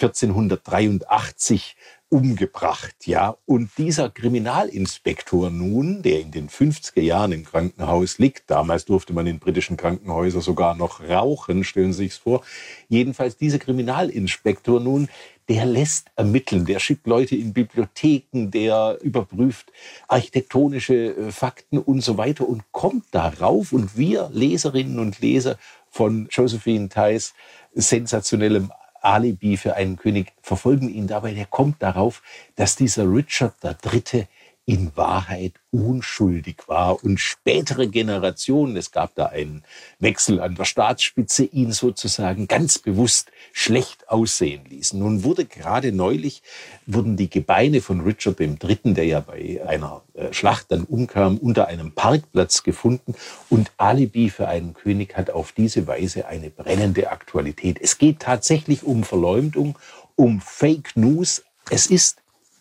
1483 0.00 1.76
umgebracht, 2.10 3.06
ja. 3.06 3.36
Und 3.44 3.70
dieser 3.76 4.08
Kriminalinspektor 4.10 5.50
nun, 5.50 6.02
der 6.02 6.20
in 6.20 6.30
den 6.30 6.48
50er 6.48 7.00
Jahren 7.00 7.32
im 7.32 7.44
Krankenhaus 7.44 8.18
liegt, 8.18 8.50
damals 8.50 8.86
durfte 8.86 9.12
man 9.12 9.26
in 9.26 9.38
britischen 9.38 9.76
Krankenhäusern 9.76 10.40
sogar 10.40 10.74
noch 10.74 11.02
rauchen, 11.06 11.64
stellen 11.64 11.92
Sie 11.92 12.04
sich 12.04 12.14
vor. 12.14 12.42
Jedenfalls 12.88 13.36
dieser 13.36 13.58
Kriminalinspektor 13.58 14.80
nun, 14.80 15.08
der 15.48 15.64
lässt 15.64 16.10
ermitteln, 16.16 16.66
der 16.66 16.78
schickt 16.78 17.06
Leute 17.06 17.34
in 17.34 17.52
Bibliotheken, 17.52 18.50
der 18.50 18.98
überprüft 19.02 19.72
architektonische 20.06 21.16
äh, 21.16 21.30
Fakten 21.32 21.78
und 21.78 22.02
so 22.02 22.18
weiter 22.18 22.48
und 22.48 22.62
kommt 22.72 23.06
darauf 23.10 23.72
und 23.72 23.96
wir 23.96 24.30
Leserinnen 24.32 24.98
und 24.98 25.20
Leser 25.20 25.58
von 25.90 26.28
Josephine 26.30 26.88
Theis 26.88 27.34
sensationellem 27.74 28.70
Alibi 29.02 29.56
für 29.56 29.74
einen 29.76 29.96
König, 29.96 30.32
verfolgen 30.42 30.88
ihn 30.88 31.06
dabei. 31.06 31.34
Der 31.34 31.46
kommt 31.46 31.82
darauf, 31.82 32.22
dass 32.56 32.76
dieser 32.76 33.04
Richard 33.04 33.54
III 33.62 34.26
in 34.68 34.92
Wahrheit 34.96 35.54
unschuldig 35.70 36.56
war 36.66 37.02
und 37.02 37.18
spätere 37.18 37.86
Generationen, 37.86 38.76
es 38.76 38.90
gab 38.90 39.14
da 39.14 39.24
einen 39.24 39.64
Wechsel 39.98 40.40
an 40.40 40.56
der 40.56 40.66
Staatsspitze, 40.66 41.44
ihn 41.44 41.72
sozusagen 41.72 42.48
ganz 42.48 42.78
bewusst 42.78 43.30
schlecht 43.54 44.10
aussehen 44.10 44.66
ließen. 44.68 44.98
Nun 44.98 45.24
wurde 45.24 45.46
gerade 45.46 45.90
neulich, 45.90 46.42
wurden 46.84 47.16
die 47.16 47.30
Gebeine 47.30 47.80
von 47.80 48.02
Richard 48.02 48.40
III., 48.40 48.78
der 48.92 49.06
ja 49.06 49.20
bei 49.20 49.58
einer 49.66 50.02
äh, 50.12 50.34
Schlacht 50.34 50.66
dann 50.70 50.84
umkam, 50.84 51.38
unter 51.38 51.66
einem 51.66 51.92
Parkplatz 51.92 52.62
gefunden 52.62 53.14
und 53.48 53.72
Alibi 53.78 54.28
für 54.28 54.48
einen 54.48 54.74
König 54.74 55.16
hat 55.16 55.30
auf 55.30 55.52
diese 55.52 55.86
Weise 55.86 56.26
eine 56.26 56.50
brennende 56.50 57.10
Aktualität. 57.10 57.78
Es 57.80 57.96
geht 57.96 58.20
tatsächlich 58.20 58.82
um 58.82 59.02
Verleumdung, 59.02 59.78
um 60.14 60.42
Fake 60.42 60.94
News. 60.94 61.42
Es 61.70 61.86
ist 61.86 62.18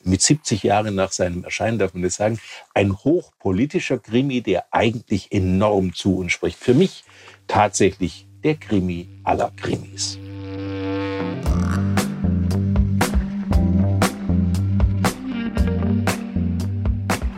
mit 0.08 0.22
70 0.22 0.64
Jahren 0.64 0.96
nach 0.96 1.12
seinem 1.12 1.44
Erscheinen, 1.44 1.78
darf 1.78 1.94
man 1.94 2.04
das 2.04 2.16
sagen, 2.16 2.40
ein 2.74 2.98
hochpolitischer 2.98 4.00
Krimi, 4.00 4.42
der 4.42 4.66
eigentlich 4.72 5.32
enorm 5.32 5.94
zu 5.94 6.18
uns 6.18 6.32
spricht. 6.32 6.58
Für 6.58 6.74
mich 6.74 7.04
tatsächlich 7.48 8.28
der 8.44 8.56
Krimi 8.56 9.10
aller 9.24 9.52
Krimis. 9.56 10.18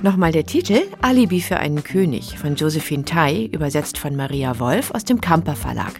Nochmal 0.02 0.32
der 0.32 0.46
Titel 0.46 0.84
Alibi 1.02 1.42
für 1.42 1.58
einen 1.58 1.84
König 1.84 2.38
von 2.38 2.56
Josephine 2.56 3.04
Tai, 3.04 3.50
übersetzt 3.52 3.98
von 3.98 4.16
Maria 4.16 4.58
Wolf 4.58 4.92
aus 4.92 5.04
dem 5.04 5.20
Kamper 5.20 5.58
Verlag. 5.58 6.00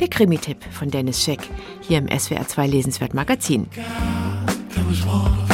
Der 0.00 0.08
Krimi-Tipp 0.08 0.64
von 0.72 0.90
Dennis 0.90 1.22
Scheck, 1.22 1.48
hier 1.80 1.98
im 1.98 2.08
SWR 2.08 2.48
2 2.48 2.66
Lesenswert 2.66 3.14
Magazin. 3.14 3.68
God, 4.74 5.45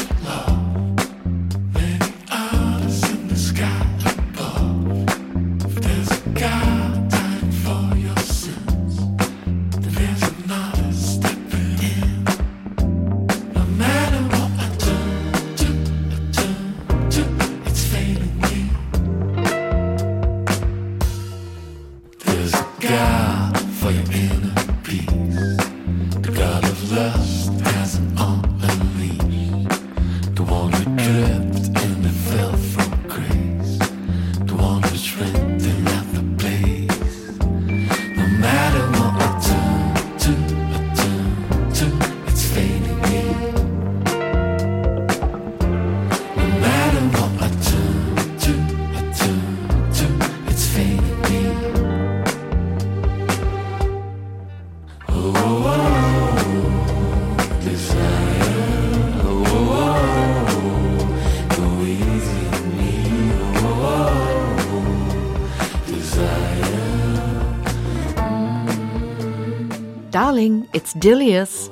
it's 70.72 70.94
Dilius. 70.94 71.70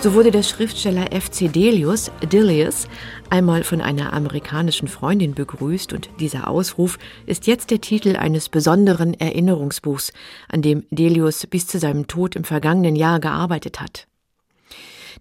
So 0.00 0.14
wurde 0.14 0.30
der 0.30 0.42
Schriftsteller 0.42 1.12
F.C. 1.12 1.48
Delius, 1.48 2.10
Dilius, 2.22 2.86
einmal 3.30 3.64
von 3.64 3.80
einer 3.80 4.12
amerikanischen 4.12 4.86
Freundin 4.86 5.34
begrüßt 5.34 5.92
und 5.92 6.08
dieser 6.20 6.48
Ausruf 6.48 6.98
ist 7.26 7.46
jetzt 7.46 7.70
der 7.70 7.80
Titel 7.80 8.16
eines 8.16 8.48
besonderen 8.48 9.14
Erinnerungsbuchs, 9.14 10.12
an 10.48 10.62
dem 10.62 10.84
Delius 10.90 11.46
bis 11.46 11.66
zu 11.66 11.78
seinem 11.78 12.06
Tod 12.06 12.36
im 12.36 12.44
vergangenen 12.44 12.96
Jahr 12.96 13.18
gearbeitet 13.18 13.80
hat. 13.80 14.06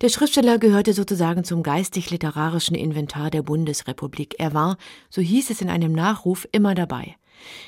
Der 0.01 0.09
Schriftsteller 0.09 0.59
gehörte 0.59 0.93
sozusagen 0.93 1.43
zum 1.43 1.63
geistig-literarischen 1.63 2.76
Inventar 2.76 3.32
der 3.32 3.41
Bundesrepublik. 3.41 4.36
Er 4.38 4.53
war, 4.53 4.78
so 5.09 5.22
hieß 5.22 5.49
es 5.49 5.61
in 5.61 5.70
einem 5.70 5.91
Nachruf, 5.91 6.47
immer 6.51 6.76
dabei. 6.76 7.15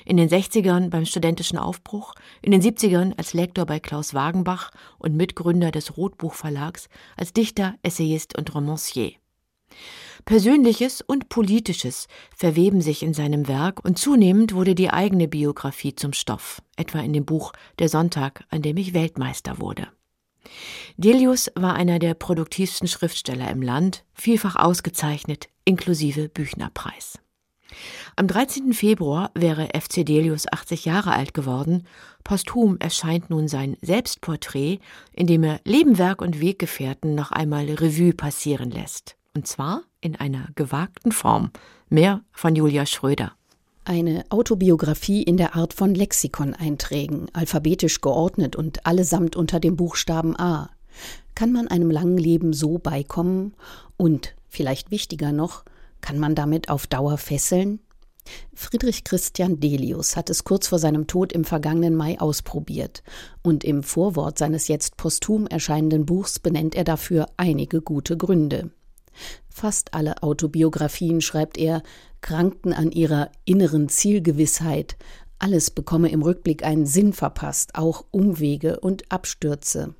In 0.05 0.17
den 0.17 0.29
60ern 0.29 0.89
beim 0.89 1.05
studentischen 1.05 1.57
Aufbruch, 1.57 2.13
in 2.41 2.51
den 2.51 2.61
70ern 2.61 3.13
als 3.17 3.33
Lektor 3.33 3.65
bei 3.65 3.79
Klaus 3.79 4.13
Wagenbach 4.13 4.71
und 4.97 5.15
Mitgründer 5.15 5.71
des 5.71 5.97
Rotbuch 5.97 6.33
Verlags, 6.33 6.89
als 7.15 7.33
Dichter, 7.33 7.75
Essayist 7.83 8.37
und 8.37 8.53
Romancier. 8.53 9.13
Persönliches 10.25 11.01
und 11.01 11.29
Politisches 11.29 12.07
verweben 12.35 12.81
sich 12.81 13.03
in 13.03 13.13
seinem 13.13 13.47
Werk 13.47 13.83
und 13.83 13.97
zunehmend 13.97 14.53
wurde 14.53 14.75
die 14.75 14.89
eigene 14.89 15.27
Biografie 15.27 15.95
zum 15.95 16.13
Stoff, 16.13 16.61
etwa 16.75 16.99
in 16.99 17.13
dem 17.13 17.25
Buch 17.25 17.53
Der 17.79 17.89
Sonntag, 17.89 18.43
an 18.49 18.61
dem 18.61 18.77
ich 18.77 18.93
Weltmeister 18.93 19.59
wurde. 19.59 19.87
Delius 20.97 21.51
war 21.55 21.75
einer 21.75 21.99
der 21.99 22.13
produktivsten 22.13 22.87
Schriftsteller 22.87 23.49
im 23.49 23.61
Land, 23.61 24.03
vielfach 24.13 24.55
ausgezeichnet, 24.55 25.47
inklusive 25.65 26.29
Büchnerpreis. 26.29 27.19
Am 28.15 28.27
13. 28.27 28.73
Februar 28.73 29.31
wäre 29.35 29.69
FC 29.79 30.05
Delius 30.05 30.51
80 30.51 30.85
Jahre 30.85 31.13
alt 31.13 31.33
geworden. 31.33 31.85
Posthum 32.23 32.77
erscheint 32.79 33.29
nun 33.29 33.47
sein 33.47 33.77
Selbstporträt, 33.81 34.79
in 35.13 35.27
dem 35.27 35.43
er 35.43 35.61
Leben, 35.63 35.97
Werk 35.97 36.21
und 36.21 36.41
Weggefährten 36.41 37.15
noch 37.15 37.31
einmal 37.31 37.65
Revue 37.65 38.13
passieren 38.13 38.71
lässt. 38.71 39.15
Und 39.35 39.47
zwar 39.47 39.83
in 40.01 40.15
einer 40.15 40.47
gewagten 40.55 41.11
Form. 41.11 41.51
Mehr 41.89 42.21
von 42.31 42.55
Julia 42.55 42.85
Schröder. 42.85 43.33
Eine 43.85 44.23
Autobiografie 44.29 45.23
in 45.23 45.37
der 45.37 45.55
Art 45.55 45.73
von 45.73 45.95
Lexikoneinträgen, 45.95 47.33
alphabetisch 47.33 48.01
geordnet 48.01 48.55
und 48.55 48.85
allesamt 48.85 49.35
unter 49.35 49.59
dem 49.59 49.75
Buchstaben 49.75 50.39
A. 50.39 50.69
Kann 51.35 51.51
man 51.51 51.67
einem 51.67 51.89
langen 51.89 52.17
Leben 52.17 52.53
so 52.53 52.77
beikommen? 52.77 53.53
Und, 53.97 54.35
vielleicht 54.49 54.91
wichtiger 54.91 55.31
noch, 55.31 55.63
kann 56.01 56.19
man 56.19 56.35
damit 56.35 56.69
auf 56.69 56.87
Dauer 56.87 57.17
fesseln? 57.17 57.79
Friedrich 58.53 59.03
Christian 59.03 59.59
Delius 59.59 60.15
hat 60.15 60.29
es 60.29 60.43
kurz 60.43 60.67
vor 60.67 60.79
seinem 60.79 61.07
Tod 61.07 61.33
im 61.33 61.45
vergangenen 61.45 61.95
Mai 61.95 62.19
ausprobiert, 62.19 63.03
und 63.41 63.63
im 63.63 63.83
Vorwort 63.83 64.37
seines 64.37 64.67
jetzt 64.67 64.97
posthum 64.97 65.47
erscheinenden 65.47 66.05
Buchs 66.05 66.39
benennt 66.39 66.75
er 66.75 66.83
dafür 66.83 67.27
einige 67.37 67.81
gute 67.81 68.17
Gründe. 68.17 68.71
Fast 69.49 69.93
alle 69.93 70.21
Autobiografien, 70.23 71.21
schreibt 71.21 71.57
er, 71.57 71.81
krankten 72.21 72.73
an 72.73 72.91
ihrer 72.91 73.31
inneren 73.45 73.89
Zielgewissheit, 73.89 74.97
alles 75.39 75.71
bekomme 75.71 76.09
im 76.11 76.21
Rückblick 76.21 76.63
einen 76.63 76.85
Sinn 76.85 77.13
verpasst, 77.13 77.75
auch 77.75 78.05
Umwege 78.11 78.79
und 78.79 79.09
Abstürze. 79.11 79.95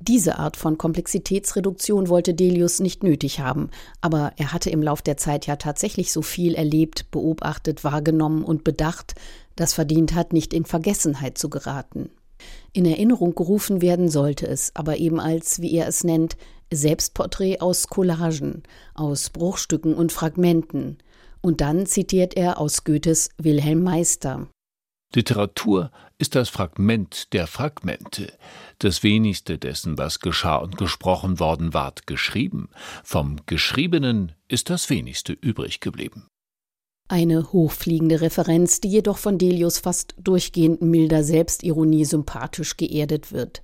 Diese 0.00 0.38
Art 0.38 0.56
von 0.56 0.78
Komplexitätsreduktion 0.78 2.08
wollte 2.08 2.32
Delius 2.32 2.78
nicht 2.78 3.02
nötig 3.02 3.40
haben, 3.40 3.70
aber 4.00 4.32
er 4.36 4.52
hatte 4.52 4.70
im 4.70 4.82
Lauf 4.82 5.02
der 5.02 5.16
Zeit 5.16 5.46
ja 5.46 5.56
tatsächlich 5.56 6.12
so 6.12 6.22
viel 6.22 6.54
erlebt, 6.54 7.10
beobachtet, 7.10 7.82
wahrgenommen 7.82 8.44
und 8.44 8.62
bedacht, 8.62 9.16
das 9.56 9.74
verdient 9.74 10.14
hat, 10.14 10.32
nicht 10.32 10.54
in 10.54 10.64
Vergessenheit 10.64 11.36
zu 11.36 11.50
geraten. 11.50 12.10
In 12.72 12.84
Erinnerung 12.84 13.34
gerufen 13.34 13.82
werden 13.82 14.08
sollte 14.08 14.46
es, 14.46 14.70
aber 14.74 14.98
eben 14.98 15.18
als, 15.18 15.60
wie 15.60 15.74
er 15.74 15.88
es 15.88 16.04
nennt, 16.04 16.36
Selbstporträt 16.72 17.60
aus 17.60 17.88
Collagen, 17.88 18.62
aus 18.94 19.30
Bruchstücken 19.30 19.94
und 19.94 20.12
Fragmenten. 20.12 20.98
Und 21.40 21.60
dann 21.60 21.86
zitiert 21.86 22.36
er 22.36 22.60
aus 22.60 22.84
Goethes 22.84 23.30
Wilhelm 23.38 23.82
Meister. 23.82 24.48
Literatur 25.14 25.90
ist 26.18 26.34
das 26.34 26.50
Fragment 26.50 27.32
der 27.32 27.46
Fragmente, 27.46 28.30
das 28.78 29.02
wenigste 29.02 29.58
dessen, 29.58 29.98
was 29.98 30.20
geschah 30.20 30.56
und 30.56 30.76
gesprochen 30.76 31.40
worden 31.40 31.74
ward, 31.74 32.06
geschrieben. 32.06 32.68
Vom 33.04 33.36
Geschriebenen 33.46 34.32
ist 34.48 34.70
das 34.70 34.90
wenigste 34.90 35.32
übrig 35.32 35.80
geblieben. 35.80 36.28
Eine 37.08 37.52
hochfliegende 37.52 38.20
Referenz, 38.20 38.80
die 38.80 38.88
jedoch 38.88 39.16
von 39.18 39.38
Delius 39.38 39.78
fast 39.78 40.14
durchgehend 40.18 40.82
milder 40.82 41.24
Selbstironie 41.24 42.04
sympathisch 42.04 42.76
geerdet 42.76 43.32
wird. 43.32 43.62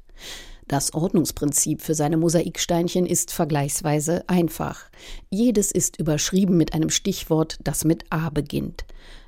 Das 0.67 0.95
Ordnungsprinzip 0.95 1.83
für 1.83 1.95
seine 1.95 2.17
Mosaiksteinchen 2.17 3.05
ist 3.05 3.33
vergleichsweise 3.33 4.27
einfach. 4.29 4.89
Jedes 5.29 5.71
ist 5.71 5.99
überschrieben 5.99 6.57
mit 6.57 6.73
einem 6.73 6.89
Stichwort, 6.89 7.59
das 7.63 7.85
mit 7.85 8.07
A 8.09 8.31
beginnt. 8.31 8.87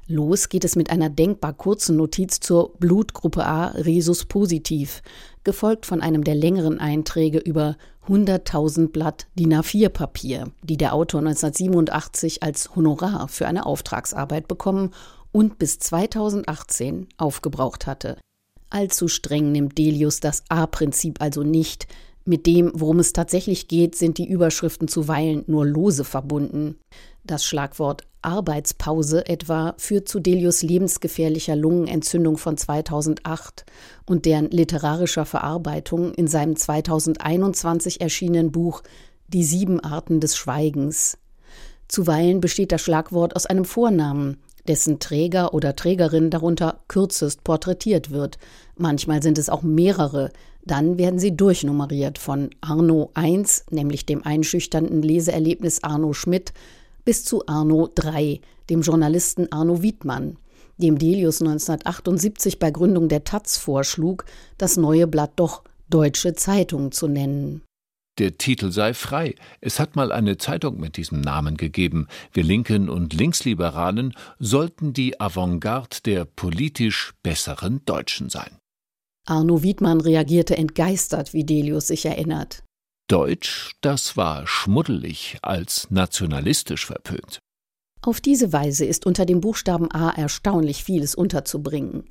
Los 0.09 0.49
geht 0.49 0.65
es 0.65 0.77
mit 0.77 0.91
einer 0.91 1.11
denkbar 1.11 1.53
kurzen 1.53 1.97
Notiz 1.97 2.39
zur 2.39 2.75
Blutgruppe 2.79 3.45
A 3.45 3.69
Rhesus 3.69 4.25
positiv, 4.25 5.03
gefolgt 5.43 5.85
von 5.85 6.01
einem 6.01 6.23
der 6.23 6.37
längeren 6.37 6.79
Einträge 6.79 7.39
über 7.39 7.77
100.000 8.07 8.93
Blatt 8.93 9.27
DIN 9.37 9.53
A4 9.53 9.89
Papier, 9.89 10.53
die 10.63 10.77
der 10.77 10.95
Autor 10.95 11.21
1987 11.21 12.45
als 12.45 12.77
Honorar 12.77 13.27
für 13.27 13.49
eine 13.49 13.67
Auftragsarbeit 13.67 14.47
bekommen 14.47 14.93
und 15.33 15.59
bis 15.59 15.81
2018 15.81 17.09
aufgebraucht 17.17 17.89
hatte. 17.89 18.17
Allzu 18.71 19.09
streng 19.09 19.51
nimmt 19.51 19.77
Delius 19.77 20.21
das 20.21 20.45
A-Prinzip 20.49 21.21
also 21.21 21.43
nicht. 21.43 21.89
Mit 22.25 22.47
dem, 22.47 22.71
worum 22.75 23.01
es 23.01 23.13
tatsächlich 23.13 23.67
geht, 23.67 23.97
sind 23.97 24.19
die 24.19 24.29
Überschriften 24.29 24.87
zuweilen 24.87 25.43
nur 25.49 25.67
lose 25.67 26.05
verbunden. 26.05 26.79
Das 27.25 27.45
Schlagwort 27.45 28.05
Arbeitspause 28.27 29.27
etwa 29.27 29.75
führt 29.79 30.09
zu 30.09 30.21
Delius 30.21 30.63
lebensgefährlicher 30.63 31.55
Lungenentzündung 31.55 32.37
von 32.37 32.57
2008 32.57 33.65
und 34.05 34.27
deren 34.27 34.51
literarischer 34.51 35.25
Verarbeitung 35.25 36.13
in 36.15 36.27
seinem 36.27 36.57
2021 36.57 38.01
erschienenen 38.01 38.51
Buch 38.51 38.83
Die 39.29 39.45
sieben 39.45 39.81
Arten 39.81 40.21
des 40.21 40.37
Schweigens. 40.37 41.19
Zuweilen 41.89 42.41
besteht 42.41 42.73
das 42.73 42.83
Schlagwort 42.83 43.37
aus 43.37 43.47
einem 43.47 43.65
Vornamen, 43.65 44.39
dessen 44.67 44.99
Träger 44.99 45.55
oder 45.55 45.77
Trägerin 45.77 46.31
darunter 46.31 46.81
kürzest 46.89 47.45
porträtiert 47.45 48.11
wird. 48.11 48.39
Manchmal 48.77 49.23
sind 49.23 49.39
es 49.39 49.49
auch 49.49 49.63
mehrere. 49.63 50.33
Dann 50.65 50.99
werden 50.99 51.21
sie 51.21 51.37
durchnummeriert 51.37 52.19
von 52.19 52.51
Arno 52.61 53.13
I, 53.17 53.45
nämlich 53.71 54.05
dem 54.05 54.25
einschüchternden 54.25 55.01
Leseerlebnis 55.03 55.85
Arno 55.85 56.13
Schmidt, 56.13 56.53
bis 57.07 57.25
zu 57.25 57.47
Arno 57.47 57.89
III, 57.97 58.43
dem 58.69 58.83
Journalisten 58.83 59.51
Arno 59.51 59.81
Wiedmann, 59.81 60.37
dem 60.77 60.99
Delius 60.99 61.41
1978 61.41 62.59
bei 62.59 62.71
Gründung 62.71 63.09
der 63.09 63.25
Taz 63.25 63.57
vorschlug, 63.57 64.27
das 64.59 64.77
neue 64.77 65.07
Blatt 65.07 65.33
doch 65.37 65.65
Deutsche 65.89 66.35
Zeitung 66.35 66.93
zu 66.93 67.09
nennen. 67.09 67.63
Der 68.19 68.39
Titel 68.39 68.73
sei 68.73 68.93
frei. 68.95 69.35
Es 69.61 69.79
hat 69.79 69.95
mal 69.95 70.11
eine 70.11 70.39
Zeitung 70.39 70.81
mit 70.81 70.97
diesem 70.97 71.21
Namen 71.21 71.57
gegeben. 71.57 72.09
Wir 72.33 72.45
Linken 72.45 72.89
und 72.89 73.13
Linksliberalen 73.13 74.15
sollten 74.39 74.93
die 74.93 75.21
Avantgarde 75.21 75.99
der 76.05 76.25
politisch 76.25 77.13
besseren 77.23 77.85
Deutschen 77.85 78.31
sein. 78.31 78.59
Arno 79.27 79.63
Wiedmann 79.63 80.01
reagierte 80.01 80.57
entgeistert, 80.57 81.35
wie 81.35 81.45
Delius 81.45 81.89
sich 81.89 82.07
erinnert. 82.07 82.63
Deutsch, 83.09 83.77
das 83.83 84.17
war 84.17 84.47
schmuddelig 84.47 85.39
als 85.43 85.89
nationalistisch 85.91 86.87
verpönt. 86.87 87.39
Auf 88.03 88.21
diese 88.21 88.53
Weise 88.53 88.85
ist 88.85 89.07
unter 89.07 89.27
dem 89.27 89.41
Buchstaben 89.41 89.91
A 89.93 90.11
erstaunlich 90.11 90.83
vieles 90.83 91.15
unterzubringen. 91.15 92.05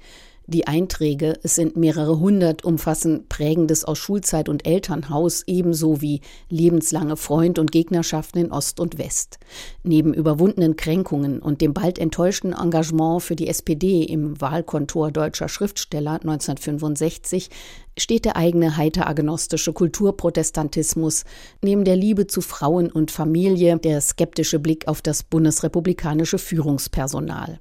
Die 0.47 0.67
Einträge, 0.67 1.39
es 1.41 1.55
sind 1.55 1.75
mehrere 1.75 2.19
hundert, 2.19 2.63
umfassen 2.63 3.25
Prägendes 3.27 3.83
aus 3.83 3.97
Schulzeit 3.97 4.47
und 4.47 4.67
Elternhaus 4.67 5.43
ebenso 5.47 6.01
wie 6.01 6.21
lebenslange 6.49 7.17
Freund- 7.17 7.57
und 7.57 7.71
Gegnerschaften 7.71 8.45
in 8.45 8.51
Ost 8.51 8.79
und 8.79 8.99
West. 8.99 9.39
Neben 9.81 10.13
überwundenen 10.13 10.75
Kränkungen 10.75 11.39
und 11.39 11.61
dem 11.61 11.73
bald 11.73 11.97
enttäuschten 11.97 12.53
Engagement 12.53 13.23
für 13.23 13.35
die 13.35 13.47
SPD 13.47 14.03
im 14.03 14.39
Wahlkontor 14.39 15.11
deutscher 15.11 15.49
Schriftsteller 15.49 16.13
1965 16.13 17.49
steht 17.97 18.25
der 18.25 18.35
eigene 18.35 18.77
heiteragnostische 18.77 19.73
Kulturprotestantismus, 19.73 21.23
neben 21.63 21.85
der 21.85 21.95
Liebe 21.95 22.27
zu 22.27 22.41
Frauen 22.41 22.91
und 22.91 23.09
Familie 23.09 23.79
der 23.79 23.99
skeptische 23.99 24.59
Blick 24.59 24.87
auf 24.87 25.01
das 25.01 25.23
bundesrepublikanische 25.23 26.37
Führungspersonal. 26.37 27.59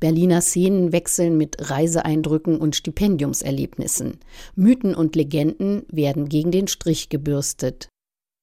Berliner 0.00 0.40
Szenen 0.40 0.92
wechseln 0.92 1.36
mit 1.36 1.70
Reiseeindrücken 1.70 2.58
und 2.58 2.76
Stipendiumserlebnissen. 2.76 4.18
Mythen 4.54 4.94
und 4.94 5.16
Legenden 5.16 5.84
werden 5.90 6.28
gegen 6.28 6.50
den 6.50 6.68
Strich 6.68 7.08
gebürstet. 7.08 7.88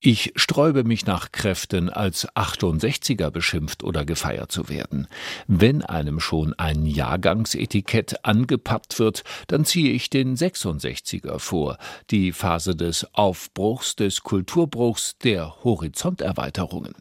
Ich 0.03 0.33
sträube 0.35 0.83
mich 0.83 1.05
nach 1.05 1.31
Kräften, 1.31 1.91
als 1.91 2.27
68er 2.29 3.29
beschimpft 3.29 3.83
oder 3.83 4.03
gefeiert 4.03 4.51
zu 4.51 4.67
werden. 4.67 5.07
Wenn 5.45 5.83
einem 5.83 6.19
schon 6.19 6.55
ein 6.57 6.87
Jahrgangsetikett 6.87 8.25
angepappt 8.25 8.97
wird, 8.97 9.23
dann 9.45 9.63
ziehe 9.63 9.91
ich 9.91 10.09
den 10.09 10.35
66er 10.35 11.37
vor, 11.37 11.77
die 12.09 12.31
Phase 12.31 12.75
des 12.75 13.13
Aufbruchs, 13.13 13.95
des 13.95 14.23
Kulturbruchs, 14.23 15.19
der 15.19 15.63
Horizonterweiterungen. 15.63 16.95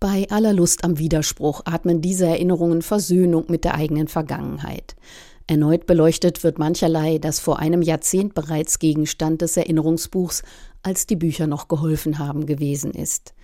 Bei 0.00 0.26
aller 0.30 0.54
Lust 0.54 0.82
am 0.82 0.98
Widerspruch 0.98 1.60
atmen 1.66 2.00
diese 2.00 2.24
Erinnerungen 2.24 2.80
Versöhnung 2.80 3.44
mit 3.48 3.64
der 3.64 3.74
eigenen 3.74 4.08
Vergangenheit. 4.08 4.96
Erneut 5.46 5.84
beleuchtet 5.84 6.42
wird 6.42 6.58
mancherlei, 6.58 7.18
das 7.18 7.38
vor 7.38 7.58
einem 7.58 7.82
Jahrzehnt 7.82 8.32
bereits 8.32 8.78
Gegenstand 8.78 9.42
des 9.42 9.58
Erinnerungsbuchs, 9.58 10.42
als 10.82 11.06
die 11.06 11.16
Bücher 11.16 11.46
noch 11.46 11.68
geholfen 11.68 12.18
haben, 12.18 12.46
gewesen 12.46 12.92
ist. 12.92 13.34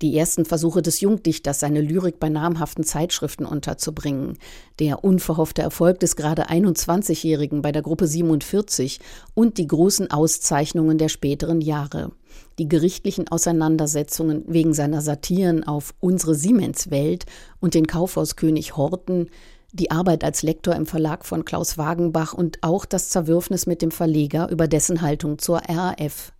Die 0.00 0.16
ersten 0.16 0.44
Versuche 0.44 0.80
des 0.80 1.00
Jungdichters, 1.00 1.58
seine 1.58 1.80
Lyrik 1.80 2.20
bei 2.20 2.28
namhaften 2.28 2.84
Zeitschriften 2.84 3.44
unterzubringen, 3.44 4.38
der 4.78 5.02
unverhoffte 5.02 5.62
Erfolg 5.62 5.98
des 5.98 6.14
gerade 6.14 6.50
21-Jährigen 6.50 7.62
bei 7.62 7.72
der 7.72 7.82
Gruppe 7.82 8.06
47 8.06 9.00
und 9.34 9.58
die 9.58 9.66
großen 9.66 10.08
Auszeichnungen 10.12 10.98
der 10.98 11.08
späteren 11.08 11.60
Jahre. 11.60 12.12
Die 12.58 12.68
gerichtlichen 12.68 13.28
Auseinandersetzungen 13.28 14.44
wegen 14.46 14.72
seiner 14.72 15.02
Satiren 15.02 15.64
auf 15.64 15.94
unsere 16.00 16.34
Siemenswelt 16.34 17.26
und 17.60 17.74
den 17.74 17.86
Kaufhauskönig 17.86 18.76
Horten, 18.76 19.28
die 19.72 19.90
Arbeit 19.90 20.24
als 20.24 20.42
Lektor 20.42 20.74
im 20.74 20.86
Verlag 20.86 21.26
von 21.26 21.44
Klaus 21.44 21.76
Wagenbach 21.76 22.32
und 22.32 22.58
auch 22.62 22.86
das 22.86 23.10
Zerwürfnis 23.10 23.66
mit 23.66 23.82
dem 23.82 23.90
Verleger 23.90 24.48
über 24.50 24.68
dessen 24.68 25.02
Haltung 25.02 25.38
zur 25.38 25.58
RAF. 25.68 26.32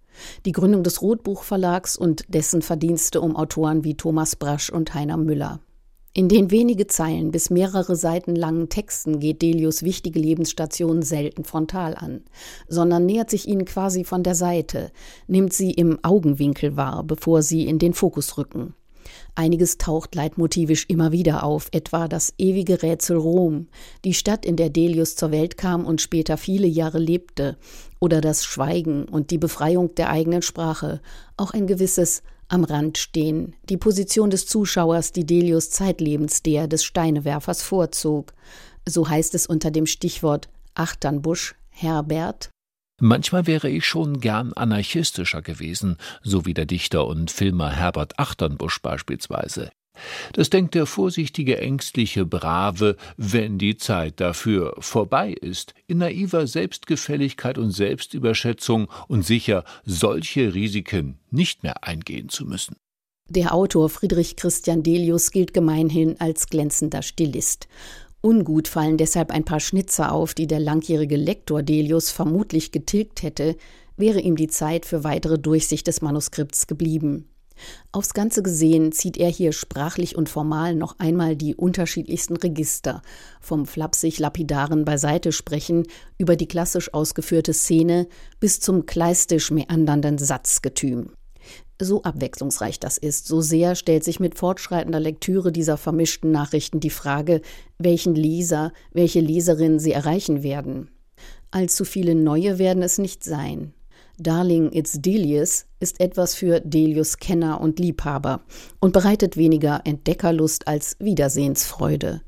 Die 0.47 0.53
Gründung 0.53 0.83
des 0.83 1.03
Rotbuchverlags 1.03 1.99
und 1.99 2.25
dessen 2.29 2.63
Verdienste 2.63 3.21
um 3.21 3.37
Autoren 3.37 3.85
wie 3.85 3.97
Thomas 3.97 4.37
Brasch 4.37 4.71
und 4.71 4.95
Heiner 4.95 5.19
Müller. 5.19 5.61
In 6.17 6.31
den 6.31 6.51
wenige 6.51 6.87
Zeilen 6.87 7.31
bis 7.31 7.51
mehrere 7.51 7.95
Seiten 7.95 8.35
langen 8.35 8.71
Texten 8.71 9.21
geht 9.21 9.43
Delius 9.43 9.83
wichtige 9.83 10.19
Lebensstationen 10.19 11.03
selten 11.03 11.45
frontal 11.45 11.95
an, 11.95 12.23
sondern 12.69 13.05
nähert 13.05 13.29
sich 13.29 13.47
ihnen 13.47 13.67
quasi 13.67 14.03
von 14.03 14.23
der 14.23 14.35
Seite, 14.35 14.93
nimmt 15.27 15.53
sie 15.53 15.73
im 15.73 15.99
Augenwinkel 16.03 16.75
wahr, 16.75 17.05
bevor 17.05 17.43
sie 17.43 17.67
in 17.67 17.79
den 17.79 17.93
Fokus 17.93 18.39
rücken. 18.39 18.73
Einiges 19.35 19.77
taucht 19.77 20.15
leitmotivisch 20.15 20.87
immer 20.89 21.13
wieder 21.13 21.45
auf, 21.45 21.69
etwa 21.73 22.09
das 22.09 22.33
ewige 22.39 22.83
Rätsel 22.83 23.19
Rom, 23.19 23.67
die 24.07 24.15
Stadt, 24.15 24.47
in 24.47 24.57
der 24.57 24.71
Delius 24.71 25.17
zur 25.17 25.33
Welt 25.33 25.59
kam 25.59 25.85
und 25.85 26.01
später 26.01 26.39
viele 26.39 26.67
Jahre 26.67 26.99
lebte, 26.99 27.59
oder 28.01 28.23
das 28.23 28.43
Schweigen 28.43 29.05
und 29.05 29.31
die 29.31 29.39
Befreiung 29.39 29.95
der 29.97 30.09
eigenen 30.09 30.41
Sprache, 30.41 31.03
auch 31.37 31.51
ein 31.51 31.67
gewisses 31.67 32.23
am 32.49 32.65
Rand 32.65 32.99
stehen, 32.99 33.55
die 33.69 33.77
Position 33.77 34.31
des 34.31 34.47
Zuschauers, 34.47 35.13
die 35.13 35.27
Delius 35.27 35.71
zeitlebens 35.71 36.43
der 36.43 36.69
des 36.69 36.85
Steinewerfers 36.85 37.63
vorzog. 37.63 38.33
So 38.87 39.09
heißt 39.09 39.35
es 39.35 39.47
unter 39.47 39.71
dem 39.71 39.87
Stichwort 39.87 40.49
Achternbusch 40.75 41.55
Herbert 41.71 42.51
Manchmal 42.99 43.47
wäre 43.47 43.69
ich 43.69 43.85
schon 43.85 44.21
gern 44.21 44.55
anarchistischer 44.55 45.43
gewesen, 45.43 45.99
so 46.23 46.47
wie 46.47 46.55
der 46.55 46.65
Dichter 46.65 47.07
und 47.07 47.31
Filmer 47.31 47.71
Herbert 47.71 48.19
Achternbusch 48.19 48.81
beispielsweise. 48.81 49.71
Das 50.33 50.51
denkt 50.51 50.75
der 50.75 50.87
vorsichtige, 50.87 51.59
ängstliche 51.59 52.27
Brave, 52.27 52.97
wenn 53.17 53.59
die 53.59 53.77
Zeit 53.77 54.21
dafür 54.21 54.75
vorbei 54.79 55.33
ist, 55.33 55.75
in 55.87 55.99
naiver 55.99 56.47
Selbstgefälligkeit 56.47 57.59
und 57.59 57.71
Selbstüberschätzung 57.71 58.89
und 59.09 59.25
sicher, 59.25 59.65
solche 59.85 60.55
Risiken 60.55 61.19
nicht 61.31 61.63
mehr 61.63 61.85
eingehen 61.85 62.29
zu 62.29 62.45
müssen. 62.45 62.77
Der 63.29 63.55
Autor 63.55 63.89
Friedrich 63.89 64.37
Christian 64.37 64.85
Delius 64.85 65.33
gilt 65.33 65.53
gemeinhin 65.53 66.21
als 66.21 66.47
glänzender 66.47 67.03
Stilist. 67.03 67.67
Ungut 68.23 68.69
fallen 68.69 68.97
deshalb 68.97 69.31
ein 69.31 69.45
paar 69.45 69.61
Schnitzer 69.61 70.13
auf, 70.13 70.33
die 70.35 70.47
der 70.47 70.61
langjährige 70.61 71.17
Lektor 71.17 71.63
Delius 71.63 72.11
vermutlich 72.11 72.73
getilgt 72.73 73.23
hätte, 73.23 73.57
wäre 73.97 74.21
ihm 74.21 74.37
die 74.37 74.49
Zeit 74.49 74.87
für 74.87 75.05
weitere 75.05 75.39
Durchsicht 75.39 75.87
des 75.87 76.03
Manuskripts 76.03 76.67
geblieben. 76.67 77.29
Aufs 77.93 78.15
Ganze 78.15 78.43
gesehen 78.43 78.93
zieht 78.93 79.17
er 79.17 79.29
hier 79.29 79.53
sprachlich 79.53 80.17
und 80.17 80.29
formal 80.29 80.75
noch 80.75 80.99
einmal 80.99 81.37
die 81.37 81.55
unterschiedlichsten 81.55 82.37
Register, 82.37 83.03
vom 83.41 83.67
flapsig 83.67 84.19
lapidaren 84.19 84.85
Beiseitesprechen 84.85 85.87
über 86.19 86.37
die 86.37 86.49
klassisch 86.49 86.93
ausgeführte 86.93 87.53
Szene 87.53 88.09
bis 88.41 88.61
zum 88.61 88.87
kleistisch 88.87 89.51
meandernden 89.51 90.19
Satzgetüm. 90.19 91.11
So 91.81 92.03
abwechslungsreich 92.03 92.81
das 92.81 92.97
ist, 92.97 93.27
so 93.27 93.43
sehr 93.43 93.75
stellt 93.75 94.03
sich 94.03 94.19
mit 94.19 94.39
fortschreitender 94.39 95.01
Lektüre 95.01 95.53
dieser 95.53 95.77
vermischten 95.77 96.31
Nachrichten 96.31 96.81
die 96.81 96.91
Frage, 96.91 97.43
welchen 97.79 98.15
Leser, 98.15 98.73
welche 98.93 99.21
Leserin 99.21 99.79
sie 99.79 99.93
erreichen 99.93 100.43
werden. 100.43 100.91
Allzu 101.51 101.85
viele 101.85 102.15
neue 102.15 102.59
werden 102.59 102.83
es 102.83 102.99
nicht 102.99 103.25
sein. 103.25 103.75
Darling 104.19 104.73
It's 104.73 104.93
Delius 105.03 105.67
ist 105.79 106.01
etwas 106.01 106.35
für 106.35 106.61
Delius 106.61 107.19
Kenner 107.19 107.61
und 107.61 107.79
Liebhaber 107.79 108.41
und 108.81 108.95
bereitet 108.95 109.37
weniger 109.37 109.83
Entdeckerlust 109.85 110.67
als 110.67 110.97
Wiedersehensfreude. 110.99 112.23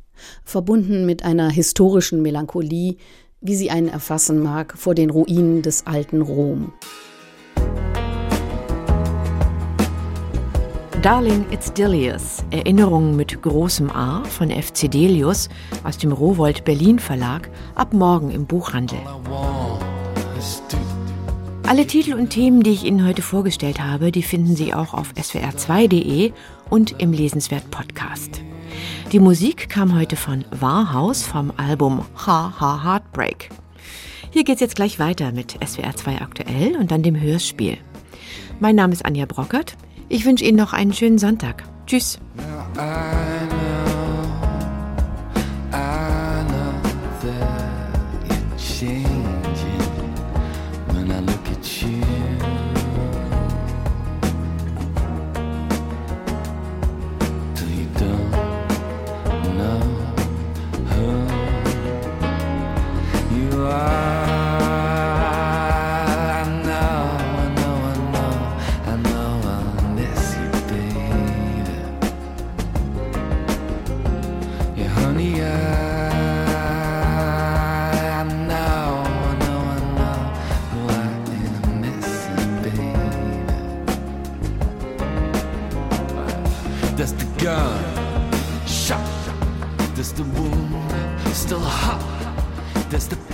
Verbunden 0.44 1.06
mit 1.06 1.24
einer 1.24 1.48
historischen 1.48 2.20
Melancholie, 2.20 2.96
wie 3.40 3.54
sie 3.54 3.70
einen 3.70 3.88
erfassen 3.88 4.42
mag 4.42 4.76
vor 4.76 4.94
den 4.94 5.08
Ruinen 5.08 5.62
des 5.62 5.86
alten 5.86 6.20
Rom. 6.20 6.74
Darling 11.00 11.46
It's 11.50 11.72
Delius, 11.72 12.44
Erinnerungen 12.50 13.16
mit 13.16 13.40
großem 13.40 13.90
A 13.90 14.24
von 14.24 14.50
FC 14.50 14.90
Delius 14.90 15.48
aus 15.84 15.96
dem 15.96 16.12
Rowold 16.12 16.64
Berlin 16.64 16.98
Verlag, 16.98 17.48
ab 17.76 17.94
morgen 17.94 18.30
im 18.30 18.44
Buchhandel. 18.44 18.98
Alle 21.68 21.86
Titel 21.86 22.14
und 22.14 22.30
Themen, 22.30 22.62
die 22.62 22.70
ich 22.70 22.84
Ihnen 22.84 23.06
heute 23.06 23.20
vorgestellt 23.20 23.78
habe, 23.78 24.10
die 24.10 24.22
finden 24.22 24.56
Sie 24.56 24.72
auch 24.72 24.94
auf 24.94 25.12
swr2.de 25.12 26.32
und 26.70 26.98
im 26.98 27.12
Lesenswert 27.12 27.70
Podcast. 27.70 28.40
Die 29.12 29.20
Musik 29.20 29.68
kam 29.68 29.94
heute 29.94 30.16
von 30.16 30.46
Warhaus 30.50 31.24
vom 31.24 31.52
Album 31.58 32.06
Ha 32.26 32.54
Ha 32.58 32.82
Heartbreak. 32.82 33.50
Hier 34.30 34.44
geht's 34.44 34.62
jetzt 34.62 34.76
gleich 34.76 34.98
weiter 34.98 35.30
mit 35.32 35.58
SWR2 35.58 36.22
aktuell 36.22 36.74
und 36.78 36.90
dann 36.90 37.02
dem 37.02 37.20
Hörspiel. 37.20 37.76
Mein 38.60 38.74
Name 38.74 38.94
ist 38.94 39.04
Anja 39.04 39.26
Brockert. 39.26 39.76
Ich 40.08 40.24
wünsche 40.24 40.46
Ihnen 40.46 40.56
noch 40.56 40.72
einen 40.72 40.94
schönen 40.94 41.18
Sonntag. 41.18 41.64
Tschüss. 41.86 42.18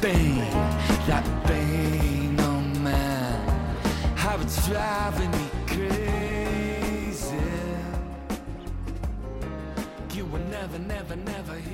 pain, 0.04 0.36
that 1.06 1.24
pain, 1.46 2.36
oh 2.38 2.60
man, 2.82 3.40
how 4.14 4.38
it's 4.38 4.68
driving 4.68 5.30
me 5.30 5.46
crazy. 5.66 7.36
You 10.12 10.26
were 10.26 10.44
never, 10.50 10.78
never, 10.78 11.16
never 11.16 11.54
here. 11.54 11.73